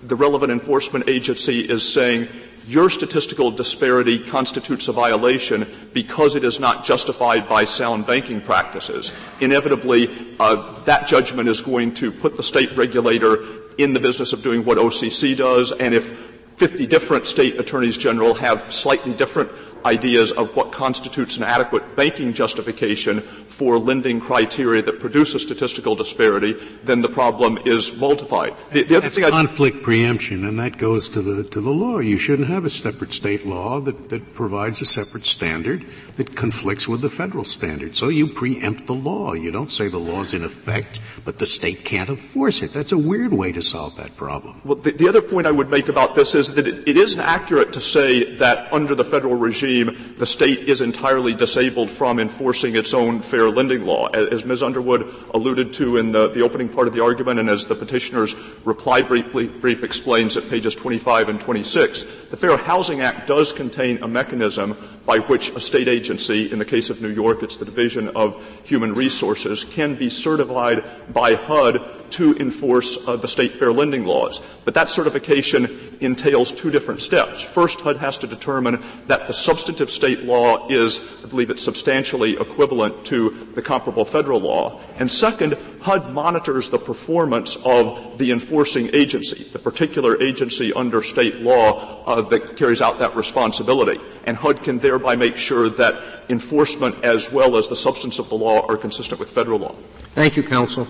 the 0.05 0.15
relevant 0.15 0.53
enforcement 0.53 1.09
agency 1.09 1.61
is 1.61 1.87
saying 1.87 2.29
your 2.69 2.89
statistical 2.89 3.51
disparity 3.51 4.19
constitutes 4.21 4.87
a 4.87 4.93
violation 4.93 5.67
because 5.93 6.37
it 6.37 6.45
is 6.45 6.61
not 6.61 6.85
justified 6.85 7.49
by 7.49 7.65
sound 7.65 8.07
banking 8.07 8.41
practices. 8.41 9.11
Inevitably, 9.41 10.37
uh, 10.39 10.81
that 10.85 11.09
judgment 11.09 11.49
is 11.49 11.61
going 11.61 11.95
to 11.95 12.13
put 12.13 12.37
the 12.37 12.43
state 12.45 12.77
regulator 12.77 13.60
in 13.79 13.93
the 13.93 14.01
business 14.01 14.33
of 14.33 14.43
doing 14.43 14.65
what 14.65 14.79
OCC 14.79 15.37
does, 15.37 15.73
and 15.73 15.95
if 15.95 16.11
50 16.57 16.87
different 16.87 17.27
state 17.27 17.59
attorneys 17.59 17.97
general 17.97 18.35
have 18.35 18.73
slightly 18.73 19.15
different 19.15 19.51
ideas 19.85 20.33
of 20.33 20.55
what 20.57 20.73
constitutes 20.73 21.37
an 21.37 21.45
adequate 21.45 21.97
banking 21.97 22.33
justification 22.33 23.21
for 23.21 23.79
lending 23.79 24.21
criteria 24.21 24.83
that 24.83 25.01
produce 25.01 25.35
a 25.35 25.41
statistical 25.41 25.95
disparity, 25.95 26.55
then 26.85 27.01
the 27.01 27.09
problem 27.09 27.59
is 27.65 27.97
multiplied. 27.97 28.55
The, 28.73 28.83
the 28.83 29.01
That's 29.01 29.19
conflict 29.19 29.79
I'd, 29.79 29.83
preemption, 29.83 30.45
and 30.45 30.59
that 30.59 30.79
goes 30.79 31.09
to 31.11 31.23
the 31.23 31.45
to 31.45 31.61
the 31.61 31.71
law. 31.71 31.99
You 31.99 32.19
shouldn't 32.19 32.49
have 32.49 32.65
a 32.65 32.71
separate 32.71 33.13
state 33.13 33.47
law 33.47 33.81
that, 33.81 34.09
that 34.11 34.35
provides 34.35 34.81
a 34.83 34.87
separate 34.87 35.27
standard 35.27 35.85
that 36.17 36.37
conflicts 36.37 36.87
with 36.87 37.01
the 37.01 37.11
federal 37.11 37.45
standard. 37.45 37.97
So 37.97 38.09
you 38.09 38.27
preempt 38.27 38.87
the 38.87 38.95
law. 38.95 39.33
You 39.33 39.51
don't 39.51 39.73
say 39.73 39.89
the 39.89 39.99
law's 39.99 40.35
in 40.35 40.45
effect, 40.45 41.01
but 41.25 41.39
the 41.39 41.47
state 41.47 41.85
can't 41.85 42.09
enforce 42.09 42.63
it. 42.63 42.73
That's 42.73 42.93
a 42.93 42.99
weird 42.99 43.33
way 43.33 43.53
to 43.53 43.63
solve 43.63 43.97
that 43.97 44.17
problem. 44.17 44.61
Well, 44.65 44.77
the, 44.77 44.93
the 44.93 45.09
other 45.09 45.23
point 45.23 45.47
I 45.47 45.51
would 45.51 45.71
make 45.71 45.89
about 45.89 46.15
this 46.15 46.35
is 46.35 46.53
that 46.55 46.67
it, 46.67 46.89
it 46.89 46.97
isn't 46.97 47.21
accurate 47.21 47.73
to 47.73 47.81
say 47.81 48.37
that 48.37 48.73
under 48.73 48.95
the 48.95 49.05
federal 49.05 49.35
regime 49.35 49.70
the 49.79 50.27
state 50.27 50.69
is 50.69 50.81
entirely 50.81 51.35
disabled 51.35 51.91
from 51.91 52.19
enforcing 52.19 52.77
its 52.77 52.93
own 52.93 53.21
fair 53.21 53.49
lending 53.49 53.85
law. 53.85 54.07
As 54.07 54.45
Ms. 54.45 54.63
Underwood 54.63 55.15
alluded 55.33 55.73
to 55.75 55.97
in 55.97 56.13
the, 56.13 56.29
the 56.29 56.43
opening 56.43 56.69
part 56.69 56.89
of 56.89 56.95
the 56.95 57.03
argument 57.03 57.41
and 57.41 57.49
as 57.49 57.67
the 57.67 57.75
petitioner's 57.75 58.35
reply 58.65 59.03
brief, 59.03 59.33
brief 59.61 59.83
explains 59.83 60.37
at 60.37 60.49
pages 60.49 60.75
25 60.75 61.29
and 61.29 61.41
26, 61.41 62.05
the 62.31 62.37
Fair 62.37 62.57
Housing 62.57 63.01
Act 63.01 63.27
does 63.27 63.53
contain 63.53 64.03
a 64.03 64.09
mechanism 64.09 64.77
by 65.07 65.19
which 65.19 65.51
a 65.51 65.61
state 65.61 65.89
agency, 65.89 66.51
in 66.51 66.59
the 66.59 66.65
case 66.65 66.91
of 66.91 67.01
New 67.01 67.09
York, 67.09 67.43
it's 67.43 67.59
the 67.59 67.65
Division 67.65 68.09
of 68.11 68.45
Human 68.65 68.95
Resources, 68.95 69.65
can 69.65 69.95
be 69.95 70.11
certified 70.11 70.85
by 71.13 71.35
HUD 71.35 72.00
to 72.13 72.37
enforce 72.37 72.99
uh, 73.07 73.17
the 73.17 73.29
state 73.29 73.59
fair 73.59 73.73
lending 73.73 74.05
laws. 74.05 74.41
But 74.65 74.75
that 74.75 74.91
certification 74.91 75.99
entails 76.01 76.53
two 76.53 76.71
different 76.71 77.03
steps. 77.03 77.43
First, 77.43 77.81
HUD 77.81 77.97
has 77.99 78.19
to 78.19 78.27
determine 78.27 78.83
that 79.07 79.27
the 79.27 79.33
substantive 79.33 79.91
state 79.91 80.23
law 80.23 80.69
is, 80.69 81.01
I 81.25 81.29
believe 81.29 81.51
it's 81.51 81.63
substantially 81.63 82.35
equivalent 82.35 83.05
to 83.07 83.49
the 83.55 83.63
comparable 83.63 84.05
federal 84.05 84.41
law. 84.41 84.81
And 84.99 85.11
second, 85.11 85.57
HUD 85.81 86.11
monitors 86.11 86.71
the 86.71 86.79
performance 86.79 87.57
of 87.65 88.19
the 88.19 88.33
enforcing 88.33 88.91
agency, 88.95 89.45
the 89.53 89.59
particular 89.59 90.21
agency 90.21 90.73
under 90.73 91.03
state 91.03 91.41
law 91.41 92.05
uh, 92.05 92.21
that 92.23 92.57
carries 92.57 92.83
out 92.83 92.99
that 92.99 93.17
responsibility. 93.17 94.01
And 94.25 94.37
HUD 94.37 94.63
can 94.63 94.79
thereby 94.79 95.17
make 95.17 95.37
sure 95.37 95.69
that 95.71 96.25
enforcement 96.29 97.03
as 97.05 97.31
well 97.33 97.57
as 97.57 97.69
the 97.69 97.77
substance 97.77 98.19
of 98.19 98.29
the 98.29 98.35
law 98.37 98.67
are 98.67 98.77
consistent 98.77 99.21
with 99.21 99.31
federal 99.31 99.59
law. 99.59 99.75
Thank 100.15 100.37
you, 100.37 100.43
counsel. 100.43 100.87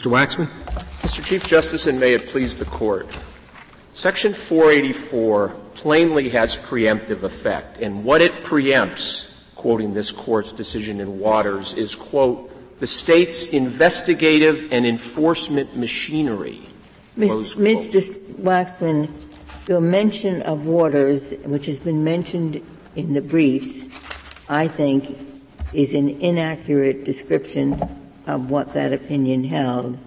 Mr. 0.00 0.10
Waxman? 0.10 0.46
Mr. 1.02 1.22
Chief 1.22 1.46
Justice, 1.46 1.86
and 1.86 2.00
may 2.00 2.14
it 2.14 2.28
please 2.28 2.56
the 2.56 2.64
Court. 2.64 3.06
Section 3.92 4.32
484 4.32 5.48
plainly 5.74 6.30
has 6.30 6.56
preemptive 6.56 7.22
effect, 7.22 7.76
and 7.78 8.02
what 8.02 8.22
it 8.22 8.42
preempts, 8.42 9.30
quoting 9.56 9.92
this 9.92 10.10
Court's 10.10 10.52
decision 10.52 11.00
in 11.00 11.18
Watters, 11.18 11.74
is, 11.74 11.94
quote, 11.94 12.50
the 12.80 12.86
state's 12.86 13.48
investigative 13.48 14.72
and 14.72 14.86
enforcement 14.86 15.76
machinery. 15.76 16.66
Mr. 17.18 18.10
Waxman, 18.40 19.12
your 19.68 19.82
mention 19.82 20.40
of 20.42 20.64
Watters, 20.64 21.32
which 21.44 21.66
has 21.66 21.78
been 21.78 22.02
mentioned 22.02 22.62
in 22.96 23.12
the 23.12 23.20
briefs, 23.20 23.84
I 24.48 24.66
think 24.66 25.18
is 25.74 25.94
an 25.94 26.08
inaccurate 26.22 27.04
description 27.04 27.99
of 28.30 28.50
what 28.50 28.74
that 28.74 28.92
opinion 28.92 29.44
held. 29.44 29.98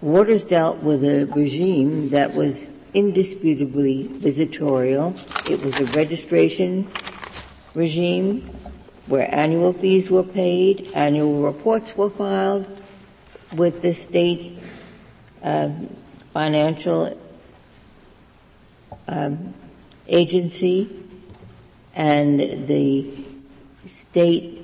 Watters 0.00 0.44
dealt 0.44 0.78
with 0.78 1.04
a 1.04 1.26
regime 1.26 2.10
that 2.10 2.34
was 2.34 2.68
indisputably 2.94 4.08
visitorial. 4.08 5.14
It 5.48 5.62
was 5.62 5.80
a 5.80 5.84
registration 5.92 6.88
regime 7.74 8.42
where 9.06 9.32
annual 9.34 9.72
fees 9.72 10.10
were 10.10 10.22
paid, 10.22 10.90
annual 10.94 11.42
reports 11.42 11.96
were 11.96 12.10
filed 12.10 12.66
with 13.54 13.82
the 13.82 13.92
state 13.92 14.58
uh, 15.42 15.70
financial 16.32 17.18
um, 19.08 19.54
agency, 20.08 20.88
and 21.94 22.40
the 22.66 23.06
state 23.86 24.61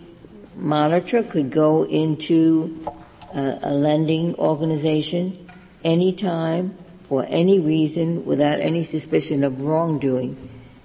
monitor 0.59 1.23
could 1.23 1.51
go 1.51 1.85
into 1.85 2.85
a 3.33 3.73
lending 3.73 4.35
organization 4.37 5.49
anytime 5.85 6.77
for 7.09 7.25
any 7.29 7.59
reason 7.59 8.25
without 8.25 8.61
any 8.61 8.85
suspicion 8.85 9.45
of 9.45 9.61
wrongdoing. 9.61 10.37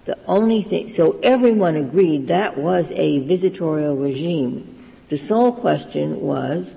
The 0.06 0.18
only 0.28 0.62
thing, 0.62 0.90
so 0.90 1.20
everyone 1.24 1.76
agreed 1.76 2.28
that 2.28 2.58
was 2.58 2.92
a 2.92 3.20
visitorial 3.20 3.96
regime. 3.96 4.92
The 5.10 5.18
sole 5.18 5.54
question 5.54 6.22
was 6.22 6.76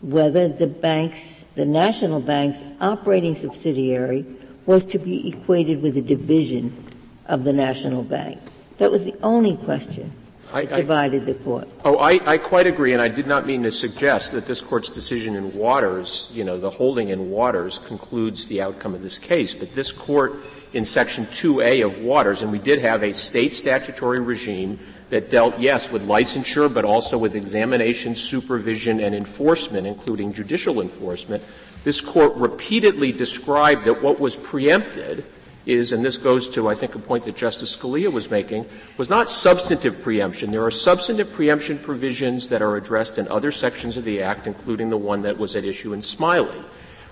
whether 0.00 0.48
the 0.48 0.66
bank's, 0.66 1.44
the 1.54 1.64
national 1.64 2.20
bank's 2.20 2.58
operating 2.80 3.34
subsidiary 3.34 4.26
was 4.66 4.84
to 4.86 4.98
be 4.98 5.28
equated 5.28 5.82
with 5.82 5.96
a 5.96 6.02
division 6.02 6.86
of 7.26 7.44
the 7.44 7.52
national 7.52 8.02
bank. 8.02 8.40
That 8.78 8.90
was 8.90 9.04
the 9.04 9.14
only 9.22 9.56
question. 9.56 10.12
I, 10.52 10.64
divided 10.64 11.26
the 11.26 11.34
court. 11.34 11.68
Oh, 11.84 11.96
I, 11.98 12.20
I, 12.26 12.38
quite 12.38 12.66
agree, 12.66 12.92
and 12.92 13.00
I 13.00 13.08
did 13.08 13.26
not 13.26 13.46
mean 13.46 13.62
to 13.62 13.70
suggest 13.70 14.32
that 14.32 14.46
this 14.46 14.60
court's 14.60 14.90
decision 14.90 15.34
in 15.34 15.54
Watters, 15.54 16.28
you 16.32 16.44
know, 16.44 16.58
the 16.58 16.70
holding 16.70 17.08
in 17.08 17.30
Watters 17.30 17.78
concludes 17.78 18.46
the 18.46 18.60
outcome 18.60 18.94
of 18.94 19.02
this 19.02 19.18
case. 19.18 19.54
But 19.54 19.74
this 19.74 19.92
court, 19.92 20.34
in 20.72 20.84
Section 20.84 21.26
2A 21.26 21.84
of 21.84 21.98
Watters, 21.98 22.42
and 22.42 22.50
we 22.50 22.58
did 22.58 22.80
have 22.80 23.02
a 23.02 23.12
state 23.12 23.54
statutory 23.54 24.20
regime 24.20 24.78
that 25.10 25.28
dealt, 25.28 25.58
yes, 25.58 25.90
with 25.90 26.06
licensure, 26.06 26.72
but 26.72 26.84
also 26.84 27.18
with 27.18 27.34
examination, 27.34 28.14
supervision, 28.14 29.00
and 29.00 29.14
enforcement, 29.14 29.86
including 29.86 30.32
judicial 30.32 30.80
enforcement. 30.80 31.42
This 31.84 32.00
court 32.00 32.34
repeatedly 32.36 33.12
described 33.12 33.84
that 33.84 34.02
what 34.02 34.20
was 34.20 34.36
preempted 34.36 35.24
is, 35.66 35.92
and 35.92 36.04
this 36.04 36.18
goes 36.18 36.48
to, 36.50 36.68
I 36.68 36.74
think, 36.74 36.94
a 36.94 36.98
point 36.98 37.24
that 37.24 37.36
Justice 37.36 37.76
Scalia 37.76 38.10
was 38.10 38.30
making, 38.30 38.66
was 38.96 39.08
not 39.08 39.30
substantive 39.30 40.02
preemption. 40.02 40.50
There 40.50 40.64
are 40.64 40.70
substantive 40.70 41.32
preemption 41.32 41.78
provisions 41.78 42.48
that 42.48 42.62
are 42.62 42.76
addressed 42.76 43.18
in 43.18 43.28
other 43.28 43.52
sections 43.52 43.96
of 43.96 44.04
the 44.04 44.22
Act, 44.22 44.46
including 44.46 44.90
the 44.90 44.96
one 44.96 45.22
that 45.22 45.38
was 45.38 45.54
at 45.56 45.64
issue 45.64 45.92
in 45.92 46.02
Smiley. 46.02 46.62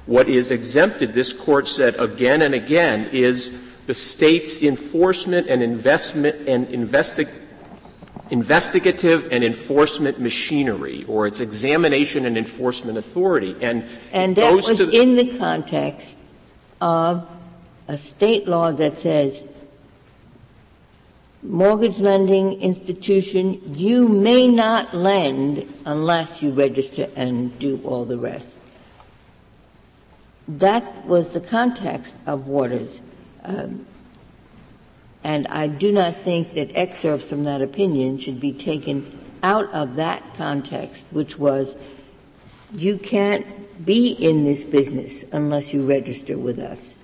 What 0.07 0.28
is 0.28 0.51
exempted, 0.51 1.14
this 1.14 1.32
Court 1.32 1.68
said 1.68 1.94
again 2.01 2.42
and 2.42 2.55
again, 2.55 3.11
is 3.12 3.68
the 3.86 3.94
state's 3.94 4.62
enforcement 4.62 5.48
and 5.48 5.62
investment 5.62 6.48
and 6.48 6.66
investi- 6.68 7.28
investigative 8.30 9.28
and 9.32 9.44
enforcement 9.44 10.20
machinery, 10.20 11.05
or 11.05 11.26
its 11.26 11.40
examination 11.40 12.26
and 12.26 12.38
enforcement 12.38 12.98
authority. 12.98 13.57
And, 13.61 13.86
and 14.12 14.36
that 14.36 14.55
was 14.55 14.80
in 14.80 15.16
the 15.16 15.38
context 15.38 16.16
of 16.80 17.28
a 17.91 17.99
state 17.99 18.47
law 18.47 18.70
that 18.70 19.01
says 19.01 19.45
mortgage 21.43 21.99
lending 21.99 22.62
institution, 22.62 23.74
you 23.74 24.07
may 24.07 24.47
not 24.47 24.95
lend 24.95 25.66
unless 25.84 26.41
you 26.41 26.53
register 26.53 27.11
and 27.16 27.59
do 27.59 27.80
all 27.82 28.05
the 28.05 28.16
rest. 28.16 28.57
That 30.47 31.05
was 31.05 31.30
the 31.30 31.41
context 31.41 32.16
of 32.28 32.47
Watters. 32.47 33.01
Um, 33.43 33.84
and 35.24 35.49
I 35.49 35.66
do 35.66 35.91
not 35.91 36.22
think 36.22 36.55
that 36.55 36.70
excerpts 36.76 37.28
from 37.28 37.43
that 37.43 37.61
opinion 37.61 38.18
should 38.18 38.38
be 38.38 38.53
taken 38.53 39.18
out 39.43 39.68
of 39.72 39.97
that 39.97 40.36
context, 40.36 41.09
which 41.11 41.41
was 41.41 41.74
you 42.72 42.99
can't 42.99 43.84
be 43.84 44.12
in 44.12 44.45
this 44.45 44.62
business 44.62 45.24
unless 45.32 45.74
you 45.74 45.84
register 45.84 46.38
with 46.38 46.61
us. 46.61 46.99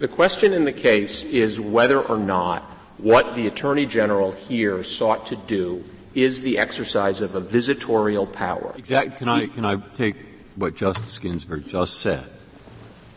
The 0.00 0.08
question 0.08 0.54
in 0.54 0.64
the 0.64 0.72
case 0.72 1.24
is 1.24 1.60
whether 1.60 2.00
or 2.00 2.16
not 2.16 2.62
what 2.96 3.34
the 3.34 3.46
Attorney 3.46 3.84
General 3.84 4.32
here 4.32 4.82
sought 4.82 5.26
to 5.26 5.36
do 5.36 5.84
is 6.14 6.40
the 6.40 6.56
exercise 6.56 7.20
of 7.20 7.34
a 7.34 7.40
visitorial 7.40 8.26
power. 8.26 8.72
Exactly. 8.78 9.14
Can 9.18 9.28
I, 9.28 9.46
can 9.46 9.66
I 9.66 9.76
take 9.96 10.16
what 10.56 10.74
Justice 10.74 11.18
Ginsburg 11.18 11.68
just 11.68 12.00
said 12.00 12.26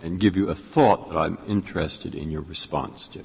and 0.04 0.20
give 0.20 0.36
you 0.36 0.50
a 0.50 0.56
thought 0.56 1.08
that 1.08 1.18
I'm 1.18 1.38
interested 1.48 2.16
in 2.16 2.30
your 2.30 2.42
response 2.42 3.08
to? 3.08 3.20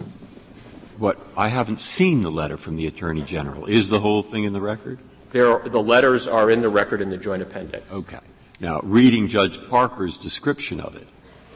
What 0.97 1.19
I 1.37 1.49
haven't 1.49 1.81
seen 1.81 2.23
the 2.23 2.31
letter 2.31 2.57
from 2.57 2.77
the 2.77 2.87
Attorney 2.87 3.23
General. 3.23 3.67
Is 3.67 3.89
the 3.89 3.99
whole 3.99 4.23
thing 4.23 4.45
in 4.45 4.53
the 4.53 4.61
record? 4.61 5.01
There 5.33 5.51
are, 5.51 5.69
the 5.69 5.83
letters 5.83 6.29
are 6.29 6.49
in 6.49 6.63
the 6.63 6.69
record 6.69 7.01
in 7.03 7.11
the 7.11 7.19
joint 7.19 7.43
appendix. 7.43 7.91
Okay. 7.91 8.21
Now, 8.61 8.79
reading 8.85 9.27
Judge 9.27 9.59
Parker's 9.69 10.17
description 10.17 10.81
of 10.81 10.95
it, 10.95 11.09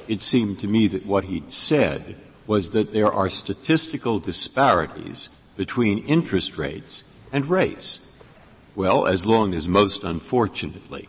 it 0.08 0.22
seemed 0.22 0.60
to 0.60 0.66
me 0.66 0.86
that 0.88 1.06
what 1.06 1.24
he'd 1.24 1.50
said 1.50 2.16
was 2.46 2.70
that 2.70 2.92
there 2.92 3.12
are 3.12 3.30
statistical 3.30 4.18
disparities 4.18 5.28
between 5.56 6.04
interest 6.06 6.58
rates 6.58 7.04
and 7.32 7.46
race. 7.46 8.00
Well, 8.74 9.06
as 9.06 9.26
long 9.26 9.54
as 9.54 9.68
most 9.68 10.02
unfortunately 10.04 11.08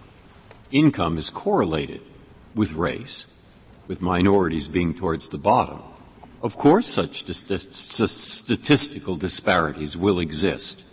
income 0.71 1.17
is 1.17 1.29
correlated 1.29 2.01
with 2.55 2.73
race, 2.73 3.25
with 3.87 4.01
minorities 4.01 4.67
being 4.67 4.93
towards 4.93 5.29
the 5.29 5.37
bottom, 5.37 5.81
of 6.41 6.57
course 6.57 6.87
such 6.87 7.23
statistical 7.31 9.15
disparities 9.15 9.95
will 9.95 10.19
exist. 10.19 10.83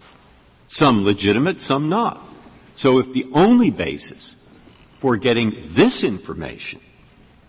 Some 0.67 1.05
legitimate, 1.05 1.61
some 1.61 1.89
not. 1.89 2.21
So 2.77 2.99
if 2.99 3.13
the 3.13 3.27
only 3.33 3.71
basis 3.71 4.37
for 5.01 5.17
getting 5.17 5.57
this 5.65 6.05
information 6.05 6.81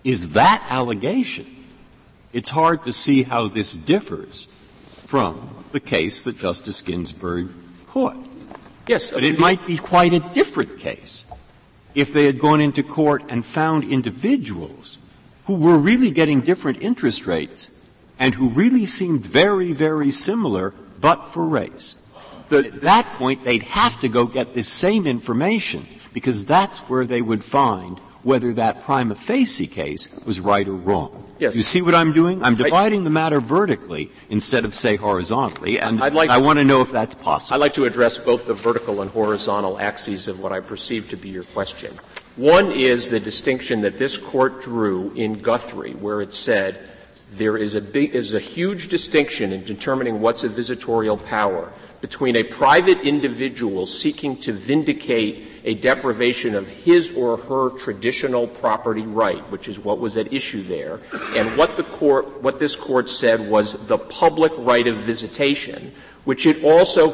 is 0.04 0.30
that 0.30 0.66
allegation, 0.70 1.46
it's 2.34 2.50
hard 2.50 2.84
to 2.86 2.94
see 2.94 3.24
how 3.24 3.48
this 3.48 3.74
differs 3.74 4.48
from 5.06 5.54
the 5.72 5.80
case 5.80 6.24
that 6.24 6.38
Justice 6.38 6.82
Ginsburg 6.82 7.50
put. 7.88 8.16
Yes. 8.88 9.14
But 9.14 9.24
it 9.24 9.40
might 9.40 9.66
be 9.68 9.78
quite 9.78 10.14
a 10.14 10.20
different 10.20 10.80
case 10.80 11.26
if 11.94 12.14
they 12.14 12.26
had 12.26 12.40
gone 12.40 12.62
into 12.62 12.84
court 12.84 13.24
and 13.30 13.46
found 13.46 13.84
individuals 13.84 14.98
who 15.46 15.56
were 15.56 15.78
really 15.78 16.12
getting 16.12 16.42
different 16.42 16.82
interest 16.82 17.28
rates 17.28 17.90
and 18.18 18.36
who 18.36 18.50
really 18.50 18.86
seemed 18.86 19.26
very, 19.26 19.74
very 19.74 20.12
similar 20.12 20.74
but 21.00 21.28
for 21.28 21.46
race. 21.46 22.02
But 22.50 22.66
at 22.66 22.82
that 22.82 23.06
point, 23.14 23.44
they'd 23.44 23.64
have 23.64 24.00
to 24.02 24.10
go 24.10 24.26
get 24.26 24.54
this 24.54 24.68
same 24.68 25.08
information 25.08 25.86
because 26.14 26.46
that's 26.46 26.80
where 26.82 27.06
they 27.06 27.22
would 27.22 27.44
find 27.44 28.00
whether 28.24 28.54
that 28.54 28.82
prima 28.82 29.16
facie 29.16 29.68
case 29.68 30.10
was 30.26 30.40
right 30.40 30.68
or 30.68 30.76
wrong. 30.76 31.26
Yes. 31.40 31.56
You 31.56 31.64
see 31.64 31.82
what 31.82 31.96
I'm 31.96 32.14
doing? 32.14 32.44
I'm 32.44 32.56
dividing 32.56 33.04
the 33.04 33.10
matter 33.10 33.40
vertically 33.40 34.12
instead 34.30 34.64
of, 34.64 34.76
say, 34.76 34.96
horizontally, 34.96 35.80
and 35.80 36.02
I'd 36.04 36.14
like, 36.14 36.30
I 36.30 36.38
want 36.38 36.60
to 36.60 36.66
know 36.66 36.82
if 36.82 36.92
that's 36.92 37.16
possible. 37.16 37.56
I'd 37.56 37.62
like 37.62 37.74
to 37.74 37.86
address 37.86 38.20
both 38.20 38.46
the 38.46 38.54
vertical 38.54 39.02
and 39.02 39.10
horizontal 39.10 39.80
axes 39.80 40.28
of 40.28 40.40
what 40.40 40.52
I 40.52 40.60
perceive 40.60 41.10
to 41.10 41.18
be 41.18 41.30
your 41.30 41.44
question. 41.46 42.00
One 42.36 42.72
is 42.72 43.10
the 43.10 43.20
distinction 43.20 43.82
that 43.82 43.98
this 43.98 44.18
court 44.18 44.62
drew 44.62 45.12
in 45.14 45.40
Guthrie, 45.40 45.94
where 45.94 46.22
it 46.22 46.32
said 46.32 46.80
there 47.32 47.58
is 47.58 47.74
a 47.74 47.82
big, 47.82 48.14
is 48.14 48.36
a 48.36 48.40
huge 48.40 48.90
distinction 48.90 49.52
in 49.52 49.64
determining 49.64 50.22
what's 50.22 50.44
a 50.44 50.50
visitorial 50.50 51.18
power 51.18 51.72
between 52.02 52.36
a 52.36 52.44
private 52.44 53.02
individual 53.02 53.88
seeking 53.88 54.38
to 54.38 54.54
vindicate 54.54 55.48
a 55.64 55.76
deprivation 55.76 56.56
of 56.56 56.70
his 56.70 57.12
or 57.12 57.38
her 57.38 57.70
traditional 57.78 58.48
property 58.48 59.04
right, 59.04 59.50
which 59.52 59.68
is 59.68 59.80
what 59.80 60.00
was 60.00 60.18
at 60.18 60.32
issue 60.34 60.62
there, 60.64 61.00
and 61.36 61.58
what 61.58 61.78
the 61.78 61.84
court, 61.84 62.42
what 62.42 62.60
this 62.60 62.76
court 62.76 63.10
said 63.10 63.50
was 63.50 63.74
the 63.88 63.98
public 63.98 64.52
right 64.58 64.88
of 64.88 64.98
visitation, 64.98 65.92
which 66.24 66.46
it 66.46 66.64
also 66.64 67.14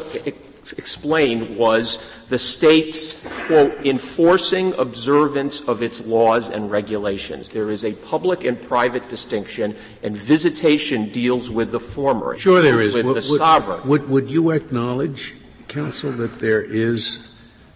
explained 0.78 1.56
was 1.56 2.12
the 2.30 2.38
state's, 2.38 3.26
quote, 3.48 3.74
enforcing 3.86 4.74
observance 4.74 5.68
of 5.68 5.82
its 5.82 6.02
laws 6.06 6.50
and 6.50 6.70
regulations. 6.70 7.50
There 7.50 7.72
is 7.72 7.86
a 7.86 7.94
public 7.94 8.44
and 8.44 8.62
private 8.62 9.08
distinction, 9.10 9.76
and 10.04 10.16
visitation 10.16 11.10
deals 11.10 11.50
with 11.50 11.72
the 11.72 11.80
former. 11.80 12.38
Sure 12.38 12.62
there 12.62 12.82
is. 12.82 12.96
With 12.96 13.06
would, 13.06 13.16
the 13.16 13.22
sovereign. 13.22 13.88
Would, 13.88 14.10
would 14.10 14.30
you 14.30 14.52
acknowledge, 14.52 15.36
counsel, 15.68 16.12
that 16.14 16.40
there 16.40 16.62
is 16.62 17.34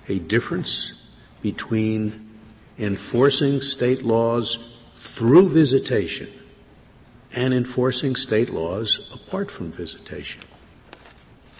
a 0.08 0.20
difference 0.20 0.94
between 1.42 2.30
enforcing 2.78 3.62
state 3.62 4.04
laws 4.04 4.78
through 4.98 5.50
visitation 5.50 6.30
and 7.34 7.54
enforcing 7.54 8.16
state 8.16 8.50
laws 8.50 9.10
apart 9.14 9.52
from 9.52 9.72
visitation? 9.72 10.42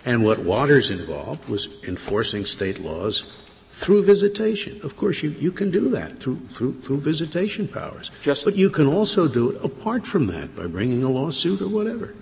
And 0.04 0.24
what 0.24 0.40
Watters 0.40 0.90
involved 0.90 1.48
was 1.48 1.70
enforcing 1.84 2.46
state 2.46 2.80
laws 2.80 3.24
through 3.72 4.04
visitation. 4.04 4.80
Of 4.84 4.98
course, 4.98 5.24
you, 5.24 5.30
you 5.32 5.52
can 5.52 5.72
do 5.72 5.90
that 5.90 6.20
through, 6.20 6.40
through, 6.50 6.82
through 6.82 7.00
visitation 7.00 7.68
powers. 7.68 8.12
Just, 8.22 8.46
but 8.46 8.56
you 8.56 8.70
can 8.70 8.88
also 8.88 9.28
do 9.28 9.52
it 9.52 9.64
apart 9.64 10.06
from 10.06 10.28
that 10.28 10.56
by 10.56 10.68
bringing 10.68 11.04
a 11.04 11.10
lawsuit 11.10 11.62
or 11.62 11.68
whatever. 11.68 12.14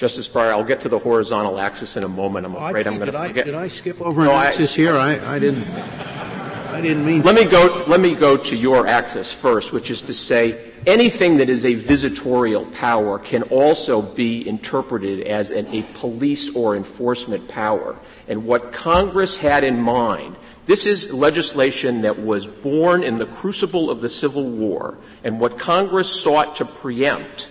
Justice 0.00 0.30
Breyer, 0.30 0.52
I'll 0.52 0.64
get 0.64 0.80
to 0.80 0.88
the 0.88 0.98
horizontal 0.98 1.60
axis 1.60 1.98
in 1.98 2.04
a 2.04 2.08
moment. 2.08 2.46
I'm 2.46 2.56
oh, 2.56 2.66
afraid 2.66 2.86
I, 2.86 2.90
I'm 2.90 2.96
going 2.96 3.12
to 3.12 3.18
forget. 3.18 3.44
Did 3.44 3.54
I 3.54 3.68
skip 3.68 4.00
over 4.00 4.24
no, 4.24 4.30
an 4.30 4.46
axis 4.46 4.74
here? 4.74 4.96
I, 4.96 5.34
I 5.34 5.38
didn't. 5.38 5.68
I 5.68 6.80
didn't 6.80 7.04
mean. 7.04 7.20
Let 7.20 7.36
to. 7.36 7.44
me 7.44 7.50
go. 7.50 7.84
Let 7.86 8.00
me 8.00 8.14
go 8.14 8.38
to 8.38 8.56
your 8.56 8.86
axis 8.86 9.30
first, 9.30 9.74
which 9.74 9.90
is 9.90 10.00
to 10.00 10.14
say 10.14 10.72
anything 10.86 11.36
that 11.36 11.50
is 11.50 11.66
a 11.66 11.74
visitorial 11.74 12.64
power 12.64 13.18
can 13.18 13.42
also 13.42 14.00
be 14.00 14.48
interpreted 14.48 15.26
as 15.26 15.50
an, 15.50 15.66
a 15.66 15.82
police 15.92 16.56
or 16.56 16.76
enforcement 16.76 17.46
power. 17.48 17.94
And 18.26 18.46
what 18.46 18.72
Congress 18.72 19.36
had 19.36 19.64
in 19.64 19.78
mind 19.78 20.34
this 20.64 20.86
is 20.86 21.12
legislation 21.12 22.00
that 22.00 22.18
was 22.18 22.46
born 22.46 23.02
in 23.02 23.16
the 23.16 23.26
crucible 23.26 23.90
of 23.90 24.00
the 24.00 24.08
Civil 24.08 24.48
War, 24.48 24.96
and 25.24 25.38
what 25.38 25.58
Congress 25.58 26.08
sought 26.08 26.56
to 26.56 26.64
preempt 26.64 27.50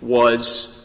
was 0.00 0.77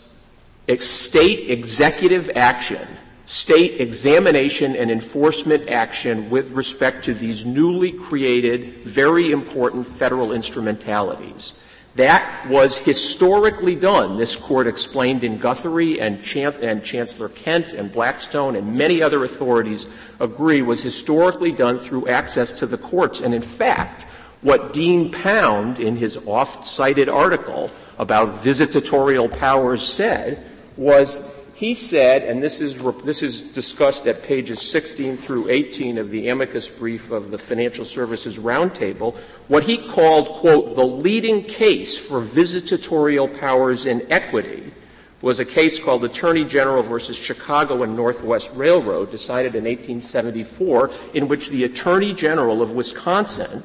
state 0.80 1.50
executive 1.50 2.30
action 2.36 2.88
state 3.26 3.80
examination 3.80 4.76
and 4.76 4.92
enforcement 4.92 5.70
action 5.70 6.30
with 6.30 6.52
respect 6.52 7.06
to 7.06 7.14
these 7.14 7.46
newly 7.46 7.92
created, 7.92 8.84
very 8.84 9.32
important 9.32 9.88
federal 9.88 10.34
instrumentalities. 10.34 11.64
That 11.96 12.48
was 12.50 12.78
historically 12.78 13.76
done, 13.76 14.18
this 14.18 14.36
court 14.36 14.66
explained 14.66 15.24
in 15.24 15.38
Guthrie 15.38 16.02
and, 16.02 16.20
and, 16.36 16.84
Chancellor 16.84 17.30
Kent 17.30 17.74
and 17.74 17.92
Blackstone 17.92 18.56
and 18.56 18.76
many 18.76 19.02
other 19.02 19.24
authorities 19.24 19.88
agree 20.20 20.64
was 20.64 20.82
historically 20.82 21.52
done 21.52 21.78
through 21.78 22.08
access 22.08 22.52
to 22.54 22.66
the 22.66 22.80
courts. 22.80 23.22
And 23.22 23.34
in 23.34 23.44
fact, 23.44 24.08
what 24.42 24.74
Dean 24.74 25.12
Pound 25.12 25.80
in 25.80 25.96
his 25.96 26.18
oft-cited 26.26 27.10
article 27.10 27.70
about 28.00 28.38
visitatorial 28.44 29.32
powers 29.40 29.84
said 29.88 30.44
was 30.78 31.22
he 31.56 31.76
said, 31.76 32.24
and 32.24 32.42
this 32.42 32.60
is, 32.60 32.78
this 33.04 33.22
is 33.22 33.44
discussed 33.44 34.08
at 34.08 34.24
pages 34.24 34.60
16 34.60 35.16
through 35.16 35.50
18 35.50 36.00
of 36.00 36.10
the 36.10 36.28
amicus 36.30 36.68
brief 36.68 37.12
of 37.12 37.30
the 37.30 37.38
Financial 37.38 37.86
Services 37.86 38.40
Roundtable, 38.40 39.16
what 39.48 39.64
he 39.64 39.78
called, 39.78 40.28
quote, 40.30 40.76
the 40.76 40.84
leading 40.84 41.44
case 41.44 41.96
for 41.96 42.22
visitatorial 42.22 43.40
powers 43.40 43.86
in 43.86 44.06
equity 44.12 44.74
was 45.22 45.40
a 45.40 45.46
case 45.46 45.80
called 45.80 46.04
Attorney 46.04 46.44
General 46.44 46.84
versus 46.84 47.16
Chicago 47.16 47.84
and 47.84 47.96
Northwest 47.96 48.52
Railroad, 48.56 49.12
decided 49.12 49.56
in 49.56 49.64
1874, 49.64 50.92
in 51.14 51.28
which 51.28 51.50
the 51.50 51.64
Attorney 51.64 52.14
General 52.14 52.62
of 52.62 52.74
Wisconsin 52.74 53.64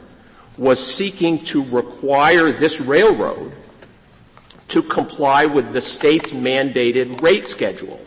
was 0.56 0.78
seeking 0.78 1.42
to 1.44 1.64
require 1.64 2.52
this 2.52 2.80
railroad 2.80 3.52
to 4.68 4.82
comply 4.82 5.46
with 5.46 5.72
the 5.72 5.80
state's 5.80 6.30
mandated 6.30 7.20
rate 7.22 7.48
schedule. 7.48 8.00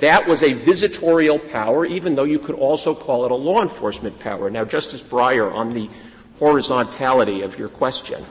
That 0.00 0.26
was 0.26 0.42
a 0.42 0.54
visitorial 0.54 1.38
power, 1.38 1.84
even 1.84 2.14
though 2.14 2.24
you 2.24 2.38
could 2.38 2.54
also 2.54 2.94
call 2.94 3.26
it 3.26 3.30
a 3.30 3.34
law 3.34 3.60
enforcement 3.60 4.18
power. 4.18 4.48
Now, 4.48 4.64
Justice 4.64 5.02
Breyer, 5.02 5.52
on 5.52 5.68
the 5.70 5.90
horizontality 6.38 7.42
of 7.42 7.58
your 7.58 7.68
question, 7.68 8.24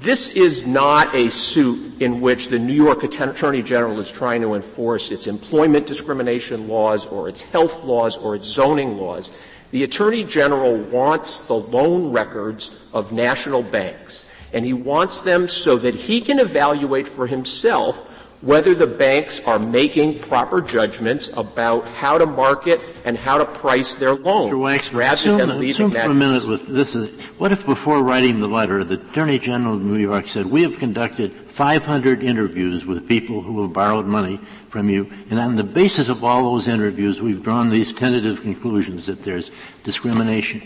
this 0.00 0.30
is 0.30 0.66
not 0.66 1.14
a 1.14 1.30
suit 1.30 2.02
in 2.02 2.20
which 2.20 2.48
the 2.48 2.58
New 2.58 2.72
York 2.72 3.04
Attorney 3.04 3.62
General 3.62 4.00
is 4.00 4.10
trying 4.10 4.40
to 4.40 4.54
enforce 4.54 5.12
its 5.12 5.28
employment 5.28 5.86
discrimination 5.86 6.66
laws 6.66 7.06
or 7.06 7.28
its 7.28 7.42
health 7.42 7.84
laws 7.84 8.16
or 8.16 8.34
its 8.34 8.48
zoning 8.48 8.96
laws. 8.96 9.30
The 9.70 9.84
Attorney 9.84 10.24
General 10.24 10.76
wants 10.76 11.46
the 11.46 11.54
loan 11.54 12.10
records 12.10 12.76
of 12.92 13.12
national 13.12 13.62
banks 13.62 14.26
and 14.52 14.64
he 14.64 14.72
wants 14.72 15.22
them 15.22 15.48
so 15.48 15.76
that 15.78 15.94
he 15.94 16.20
can 16.20 16.38
evaluate 16.38 17.08
for 17.08 17.26
himself 17.26 18.08
whether 18.42 18.74
the 18.74 18.86
banks 18.86 19.40
are 19.46 19.58
making 19.58 20.18
proper 20.18 20.60
judgments 20.60 21.30
about 21.36 21.86
how 21.86 22.18
to 22.18 22.26
market 22.26 22.80
and 23.04 23.16
how 23.16 23.38
to 23.38 23.44
price 23.44 23.94
their 23.94 24.14
loans. 24.14 24.52
Mr. 24.52 24.58
Waxman, 24.58 24.94
rather 24.94 25.14
assume, 25.14 25.38
than 25.38 25.60
leaving 25.60 25.90
that 25.90 26.06
for 26.06 26.10
a 26.10 26.14
minute 26.14 26.44
with 26.46 26.66
this 26.66 26.96
is, 26.96 27.10
what 27.38 27.52
if 27.52 27.64
before 27.64 28.02
writing 28.02 28.40
the 28.40 28.48
letter, 28.48 28.82
the 28.82 29.00
Attorney 29.00 29.38
General 29.38 29.74
of 29.74 29.82
New 29.82 29.98
York 29.98 30.26
said, 30.26 30.46
we 30.46 30.62
have 30.62 30.76
conducted 30.78 31.32
500 31.32 32.22
interviews 32.22 32.84
with 32.84 33.08
people 33.08 33.42
who 33.42 33.62
have 33.62 33.72
borrowed 33.72 34.06
money 34.06 34.38
from 34.68 34.90
you, 34.90 35.08
and 35.30 35.38
on 35.38 35.54
the 35.54 35.64
basis 35.64 36.08
of 36.08 36.24
all 36.24 36.42
those 36.52 36.66
interviews, 36.66 37.22
we've 37.22 37.42
drawn 37.42 37.68
these 37.68 37.92
tentative 37.92 38.42
conclusions 38.42 39.06
that 39.06 39.22
there's 39.22 39.52
discrimination. 39.84 40.62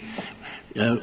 Uh, 0.79 0.97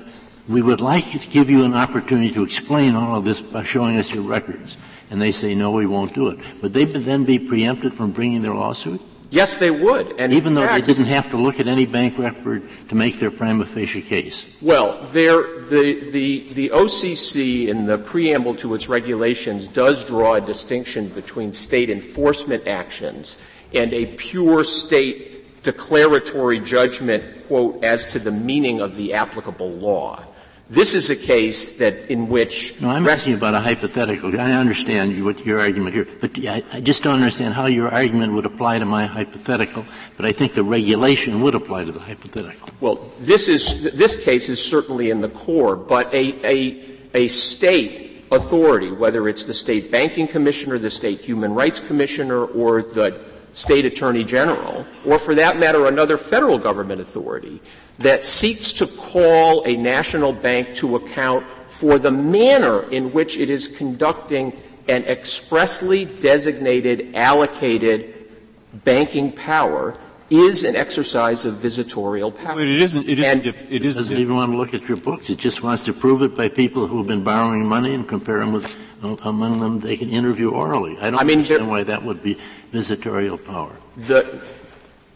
we 0.47 0.61
would 0.61 0.81
like 0.81 1.05
to 1.11 1.19
give 1.19 1.49
you 1.49 1.63
an 1.63 1.73
opportunity 1.73 2.31
to 2.31 2.43
explain 2.43 2.95
all 2.95 3.17
of 3.17 3.25
this 3.25 3.39
by 3.39 3.63
showing 3.63 3.97
us 3.97 4.13
your 4.13 4.23
records. 4.23 4.77
And 5.09 5.21
they 5.21 5.31
say, 5.31 5.55
no, 5.55 5.71
we 5.71 5.85
won't 5.85 6.13
do 6.13 6.29
it. 6.29 6.39
Would 6.61 6.73
they 6.73 6.85
then 6.85 7.23
be 7.23 7.39
preempted 7.39 7.93
from 7.93 8.11
bringing 8.11 8.41
their 8.41 8.53
lawsuit? 8.53 9.01
Yes, 9.29 9.57
they 9.57 9.71
would. 9.71 10.19
And 10.19 10.31
even 10.31 10.53
though 10.53 10.67
fact, 10.67 10.85
they 10.85 10.93
didn't 10.93 11.07
have 11.07 11.31
to 11.31 11.37
look 11.37 11.59
at 11.59 11.67
any 11.67 11.87
bank 11.87 12.19
record 12.19 12.61
to 12.89 12.95
make 12.95 13.19
their 13.19 13.31
prima 13.31 13.65
facie 13.65 14.01
case. 14.01 14.45
Well, 14.61 15.05
the, 15.07 15.65
the, 16.11 16.53
the 16.53 16.69
OCC 16.69 17.67
in 17.67 17.85
the 17.85 17.97
preamble 17.97 18.55
to 18.57 18.75
its 18.75 18.87
regulations 18.87 19.67
does 19.67 20.03
draw 20.03 20.35
a 20.35 20.41
distinction 20.41 21.09
between 21.09 21.51
state 21.51 21.89
enforcement 21.89 22.67
actions 22.67 23.37
and 23.73 23.91
a 23.91 24.05
pure 24.17 24.63
state 24.63 25.63
declaratory 25.63 26.59
judgment, 26.59 27.47
quote, 27.47 27.83
as 27.83 28.05
to 28.07 28.19
the 28.19 28.31
meaning 28.31 28.81
of 28.81 28.97
the 28.97 29.13
applicable 29.15 29.71
law. 29.71 30.23
This 30.69 30.95
is 30.95 31.09
a 31.09 31.15
case 31.15 31.77
that 31.77 32.09
in 32.09 32.29
which. 32.29 32.79
No, 32.79 32.89
I'm 32.89 33.07
asking 33.07 33.33
about 33.33 33.53
a 33.53 33.59
hypothetical. 33.59 34.39
I 34.39 34.53
understand 34.53 35.23
what 35.23 35.45
your 35.45 35.59
argument 35.59 35.93
here, 35.93 36.07
but 36.21 36.39
I 36.47 36.79
just 36.79 37.03
don't 37.03 37.15
understand 37.15 37.53
how 37.53 37.65
your 37.65 37.89
argument 37.89 38.31
would 38.33 38.45
apply 38.45 38.79
to 38.79 38.85
my 38.85 39.05
hypothetical. 39.05 39.85
But 40.15 40.25
I 40.25 40.31
think 40.31 40.53
the 40.53 40.63
regulation 40.63 41.41
would 41.41 41.53
apply 41.53 41.83
to 41.83 41.91
the 41.91 41.99
hypothetical. 41.99 42.69
Well, 42.79 43.11
this 43.19 43.49
is 43.49 43.93
this 43.93 44.23
case 44.23 44.47
is 44.47 44.63
certainly 44.63 45.09
in 45.09 45.19
the 45.19 45.29
core, 45.29 45.75
but 45.75 46.11
a 46.13 46.39
a 46.47 46.97
a 47.13 47.27
state 47.27 48.23
authority, 48.31 48.91
whether 48.91 49.27
it's 49.27 49.43
the 49.43 49.53
state 49.53 49.91
banking 49.91 50.27
commissioner, 50.27 50.79
the 50.79 50.89
state 50.89 51.19
human 51.19 51.53
rights 51.53 51.81
commissioner, 51.81 52.45
or 52.45 52.81
the 52.81 53.19
state 53.53 53.85
attorney 53.85 54.23
general, 54.23 54.85
or 55.05 55.17
for 55.17 55.35
that 55.35 55.57
matter, 55.57 55.85
another 55.85 56.17
federal 56.17 56.57
government 56.57 56.99
authority 56.99 57.61
that 57.99 58.23
seeks 58.23 58.71
to 58.73 58.87
call 58.87 59.63
a 59.65 59.75
national 59.75 60.33
bank 60.33 60.75
to 60.75 60.95
account 60.95 61.45
for 61.67 61.99
the 61.99 62.11
manner 62.11 62.89
in 62.91 63.13
which 63.13 63.37
it 63.37 63.49
is 63.49 63.67
conducting 63.67 64.59
an 64.87 65.03
expressly 65.05 66.05
designated, 66.05 67.15
allocated 67.15 68.13
banking 68.83 69.31
power 69.31 69.95
is 70.29 70.63
an 70.63 70.75
exercise 70.75 71.45
of 71.45 71.55
visitorial 71.55 72.31
power. 72.31 72.55
But 72.55 72.67
it 72.67 72.81
isn't. 72.81 73.07
It 73.07 73.19
isn't. 73.19 73.45
It, 73.45 73.55
it 73.69 73.85
isn't. 73.85 74.03
Doesn't 74.03 74.17
even 74.17 74.35
want 74.35 74.51
to 74.51 74.57
look 74.57 74.73
at 74.73 74.87
your 74.87 74.97
books. 74.97 75.29
It 75.29 75.37
just 75.37 75.61
wants 75.61 75.85
to 75.85 75.93
prove 75.93 76.23
it 76.23 76.35
by 76.35 76.49
people 76.49 76.87
who 76.87 76.97
have 76.97 77.07
been 77.07 77.23
borrowing 77.23 77.67
money 77.67 77.93
and 77.93 78.07
compare 78.07 78.39
them 78.39 78.51
with 78.51 78.75
among 79.03 79.59
them 79.59 79.79
they 79.79 79.97
can 79.97 80.09
interview 80.09 80.49
orally. 80.51 80.97
I 80.99 81.09
don't 81.09 81.19
I 81.19 81.23
mean, 81.23 81.39
understand 81.39 81.69
why 81.69 81.83
that 81.83 82.03
would 82.03 82.23
be 82.23 82.39
visitorial 82.71 83.37
power. 83.37 83.75
The, 83.97 84.41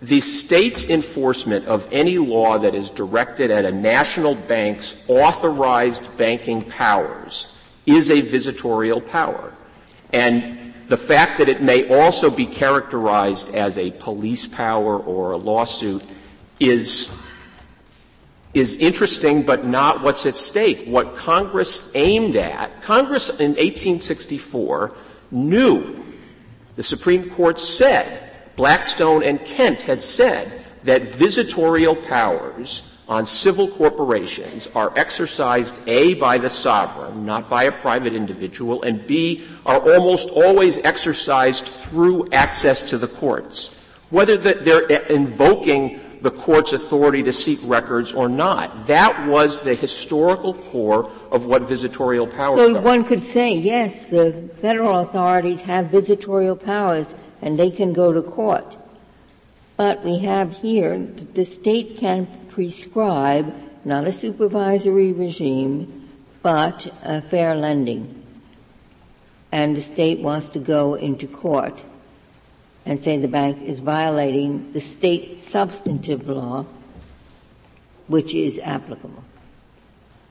the 0.02 0.22
state's 0.22 0.90
enforcement 0.90 1.66
of 1.66 1.88
any 1.92 2.18
law 2.18 2.58
that 2.60 2.76
is 2.76 2.90
directed 2.90 3.50
at 3.50 3.66
a 3.66 3.72
national 3.72 4.36
bank's 4.36 4.96
authorized 5.08 6.16
banking 6.18 6.62
powers 6.62 7.54
is 7.86 8.12
a 8.12 8.22
visitorial 8.22 9.02
power. 9.02 9.54
And 10.14 10.74
the 10.88 10.98
fact 10.98 11.38
that 11.40 11.50
it 11.50 11.62
may 11.62 11.88
also 11.94 12.30
be 12.30 12.46
characterized 12.46 13.54
as 13.56 13.78
a 13.78 13.92
police 13.92 14.46
power 14.48 15.00
or 15.00 15.32
a 15.32 15.38
lawsuit 15.38 16.04
is 16.60 17.27
is 18.54 18.78
interesting 18.78 19.44
but 19.44 19.66
not 19.66 20.02
what's 20.02 20.26
at 20.26 20.36
stake. 20.36 20.88
What 20.88 21.16
Congress 21.16 21.92
aimed 21.96 22.36
at, 22.36 22.82
Congress 22.82 23.30
in 23.30 23.52
1864 23.52 24.94
knew, 25.32 26.04
the 26.76 26.84
Supreme 26.84 27.30
Court 27.30 27.60
said, 27.60 28.32
Blackstone 28.56 29.24
and 29.24 29.44
Kent 29.46 29.84
had 29.84 30.02
said 30.02 30.64
that 30.84 31.04
visitorial 31.04 31.96
powers 31.96 32.84
on 33.08 33.26
civil 33.26 33.68
corporations 33.70 34.68
are 34.76 34.92
exercised 34.98 35.80
A 35.88 36.16
by 36.16 36.38
the 36.38 36.50
sovereign, 36.50 37.26
not 37.26 37.50
by 37.50 37.64
a 37.64 37.72
private 37.72 38.14
individual, 38.14 38.84
and 38.84 39.06
B 39.08 39.46
are 39.66 39.80
almost 39.80 40.30
always 40.30 40.78
exercised 40.80 41.66
through 41.68 42.28
access 42.32 42.84
to 42.84 42.98
the 42.98 43.08
courts. 43.08 43.82
Whether 44.10 44.38
they're 44.38 45.06
invoking 45.08 46.00
the 46.28 46.32
court's 46.32 46.74
authority 46.74 47.24
to 47.24 47.32
seek 47.32 47.58
records 47.64 48.12
or 48.12 48.28
not. 48.28 48.88
That 48.88 49.28
was 49.28 49.62
the 49.62 49.76
historical 49.76 50.54
core 50.54 51.10
of 51.32 51.46
what 51.46 51.62
visitorial 51.62 52.28
powers 52.28 52.60
so 52.60 52.76
are. 52.76 52.82
one 52.82 53.06
could 53.06 53.24
say, 53.24 53.54
yes, 53.54 54.08
the 54.08 54.50
federal 54.60 54.98
authorities 54.98 55.62
have 55.62 55.88
visitorial 55.88 56.58
powers 56.58 57.16
and 57.42 57.58
they 57.58 57.72
can 57.72 57.94
go 57.94 58.12
to 58.12 58.22
court. 58.22 58.76
But 59.78 60.04
we 60.04 60.20
have 60.20 60.58
here 60.58 61.00
that 61.00 61.34
the 61.34 61.46
state 61.46 61.96
can 61.98 62.28
prescribe 62.50 63.54
not 63.86 64.06
a 64.06 64.12
supervisory 64.12 65.14
regime, 65.14 66.10
but 66.42 66.94
a 67.04 67.22
fair 67.22 67.56
lending. 67.56 68.22
And 69.54 69.78
the 69.78 69.82
state 69.82 70.20
wants 70.20 70.50
to 70.50 70.60
go 70.60 70.96
into 70.96 71.26
court 71.26 71.86
and 72.88 72.98
say 72.98 73.18
the 73.18 73.28
bank 73.28 73.62
is 73.62 73.80
violating 73.82 74.72
the 74.72 74.80
state 74.80 75.38
substantive 75.38 76.28
law, 76.30 76.66
which 78.08 78.34
is 78.34 78.58
applicable. 78.60 79.24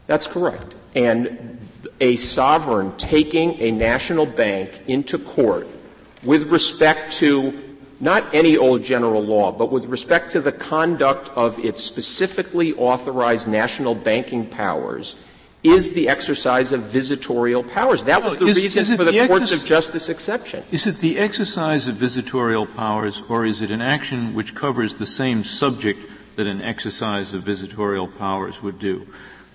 That's 0.07 0.27
correct. 0.27 0.75
And 0.95 1.59
a 2.01 2.17
sovereign 2.17 2.97
taking 2.97 3.61
a 3.61 3.71
national 3.71 4.25
bank 4.25 4.81
into 4.89 5.19
court 5.19 5.69
with 6.23 6.45
respect 6.45 7.13
to 7.15 7.63
not 8.01 8.35
any 8.35 8.57
old 8.57 8.83
general 8.83 9.23
law, 9.23 9.53
but 9.53 9.71
with 9.71 9.85
respect 9.87 10.33
to 10.33 10.41
the 10.41 10.53
conduct 10.53 11.29
of 11.31 11.59
its 11.59 11.83
specifically 11.83 12.73
authorized 12.75 13.49
national 13.49 13.95
banking 13.95 14.47
powers 14.47 15.15
is 15.63 15.93
the 15.93 16.09
exercise 16.09 16.73
of 16.73 16.83
visitorial 16.83 17.65
powers. 17.65 18.05
That 18.05 18.23
was 18.23 18.39
the 18.39 18.47
is, 18.47 18.57
reason 18.57 18.81
is 18.81 18.95
for 18.95 19.05
the, 19.05 19.13
the 19.13 19.27
courts 19.27 19.53
of 19.53 19.65
justice 19.65 20.09
exception. 20.09 20.63
Is 20.71 20.87
it 20.87 20.99
the 20.99 21.19
exercise 21.19 21.89
of 21.89 21.97
visitorial 21.97 22.67
powers, 22.67 23.23
or 23.29 23.45
is 23.45 23.61
it 23.61 23.71
an 23.71 23.81
action 23.81 24.35
which 24.35 24.55
covers 24.55 24.97
the 24.97 25.07
same 25.07 25.45
subject 25.45 26.01
that 26.37 26.47
an 26.47 26.63
exercise 26.63 27.33
of 27.33 27.43
visitorial 27.43 28.07
powers 28.07 28.63
would 28.63 28.79
do? 28.79 29.07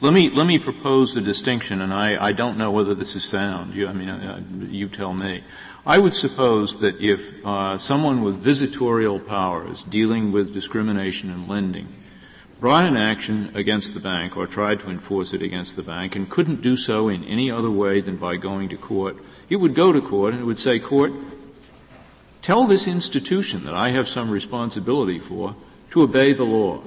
Let 0.01 0.13
me 0.13 0.29
let 0.29 0.47
me 0.47 0.57
propose 0.57 1.15
a 1.15 1.21
distinction, 1.21 1.79
and 1.81 1.93
I, 1.93 2.21
I 2.21 2.31
don't 2.31 2.57
know 2.57 2.71
whether 2.71 2.95
this 2.95 3.15
is 3.15 3.23
sound. 3.23 3.75
You, 3.75 3.87
I 3.87 3.93
mean, 3.93 4.09
uh, 4.09 4.41
you 4.67 4.89
tell 4.89 5.13
me. 5.13 5.43
I 5.85 5.97
would 5.97 6.13
suppose 6.13 6.79
that 6.79 6.99
if 6.99 7.33
uh, 7.45 7.77
someone 7.77 8.21
with 8.21 8.35
visitorial 8.37 9.19
powers 9.19 9.83
dealing 9.83 10.31
with 10.31 10.53
discrimination 10.53 11.29
and 11.31 11.47
lending 11.47 11.87
brought 12.61 12.85
an 12.85 12.95
action 12.95 13.51
against 13.55 13.95
the 13.95 13.99
bank 13.99 14.37
or 14.37 14.45
tried 14.45 14.79
to 14.79 14.91
enforce 14.91 15.33
it 15.33 15.41
against 15.41 15.75
the 15.75 15.81
bank 15.81 16.15
and 16.15 16.29
couldn't 16.29 16.61
do 16.61 16.77
so 16.77 17.09
in 17.09 17.23
any 17.23 17.49
other 17.49 17.71
way 17.71 17.99
than 17.99 18.15
by 18.15 18.35
going 18.35 18.69
to 18.69 18.77
court, 18.77 19.17
it 19.49 19.55
would 19.55 19.73
go 19.73 19.91
to 19.91 19.99
court 19.99 20.31
and 20.31 20.43
it 20.43 20.45
would 20.45 20.59
say, 20.59 20.77
Court, 20.77 21.11
tell 22.43 22.65
this 22.65 22.87
institution 22.87 23.65
that 23.65 23.73
I 23.73 23.89
have 23.89 24.07
some 24.07 24.29
responsibility 24.29 25.17
for 25.17 25.55
to 25.89 26.03
obey 26.03 26.33
the 26.33 26.43
law. 26.43 26.83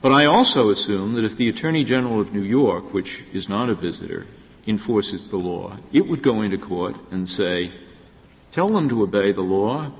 But 0.00 0.12
I 0.12 0.26
also 0.26 0.70
assume 0.70 1.14
that 1.14 1.24
if 1.24 1.36
the 1.36 1.48
Attorney 1.48 1.82
General 1.82 2.20
of 2.20 2.32
New 2.32 2.44
York, 2.44 2.94
which 2.94 3.24
is 3.32 3.48
not 3.48 3.68
a 3.68 3.74
visitor, 3.74 4.28
enforces 4.64 5.26
the 5.26 5.38
law, 5.38 5.76
it 5.92 6.06
would 6.06 6.22
go 6.22 6.40
into 6.40 6.56
court 6.56 6.94
and 7.10 7.28
say, 7.28 7.72
tell 8.52 8.68
them 8.68 8.88
to 8.90 9.02
obey 9.02 9.32
the 9.32 9.42
law 9.42 9.90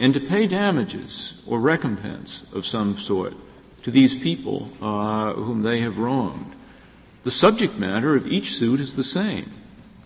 and 0.00 0.14
to 0.14 0.20
pay 0.20 0.46
damages 0.46 1.42
or 1.46 1.60
recompense 1.60 2.44
of 2.54 2.64
some 2.64 2.96
sort 2.96 3.34
to 3.84 3.90
these 3.90 4.14
people 4.14 4.70
uh, 4.82 5.34
whom 5.34 5.62
they 5.62 5.80
have 5.80 5.98
wronged. 5.98 6.54
The 7.22 7.30
subject 7.30 7.76
matter 7.76 8.16
of 8.16 8.26
each 8.26 8.54
suit 8.54 8.80
is 8.80 8.96
the 8.96 9.04
same, 9.04 9.52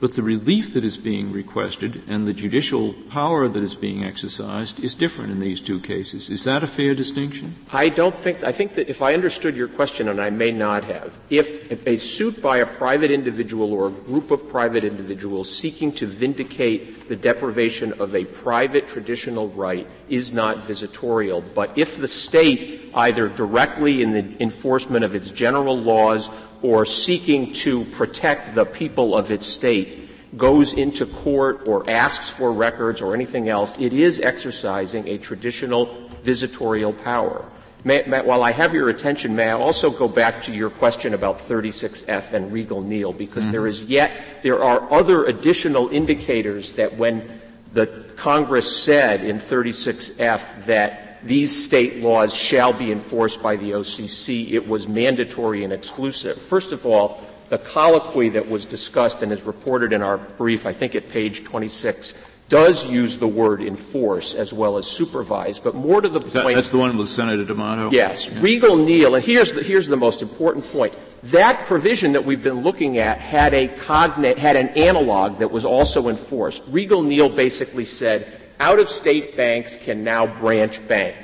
but 0.01 0.15
the 0.15 0.23
relief 0.23 0.75
that 0.75 0.85
is 0.85 0.97
being 0.97 1.33
requested 1.33 2.03
and 2.07 2.27
the 2.27 2.33
judicial 2.33 2.93
power 3.11 3.49
that 3.49 3.63
is 3.63 3.75
being 3.75 4.05
exercised 4.05 4.83
is 4.83 4.95
different 4.95 5.31
in 5.31 5.41
these 5.41 5.61
two 5.61 5.81
cases. 5.81 6.31
Is 6.31 6.45
that 6.45 6.63
a 6.63 6.67
fair 6.67 6.95
distinction? 6.95 7.57
I 7.73 7.89
don't 7.89 8.17
think, 8.17 8.45
I 8.45 8.53
think 8.53 8.75
that 8.75 8.89
if 8.89 9.03
I 9.03 9.15
understood 9.15 9.57
your 9.57 9.69
question, 9.69 10.09
and 10.09 10.21
I 10.21 10.31
may 10.31 10.53
not 10.53 10.85
have, 10.85 11.19
if 11.31 11.87
a 11.87 11.97
suit 11.97 12.41
by 12.41 12.59
a 12.59 12.67
private 12.67 13.11
individual 13.11 13.73
or 13.73 13.89
a 13.89 13.91
group 13.91 14.31
of 14.31 14.49
private 14.49 14.85
individuals 14.85 15.55
seeking 15.55 15.93
to 15.93 16.07
vindicate 16.07 17.09
the 17.09 17.17
deprivation 17.17 17.93
of 17.95 18.15
a 18.15 18.25
private 18.25 18.87
traditional 18.87 19.49
right 19.51 19.87
is 20.09 20.33
not 20.33 20.65
visitorial, 20.65 21.43
but 21.55 21.77
if 21.77 21.97
the 21.97 22.09
state 22.09 22.91
either 22.95 23.29
directly 23.29 24.03
in 24.03 24.13
the 24.13 24.43
enforcement 24.43 25.05
of 25.05 25.15
its 25.15 25.31
general 25.31 25.77
laws 25.77 26.31
or 26.63 26.85
seeking 26.85 27.53
to 27.53 27.85
protect 27.87 28.55
the 28.55 28.65
people 28.65 29.17
of 29.17 29.31
its 29.31 29.47
state 29.47 30.11
goes 30.37 30.73
into 30.73 31.07
court 31.07 31.67
or 31.67 31.89
asks 31.89 32.29
for 32.29 32.53
records 32.53 33.01
or 33.01 33.15
anything 33.15 33.49
else, 33.49 33.79
it 33.79 33.93
is 33.93 34.21
exercising 34.21 35.09
a 35.09 35.19
traditional 35.19 36.09
visitorial 36.23 36.93
power. 36.93 37.45
May, 37.85 38.03
may, 38.07 38.23
while 38.23 38.43
I 38.43 38.53
have 38.53 38.75
your 38.75 38.89
attention, 38.89 39.37
may 39.37 39.51
I 39.51 39.53
also 39.53 39.91
go 39.91 40.09
back 40.09 40.43
to 40.43 40.53
your 40.53 40.69
question 40.69 41.15
about 41.15 41.39
36F 41.39 42.33
and 42.33 42.53
Riegle-Neal, 42.53 43.13
because 43.13 43.45
mm-hmm. 43.45 43.53
there 43.53 43.67
is 43.67 43.85
yet, 43.85 44.11
there 44.43 44.63
are 44.63 44.93
other 44.93 45.25
additional 45.25 45.89
indicators 45.89 46.73
that 46.73 46.97
when 46.97 47.41
the 47.73 47.87
Congress 48.17 48.83
said 48.83 49.23
in 49.23 49.39
36F 49.39 50.65
that 50.67 51.08
these 51.23 51.65
state 51.65 51.97
laws 51.97 52.35
shall 52.35 52.73
be 52.73 52.93
enforced 52.93 53.43
by 53.43 53.57
the 53.57 53.73
OCC. 53.73 54.53
It 54.53 54.67
was 54.67 54.89
mandatory 54.89 55.65
and 55.65 55.73
exclusive. 55.73 56.41
First 56.41 56.73
of 56.73 56.87
all, 56.87 57.21
the 57.49 57.59
colloquy 57.59 58.29
that 58.31 58.49
was 58.49 58.65
discussed 58.65 59.23
and 59.23 59.33
is 59.33 59.43
reported 59.43 59.93
in 59.93 60.03
our 60.03 60.19
brief, 60.19 60.67
I 60.67 60.73
think 60.73 60.95
at 60.95 61.09
page 61.09 61.45
26, 61.45 62.15
does 62.49 62.87
use 62.87 63.19
the 63.19 63.29
word 63.29 63.63
enforce 63.63 64.35
as 64.35 64.53
well 64.53 64.79
as 64.79 64.87
supervise, 64.87 65.59
but 65.59 65.75
more 65.75 66.01
to 66.01 66.09
the 66.09 66.19
that, 66.19 66.43
point. 66.43 66.57
That's 66.57 66.71
the 66.71 66.79
one 66.79 66.97
with 66.97 67.09
Senator 67.09 67.45
D'Amato? 67.45 67.91
Yes. 67.91 68.31
Yeah. 68.31 68.41
Regal 68.41 68.77
Neal, 68.77 69.15
and 69.15 69.25
here's 69.25 69.53
the, 69.53 69.63
here's 69.63 69.87
the 69.87 69.97
most 69.97 70.23
important 70.23 70.71
point. 70.73 70.95
That 71.25 71.67
provision 71.67 72.13
that 72.13 72.25
we've 72.25 72.43
been 72.43 72.63
looking 72.63 72.99
at 72.99 73.19
had 73.19 73.53
a 73.53 73.69
cognate, 73.69 74.39
had 74.39 74.57
an 74.57 74.69
analog 74.69 75.39
that 75.41 75.51
was 75.51 75.65
also 75.65 76.09
enforced. 76.09 76.63
Riegle-Neal 76.71 77.31
basically 77.31 77.85
said, 77.85 78.38
out 78.61 78.79
of 78.79 78.89
state 78.89 79.37
banks 79.37 79.77
can 79.77 80.05
now 80.05 80.27
branch 80.27 80.87
bank. 80.89 81.17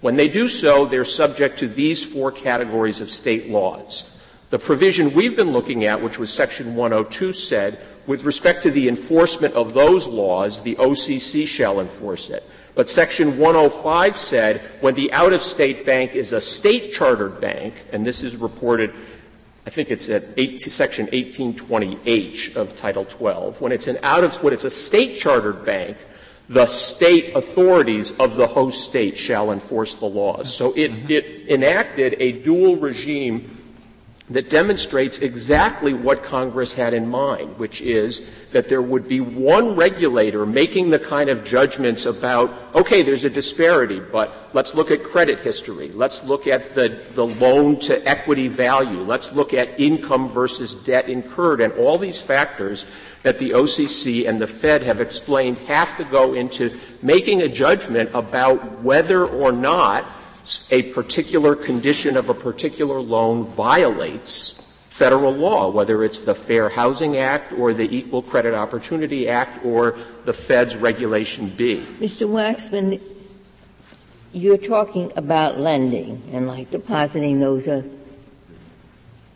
When 0.00 0.16
they 0.16 0.28
do 0.28 0.48
so, 0.48 0.84
they're 0.84 1.04
subject 1.04 1.58
to 1.60 1.68
these 1.68 2.04
four 2.04 2.30
categories 2.30 3.00
of 3.00 3.10
state 3.10 3.48
laws. 3.48 4.18
The 4.50 4.58
provision 4.58 5.14
we've 5.14 5.34
been 5.34 5.52
looking 5.52 5.84
at, 5.84 6.02
which 6.02 6.18
was 6.18 6.32
section 6.32 6.74
102, 6.74 7.32
said, 7.32 7.78
with 8.06 8.24
respect 8.24 8.62
to 8.64 8.70
the 8.70 8.86
enforcement 8.86 9.54
of 9.54 9.72
those 9.72 10.06
laws, 10.06 10.62
the 10.62 10.76
OCC 10.76 11.46
shall 11.46 11.80
enforce 11.80 12.28
it. 12.28 12.48
But 12.74 12.90
section 12.90 13.38
105 13.38 14.18
said 14.18 14.60
when 14.80 14.94
the 14.94 15.12
out-of-state 15.12 15.86
bank 15.86 16.14
is 16.14 16.32
a 16.32 16.40
state 16.40 16.92
chartered 16.92 17.40
bank, 17.40 17.74
and 17.92 18.04
this 18.04 18.22
is 18.22 18.36
reported, 18.36 18.94
I 19.66 19.70
think 19.70 19.90
it's 19.90 20.08
at 20.08 20.24
8, 20.36 20.60
section 20.60 21.06
1820H 21.06 22.56
of 22.56 22.76
Title 22.76 23.04
12, 23.04 23.60
when 23.60 23.72
it's 23.72 23.86
an 23.86 23.98
out 24.02 24.24
of, 24.24 24.42
when 24.42 24.52
it's 24.52 24.64
a 24.64 24.70
state 24.70 25.18
chartered 25.18 25.64
bank, 25.64 25.96
the 26.48 26.66
state 26.66 27.34
authorities 27.34 28.12
of 28.18 28.36
the 28.36 28.46
host 28.46 28.84
state 28.84 29.16
shall 29.16 29.50
enforce 29.50 29.94
the 29.94 30.06
laws. 30.06 30.54
So 30.54 30.72
it, 30.74 30.90
mm-hmm. 30.90 31.10
it 31.10 31.48
enacted 31.48 32.16
a 32.18 32.32
dual 32.32 32.76
regime 32.76 33.63
that 34.30 34.48
demonstrates 34.48 35.18
exactly 35.18 35.92
what 35.92 36.22
Congress 36.22 36.72
had 36.72 36.94
in 36.94 37.06
mind, 37.06 37.58
which 37.58 37.82
is 37.82 38.22
that 38.52 38.68
there 38.68 38.80
would 38.80 39.06
be 39.06 39.20
one 39.20 39.76
regulator 39.76 40.46
making 40.46 40.88
the 40.88 40.98
kind 40.98 41.28
of 41.28 41.44
judgments 41.44 42.06
about, 42.06 42.50
okay, 42.74 43.02
there's 43.02 43.24
a 43.24 43.30
disparity, 43.30 44.00
but 44.00 44.48
let's 44.54 44.74
look 44.74 44.90
at 44.90 45.04
credit 45.04 45.40
history. 45.40 45.90
Let's 45.92 46.24
look 46.24 46.46
at 46.46 46.74
the, 46.74 47.02
the 47.12 47.26
loan 47.26 47.78
to 47.80 48.02
equity 48.08 48.48
value. 48.48 49.02
Let's 49.02 49.32
look 49.32 49.52
at 49.52 49.78
income 49.78 50.26
versus 50.26 50.74
debt 50.74 51.10
incurred 51.10 51.60
and 51.60 51.74
all 51.74 51.98
these 51.98 52.20
factors 52.20 52.86
that 53.24 53.38
the 53.38 53.50
OCC 53.50 54.26
and 54.26 54.40
the 54.40 54.46
Fed 54.46 54.82
have 54.84 55.02
explained 55.02 55.58
have 55.58 55.98
to 55.98 56.04
go 56.04 56.32
into 56.32 56.74
making 57.02 57.42
a 57.42 57.48
judgment 57.48 58.08
about 58.14 58.80
whether 58.80 59.26
or 59.26 59.52
not 59.52 60.06
a 60.70 60.82
particular 60.92 61.56
condition 61.56 62.16
of 62.16 62.28
a 62.28 62.34
particular 62.34 63.00
loan 63.00 63.42
violates 63.42 64.60
federal 64.94 65.32
law, 65.32 65.68
whether 65.68 66.04
it's 66.04 66.20
the 66.20 66.34
Fair 66.34 66.68
Housing 66.68 67.16
Act 67.16 67.52
or 67.52 67.72
the 67.72 67.96
Equal 67.96 68.22
Credit 68.22 68.54
Opportunity 68.54 69.28
Act 69.28 69.64
or 69.64 69.96
the 70.24 70.32
Fed's 70.32 70.76
Regulation 70.76 71.48
B. 71.48 71.84
Mr. 71.98 72.28
Waxman, 72.28 73.00
you're 74.32 74.58
talking 74.58 75.12
about 75.16 75.58
lending 75.58 76.22
and 76.30 76.46
like 76.46 76.70
depositing 76.70 77.40
those 77.40 77.66
are 77.66 77.84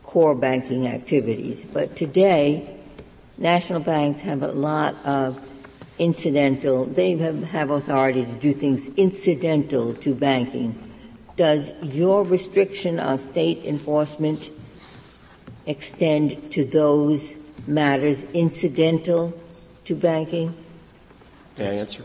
core 0.05 0.35
banking 0.35 0.87
activities. 0.87 1.65
But 1.65 1.97
today, 1.97 2.79
national 3.37 3.81
banks 3.81 4.21
have 4.21 4.43
a 4.43 4.53
lot 4.53 4.95
of 5.05 5.45
incidental, 5.99 6.85
they 6.85 7.17
have, 7.17 7.43
have 7.45 7.71
authority 7.71 8.25
to 8.25 8.33
do 8.35 8.53
things 8.53 8.89
incidental 8.97 9.95
to 9.95 10.15
banking 10.15 10.88
does 11.39 11.73
your 11.83 12.25
restriction 12.25 12.99
on 12.99 13.17
state 13.17 13.65
enforcement 13.65 14.51
extend 15.67 16.51
to 16.51 16.65
those 16.65 17.39
matters 17.67 18.25
incidental 18.35 19.33
to 19.85 19.95
banking? 19.95 20.53
May 21.57 21.69
I 21.69 21.75
answer? 21.75 22.03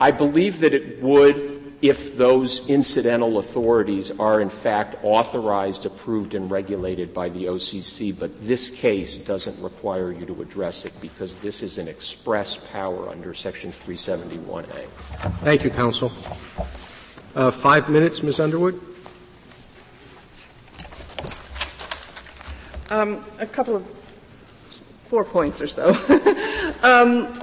I 0.00 0.10
believe 0.10 0.58
that 0.60 0.74
it 0.74 1.00
would 1.00 1.54
if 1.80 2.16
those 2.16 2.68
incidental 2.68 3.38
authorities 3.38 4.10
are 4.18 4.40
in 4.40 4.50
fact 4.50 4.96
authorized, 5.04 5.86
approved, 5.86 6.34
and 6.34 6.50
regulated 6.50 7.14
by 7.14 7.28
the 7.28 7.44
OCC, 7.44 8.18
but 8.18 8.44
this 8.44 8.70
case 8.70 9.18
doesn't 9.18 9.60
require 9.62 10.10
you 10.10 10.26
to 10.26 10.42
address 10.42 10.84
it 10.84 10.92
because 11.00 11.32
this 11.36 11.62
is 11.62 11.78
an 11.78 11.86
express 11.86 12.56
power 12.56 13.08
under 13.08 13.32
Section 13.32 13.70
371A. 13.70 14.88
Thank 15.44 15.62
you, 15.62 15.70
Counsel. 15.70 16.10
Uh, 17.34 17.50
five 17.50 17.88
minutes, 17.88 18.22
Ms. 18.22 18.40
Underwood. 18.40 18.80
Um, 22.90 23.22
a 23.38 23.46
couple 23.46 23.76
of 23.76 23.86
four 25.08 25.24
points 25.24 25.60
or 25.60 25.66
so. 25.66 25.90
um, 26.82 27.38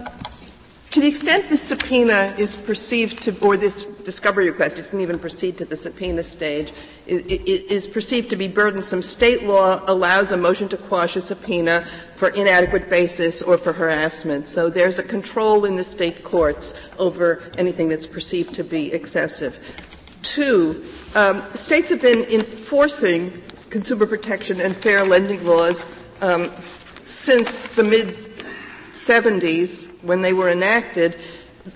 to 0.96 1.02
the 1.02 1.08
extent 1.10 1.50
this 1.50 1.62
subpoena 1.62 2.34
is 2.38 2.56
perceived 2.56 3.22
to, 3.22 3.38
or 3.41 3.58
this 3.58 3.84
discovery 3.84 4.50
request, 4.50 4.80
it 4.80 4.84
didn't 4.84 5.02
even 5.02 5.20
proceed 5.20 5.58
to 5.58 5.66
the 5.66 5.76
subpoena 5.76 6.24
stage, 6.24 6.72
is, 7.06 7.86
perceived 7.86 8.30
to 8.30 8.38
be 8.38 8.48
burdensome. 8.48 9.02
State 9.02 9.43
law 9.43 9.84
allows 9.88 10.32
a 10.32 10.38
motion 10.38 10.70
to 10.70 10.78
quash 10.78 11.18
a 11.18 11.22
subpoena 11.22 11.86
for 12.16 12.30
inadequate 12.30 12.89
basis 12.89 13.41
or 13.41 13.58
for 13.58 13.74
harassment. 13.74 14.48
So 14.48 14.70
there's 14.70 14.98
a 14.98 15.04
control 15.04 15.66
in 15.66 15.76
the 15.76 15.84
state 15.84 16.24
courts 16.24 16.74
over 16.98 17.43
anything 17.58 17.89
that's 17.89 18.08
perceived 18.08 18.56
to 18.56 18.64
be 18.64 18.93
excessive. 18.93 19.60
Two, 20.22 20.82
um, 21.14 21.41
states 21.54 21.89
have 21.89 22.02
been 22.02 22.24
enforcing 22.32 23.34
consumer 23.70 24.08
protection 24.08 24.62
and 24.62 24.74
fair 24.74 25.04
lending 25.04 25.46
laws 25.46 25.93
um, 26.22 26.50
since 27.04 27.68
the 27.68 27.84
mid 27.84 28.16
70s 28.86 29.95
when 30.06 30.22
they 30.22 30.34
were 30.34 30.49
enacted. 30.49 31.18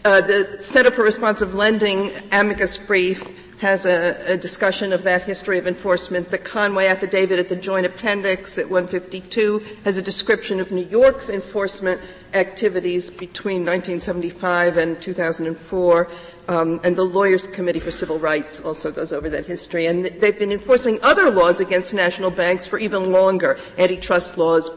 Uh, 0.05 0.21
the 0.21 0.57
Center 0.59 0.91
for 0.91 1.03
Responsible 1.03 1.53
Lending 1.53 2.11
amicus 2.31 2.77
brief 2.77 3.23
has 3.59 3.85
a, 3.85 4.33
a, 4.33 4.37
discussion 4.37 4.93
of 4.93 5.03
that 5.03 5.23
history 5.23 5.57
of 5.57 5.67
enforcement. 5.67 6.29
The 6.29 6.37
Conway 6.37 6.87
affidavit 6.87 7.39
at 7.39 7.49
the 7.49 7.57
joint 7.57 7.85
appendix 7.85 8.57
at 8.57 8.69
152 8.69 9.61
has 9.83 9.97
a 9.97 10.01
description 10.01 10.61
of 10.61 10.71
New 10.71 10.85
York's 10.85 11.29
enforcement 11.29 11.99
activities 12.33 13.11
between 13.11 13.65
1975 13.65 14.77
and 14.77 15.01
2004. 15.01 16.09
Um, 16.47 16.79
and 16.83 16.95
the 16.95 17.03
Lawyers 17.03 17.47
Committee 17.47 17.81
for 17.81 17.91
Civil 17.91 18.17
Rights 18.17 18.61
also 18.61 18.91
goes 18.91 19.11
over 19.11 19.29
that 19.29 19.45
history. 19.45 19.87
And 19.87 20.05
they've 20.05 20.39
been 20.39 20.53
enforcing 20.53 20.97
other 21.03 21.29
laws 21.29 21.59
against 21.59 21.93
national 21.93 22.31
banks 22.31 22.65
for 22.65 22.79
even 22.79 23.11
longer 23.11 23.59
antitrust 23.77 24.37
laws, 24.37 24.69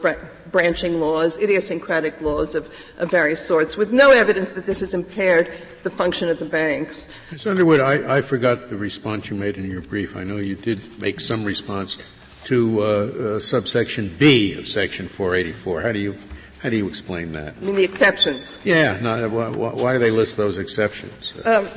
branching 0.53 1.01
laws, 1.01 1.37
idiosyncratic 1.39 2.21
laws 2.21 2.55
of, 2.55 2.73
of, 2.99 3.11
various 3.11 3.45
sorts, 3.45 3.75
with 3.75 3.91
no 3.91 4.11
evidence 4.11 4.51
that 4.51 4.65
this 4.65 4.79
has 4.79 4.93
impaired 4.93 5.53
the 5.81 5.89
function 5.89 6.29
of 6.29 6.39
the 6.39 6.45
banks. 6.45 7.09
Ms. 7.31 7.47
Underwood, 7.47 7.81
I, 7.81 8.17
I 8.17 8.21
forgot 8.21 8.69
the 8.69 8.77
response 8.77 9.29
you 9.29 9.35
made 9.35 9.57
in 9.57 9.69
your 9.69 9.81
brief. 9.81 10.15
I 10.15 10.23
know 10.23 10.37
you 10.37 10.55
did 10.55 11.01
make 11.01 11.19
some 11.19 11.43
response 11.43 11.97
to 12.45 12.79
uh, 12.79 12.85
uh, 12.85 13.39
subsection 13.39 14.15
B 14.17 14.53
of 14.53 14.67
Section 14.67 15.07
484. 15.07 15.81
How 15.81 15.91
do 15.91 15.99
you 15.99 16.15
how 16.61 16.69
do 16.69 16.77
you 16.77 16.87
explain 16.87 17.33
that? 17.33 17.55
I 17.57 17.59
mean 17.59 17.75
the 17.75 17.83
exceptions. 17.83 18.57
Yeah. 18.63 18.97
No, 19.01 19.27
why, 19.27 19.49
why 19.49 19.93
do 19.93 19.99
they 19.99 20.11
list 20.11 20.37
those 20.37 20.57
exceptions? 20.57 21.33
Um, 21.43 21.67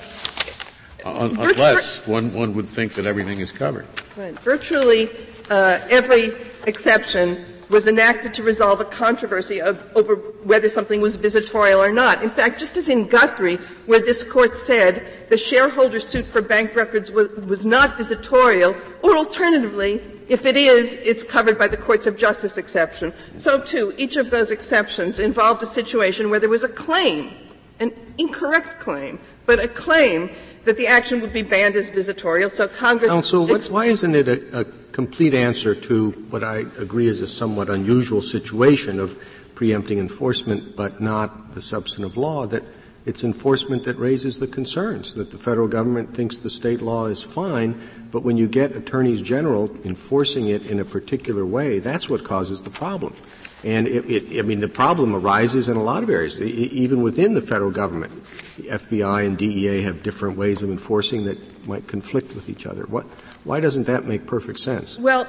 unless 1.05 2.07
one, 2.07 2.33
one 2.33 2.55
would 2.55 2.68
think 2.68 2.95
that 2.95 3.05
everything 3.05 3.41
is 3.41 3.51
covered. 3.51 3.87
Right. 4.16 4.39
Virtually 4.39 5.11
uh, 5.51 5.81
every 5.91 6.31
exception 6.68 7.45
was 7.69 7.87
enacted 7.87 8.33
to 8.35 8.43
resolve 8.43 8.81
a 8.81 8.85
controversy 8.85 9.61
of, 9.61 9.83
over 9.97 10.14
whether 10.14 10.69
something 10.69 11.01
was 11.01 11.17
visitorial 11.17 11.81
or 11.81 11.91
not. 11.91 12.23
In 12.23 12.31
fact, 12.31 12.59
just 12.59 12.77
as 12.77 12.89
in 12.89 13.09
Guthrie, 13.09 13.57
where 13.87 14.01
this 14.01 14.23
court 14.23 14.57
said 14.57 15.07
the 15.31 15.37
shareholder 15.37 15.99
suit 15.99 16.25
for 16.25 16.41
bank 16.41 16.77
records 16.77 17.11
was, 17.11 17.31
was 17.31 17.67
not 17.67 17.97
visitorial, 17.97 18.77
or 19.03 19.17
alternatively, 19.17 20.01
if 20.29 20.47
it 20.47 20.57
is, 20.57 20.95
it's 20.95 21.23
covered 21.23 21.59
by 21.59 21.69
the 21.69 21.77
courts 21.77 22.07
of 22.07 22.17
justice 22.17 22.57
exception. 22.57 23.12
So 23.37 23.61
too, 23.61 23.95
each 23.97 24.17
of 24.17 24.31
those 24.31 24.51
exceptions 24.51 25.19
involved 25.19 25.62
a 25.62 25.67
situation 25.67 26.31
where 26.31 26.41
there 26.41 26.49
was 26.49 26.64
a 26.64 26.69
claim, 26.69 27.33
an 27.81 27.93
incorrect 28.19 28.81
claim, 28.81 29.19
but 29.45 29.59
a 29.61 29.69
claim 29.69 30.31
that 30.67 30.77
the 30.77 30.87
action 30.87 31.21
would 31.21 31.33
be 31.33 31.43
banned 31.43 31.77
as 31.77 31.89
visitorial. 31.91 32.51
So 32.51 32.69
Congress. 32.69 33.11
Counsel, 33.11 33.51
ex- 33.55 33.71
why 33.71 33.87
isn't 33.87 34.14
it 34.14 34.29
a, 34.29 34.61
a 34.61 34.64
complete 34.93 35.33
answer 35.33 35.75
to 35.75 36.11
what 36.31 36.45
I 36.45 36.59
agree 36.79 37.07
is 37.07 37.21
a 37.21 37.29
somewhat 37.29 37.71
unusual 37.71 38.21
situation 38.21 39.01
of 39.01 39.19
preempting 39.55 39.99
enforcement, 39.99 40.77
but 40.77 41.01
not 41.01 41.55
the 41.55 41.62
substantive 41.62 42.17
law 42.17 42.47
that 42.47 42.62
it's 43.07 43.23
enforcement 43.23 43.85
that 43.85 43.97
raises 43.99 44.41
the 44.41 44.49
concerns 44.49 45.14
that 45.14 45.31
the 45.31 45.39
federal 45.39 45.69
government 45.69 46.12
thinks 46.12 46.39
the 46.39 46.51
state 46.51 46.83
law 46.83 47.07
is 47.07 47.23
fine, 47.23 47.81
but 48.11 48.25
when 48.25 48.37
you 48.37 48.49
get 48.49 48.75
attorneys 48.75 49.23
general 49.23 49.71
enforcing 49.85 50.49
it 50.49 50.67
in 50.67 50.81
a 50.81 50.85
particular 50.85 51.47
way, 51.47 51.79
that's 51.79 52.11
what 52.11 52.25
causes 52.25 52.62
the 52.62 52.71
problem. 52.71 53.14
And 53.62 53.87
it, 53.87 54.11
it, 54.11 54.39
I 54.39 54.43
mean, 54.43 54.61
the 54.61 54.69
problem 54.69 55.14
arises 55.14 55.69
in 55.69 55.77
a 55.77 55.83
lot 55.83 56.03
of 56.03 56.11
areas, 56.11 56.41
even 56.41 57.01
within 57.01 57.35
the 57.35 57.41
federal 57.41 57.71
government. 57.71 58.12
The 58.57 58.69
FBI 58.69 59.27
and 59.27 59.37
DEA 59.37 59.83
have 59.83 60.03
different 60.03 60.39
ways 60.39 60.63
of 60.63 60.71
enforcing 60.71 61.25
that 61.27 61.67
might 61.67 61.87
conflict 61.87 62.35
with 62.35 62.49
each 62.49 62.67
other. 62.67 62.85
What, 62.85 63.05
why 63.45 63.61
doesn't 63.61 63.85
that 63.85 64.07
make 64.07 64.27
perfect 64.27 64.61
sense? 64.61 64.99
Well, 64.99 65.27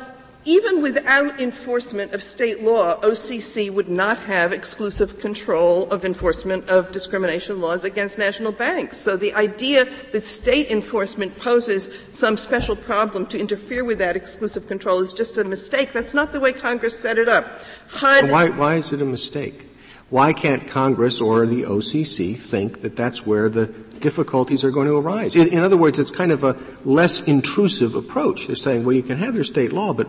even 0.47 0.81
without 0.81 1.41
enforcement 1.41 2.13
of 2.13 2.23
state 2.23 2.63
law, 2.63 3.01
OCC 3.01 3.69
would 3.69 3.89
not 3.89 4.17
have 4.19 4.53
exclusive 4.53 5.19
control 5.19 5.91
of 5.91 6.05
enforcement 6.05 6.69
of 6.69 6.89
discrimination 6.93 7.59
laws 7.59 7.83
against 7.83 8.17
national 8.17 8.53
banks. 8.53 8.95
So 8.95 9.17
the 9.17 9.33
idea 9.33 9.89
that 10.13 10.23
state 10.23 10.71
enforcement 10.71 11.37
poses 11.37 11.89
some 12.13 12.37
special 12.37 12.77
problem 12.77 13.25
to 13.25 13.37
interfere 13.37 13.83
with 13.83 13.97
that 13.97 14.15
exclusive 14.15 14.69
control 14.69 15.01
is 15.01 15.11
just 15.11 15.37
a 15.37 15.43
mistake. 15.43 15.91
That's 15.91 16.13
not 16.13 16.31
the 16.31 16.39
way 16.39 16.53
Congress 16.53 16.97
set 16.97 17.17
it 17.17 17.27
up. 17.27 17.59
HUD. 17.89 18.31
Why, 18.31 18.49
why 18.49 18.75
is 18.75 18.93
it 18.93 19.01
a 19.01 19.05
mistake? 19.05 19.67
Why 20.09 20.31
can't 20.31 20.65
Congress 20.67 21.19
or 21.19 21.45
the 21.45 21.63
OCC 21.63 22.37
think 22.37 22.81
that 22.81 22.95
that's 22.95 23.25
where 23.25 23.49
the 23.49 23.67
difficulties 23.67 24.63
are 24.63 24.71
going 24.71 24.87
to 24.87 24.95
arise? 24.95 25.35
In, 25.35 25.49
in 25.49 25.59
other 25.63 25.75
words, 25.75 25.99
it's 25.99 26.11
kind 26.11 26.31
of 26.31 26.45
a 26.45 26.57
less 26.85 27.27
intrusive 27.27 27.93
approach. 27.93 28.47
They're 28.47 28.55
saying, 28.55 28.85
well, 28.85 28.95
you 28.95 29.03
can 29.03 29.17
have 29.17 29.35
your 29.35 29.43
state 29.43 29.73
law, 29.73 29.93
but 29.93 30.07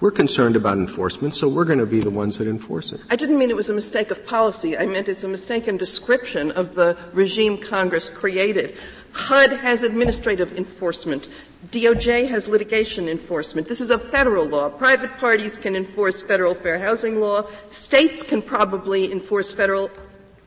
we're 0.00 0.10
concerned 0.10 0.56
about 0.56 0.78
enforcement, 0.78 1.34
so 1.34 1.48
we're 1.48 1.64
going 1.64 1.78
to 1.78 1.86
be 1.86 2.00
the 2.00 2.10
ones 2.10 2.38
that 2.38 2.48
enforce 2.48 2.92
it. 2.92 3.00
I 3.08 3.16
didn't 3.16 3.38
mean 3.38 3.48
it 3.48 3.56
was 3.56 3.70
a 3.70 3.74
mistake 3.74 4.10
of 4.10 4.26
policy. 4.26 4.76
I 4.76 4.84
meant 4.84 5.08
it's 5.08 5.24
a 5.24 5.28
mistaken 5.28 5.76
description 5.76 6.50
of 6.50 6.74
the 6.74 6.98
regime 7.12 7.56
Congress 7.56 8.10
created. 8.10 8.76
HUD 9.16 9.52
has 9.52 9.82
administrative 9.82 10.56
enforcement. 10.58 11.28
DOJ 11.70 12.28
has 12.28 12.46
litigation 12.46 13.08
enforcement. 13.08 13.66
This 13.66 13.80
is 13.80 13.90
a 13.90 13.98
federal 13.98 14.44
law. 14.44 14.68
Private 14.68 15.16
parties 15.16 15.56
can 15.56 15.74
enforce 15.74 16.22
federal 16.22 16.54
fair 16.54 16.78
housing 16.78 17.18
law. 17.18 17.46
States 17.70 18.22
can 18.22 18.42
probably 18.42 19.10
enforce 19.10 19.52
federal 19.52 19.90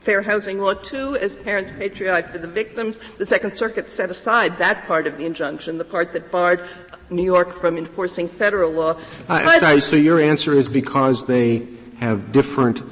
Fair 0.00 0.22
Housing 0.22 0.58
Law 0.58 0.72
too, 0.72 1.14
as 1.20 1.36
parens 1.36 1.70
patriae 1.70 2.26
for 2.26 2.38
the 2.38 2.48
victims. 2.48 2.98
The 3.18 3.26
Second 3.26 3.54
Circuit 3.54 3.90
set 3.90 4.08
aside 4.08 4.56
that 4.56 4.86
part 4.86 5.06
of 5.06 5.18
the 5.18 5.26
injunction, 5.26 5.76
the 5.76 5.84
part 5.84 6.14
that 6.14 6.32
barred 6.32 6.66
New 7.10 7.22
York 7.22 7.52
from 7.52 7.76
enforcing 7.76 8.26
federal 8.26 8.72
law. 8.72 8.96
Uh, 9.28 9.78
so 9.80 9.96
your 9.96 10.18
answer 10.18 10.54
is 10.54 10.70
because 10.70 11.26
they 11.26 11.66
have 11.98 12.32
different 12.32 12.82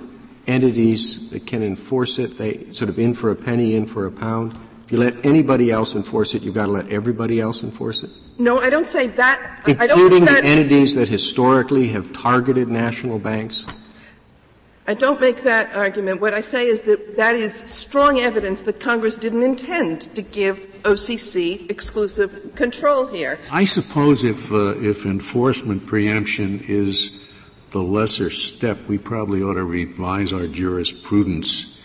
entities 0.47 1.31
that 1.31 1.47
can 1.47 1.62
enforce 1.62 2.18
it, 2.18 2.37
they 2.37 2.70
sort 2.72 2.91
of 2.91 2.99
in 2.99 3.14
for 3.14 3.31
a 3.31 3.37
penny, 3.37 3.74
in 3.74 3.87
for 3.87 4.07
a 4.07 4.12
pound. 4.12 4.59
If 4.89 4.93
you 4.93 5.01
let 5.01 5.22
anybody 5.22 5.70
else 5.70 5.95
enforce 5.95 6.34
it, 6.34 6.41
you've 6.41 6.55
got 6.55 6.64
to 6.64 6.72
let 6.72 6.89
everybody 6.89 7.41
else 7.41 7.62
enforce 7.62 8.05
it? 8.05 8.11
No, 8.39 8.59
I 8.59 8.70
don't 8.70 8.86
say 8.86 9.09
that. 9.09 9.62
Including 9.68 10.24
that, 10.24 10.41
the 10.41 10.49
entities 10.49 10.95
that 10.95 11.11
historically 11.11 11.89
have 11.89 12.11
targeted 12.14 12.68
national 12.68 13.18
banks? 13.18 13.66
I 14.86 14.95
don't 14.95 15.20
make 15.20 15.43
that 15.43 15.76
argument. 15.76 16.22
What 16.22 16.32
I 16.32 16.41
say 16.41 16.68
is 16.68 16.80
that 16.82 17.18
that 17.18 17.36
is 17.36 17.53
strong 17.53 18.20
evidence 18.20 18.62
that 18.62 18.80
Congress 18.80 19.18
didn't 19.18 19.43
intend 19.43 20.14
to 20.16 20.22
give 20.22 20.61
OCC 20.84 21.70
exclusive 21.70 22.55
control 22.55 23.07
here. 23.09 23.39
I 23.51 23.64
suppose 23.64 24.24
if 24.24 24.51
uh, 24.51 24.74
if 24.78 25.05
enforcement 25.05 25.84
preemption 25.84 26.64
is 26.66 27.28
the 27.72 27.82
lesser 27.82 28.30
step, 28.30 28.78
we 28.89 28.97
probably 28.97 29.43
ought 29.43 29.57
to 29.57 29.64
revise 29.64 30.32
our 30.32 30.47
jurisprudence 30.47 31.78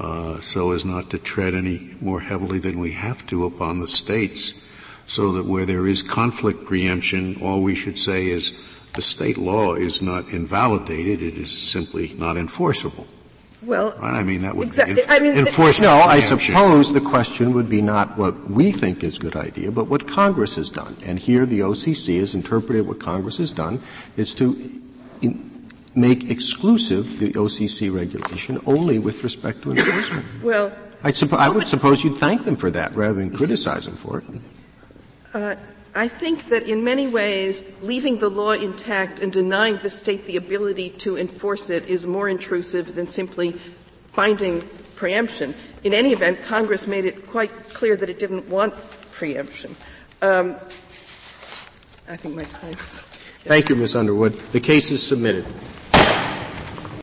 uh, 0.00 0.40
so 0.40 0.72
as 0.72 0.84
not 0.84 1.10
to 1.10 1.18
tread 1.18 1.54
any 1.54 1.94
more 2.00 2.20
heavily 2.20 2.58
than 2.58 2.80
we 2.80 2.92
have 2.92 3.26
to 3.26 3.44
upon 3.44 3.80
the 3.80 3.86
states, 3.86 4.64
so 5.06 5.32
that 5.32 5.44
where 5.44 5.66
there 5.66 5.86
is 5.86 6.02
conflict 6.02 6.64
preemption, 6.64 7.36
all 7.42 7.60
we 7.60 7.74
should 7.74 7.98
say 7.98 8.28
is 8.28 8.58
the 8.94 9.02
state 9.02 9.36
law 9.36 9.74
is 9.74 10.00
not 10.00 10.28
invalidated, 10.30 11.22
it 11.22 11.34
is 11.34 11.50
simply 11.50 12.14
not 12.14 12.38
enforceable. 12.38 13.06
Well, 13.62 13.94
right? 13.98 14.14
I 14.14 14.22
mean, 14.22 14.40
that 14.40 14.56
would 14.56 14.68
exactly. 14.68 14.94
be 14.94 15.00
inf- 15.02 15.10
I 15.10 15.18
mean, 15.18 15.36
enforcement. 15.36 15.92
No, 15.92 15.98
I 15.98 16.20
suppose 16.20 16.94
the 16.94 17.00
question 17.02 17.52
would 17.52 17.68
be 17.68 17.82
not 17.82 18.16
what 18.16 18.50
we 18.50 18.72
think 18.72 19.04
is 19.04 19.18
a 19.18 19.20
good 19.20 19.36
idea, 19.36 19.70
but 19.70 19.88
what 19.88 20.08
Congress 20.08 20.56
has 20.56 20.70
done. 20.70 20.96
And 21.04 21.18
here 21.18 21.44
the 21.44 21.60
OCC 21.60 22.20
has 22.20 22.34
interpreted 22.34 22.88
what 22.88 23.00
Congress 23.00 23.36
has 23.36 23.52
done 23.52 23.82
is 24.16 24.34
to 24.36 24.80
in, 25.20 25.49
make 25.94 26.30
exclusive 26.30 27.18
the 27.18 27.32
OCC 27.32 27.92
regulation 27.94 28.60
only 28.66 28.98
with 28.98 29.24
respect 29.24 29.62
to 29.62 29.72
enforcement. 29.72 30.24
Well, 30.42 30.72
I, 31.02 31.12
suppo- 31.12 31.38
I 31.38 31.48
would 31.48 31.66
suppose 31.66 32.04
you'd 32.04 32.18
thank 32.18 32.44
them 32.44 32.56
for 32.56 32.70
that 32.70 32.94
rather 32.94 33.14
than 33.14 33.34
criticize 33.34 33.86
them 33.86 33.96
for 33.96 34.18
it. 34.18 34.24
Uh, 35.32 35.56
I 35.94 36.08
think 36.08 36.48
that 36.50 36.64
in 36.64 36.84
many 36.84 37.08
ways, 37.08 37.64
leaving 37.82 38.18
the 38.18 38.28
law 38.28 38.52
intact 38.52 39.18
and 39.20 39.32
denying 39.32 39.76
the 39.76 39.90
state 39.90 40.26
the 40.26 40.36
ability 40.36 40.90
to 40.90 41.16
enforce 41.16 41.70
it 41.70 41.88
is 41.88 42.06
more 42.06 42.28
intrusive 42.28 42.94
than 42.94 43.08
simply 43.08 43.52
finding 44.08 44.68
preemption. 44.94 45.54
In 45.82 45.94
any 45.94 46.12
event, 46.12 46.42
Congress 46.44 46.86
made 46.86 47.06
it 47.06 47.26
quite 47.26 47.50
clear 47.70 47.96
that 47.96 48.10
it 48.10 48.18
didn't 48.18 48.48
want 48.48 48.74
preemption. 49.12 49.74
Um, 50.22 50.56
I 52.08 52.16
think 52.16 52.36
my 52.36 52.44
time 52.44 52.74
is. 52.74 53.00
Thank 53.44 53.70
you, 53.70 53.76
Ms. 53.76 53.96
Underwood. 53.96 54.38
The 54.52 54.60
case 54.60 54.90
is 54.90 55.04
submitted. 55.04 55.46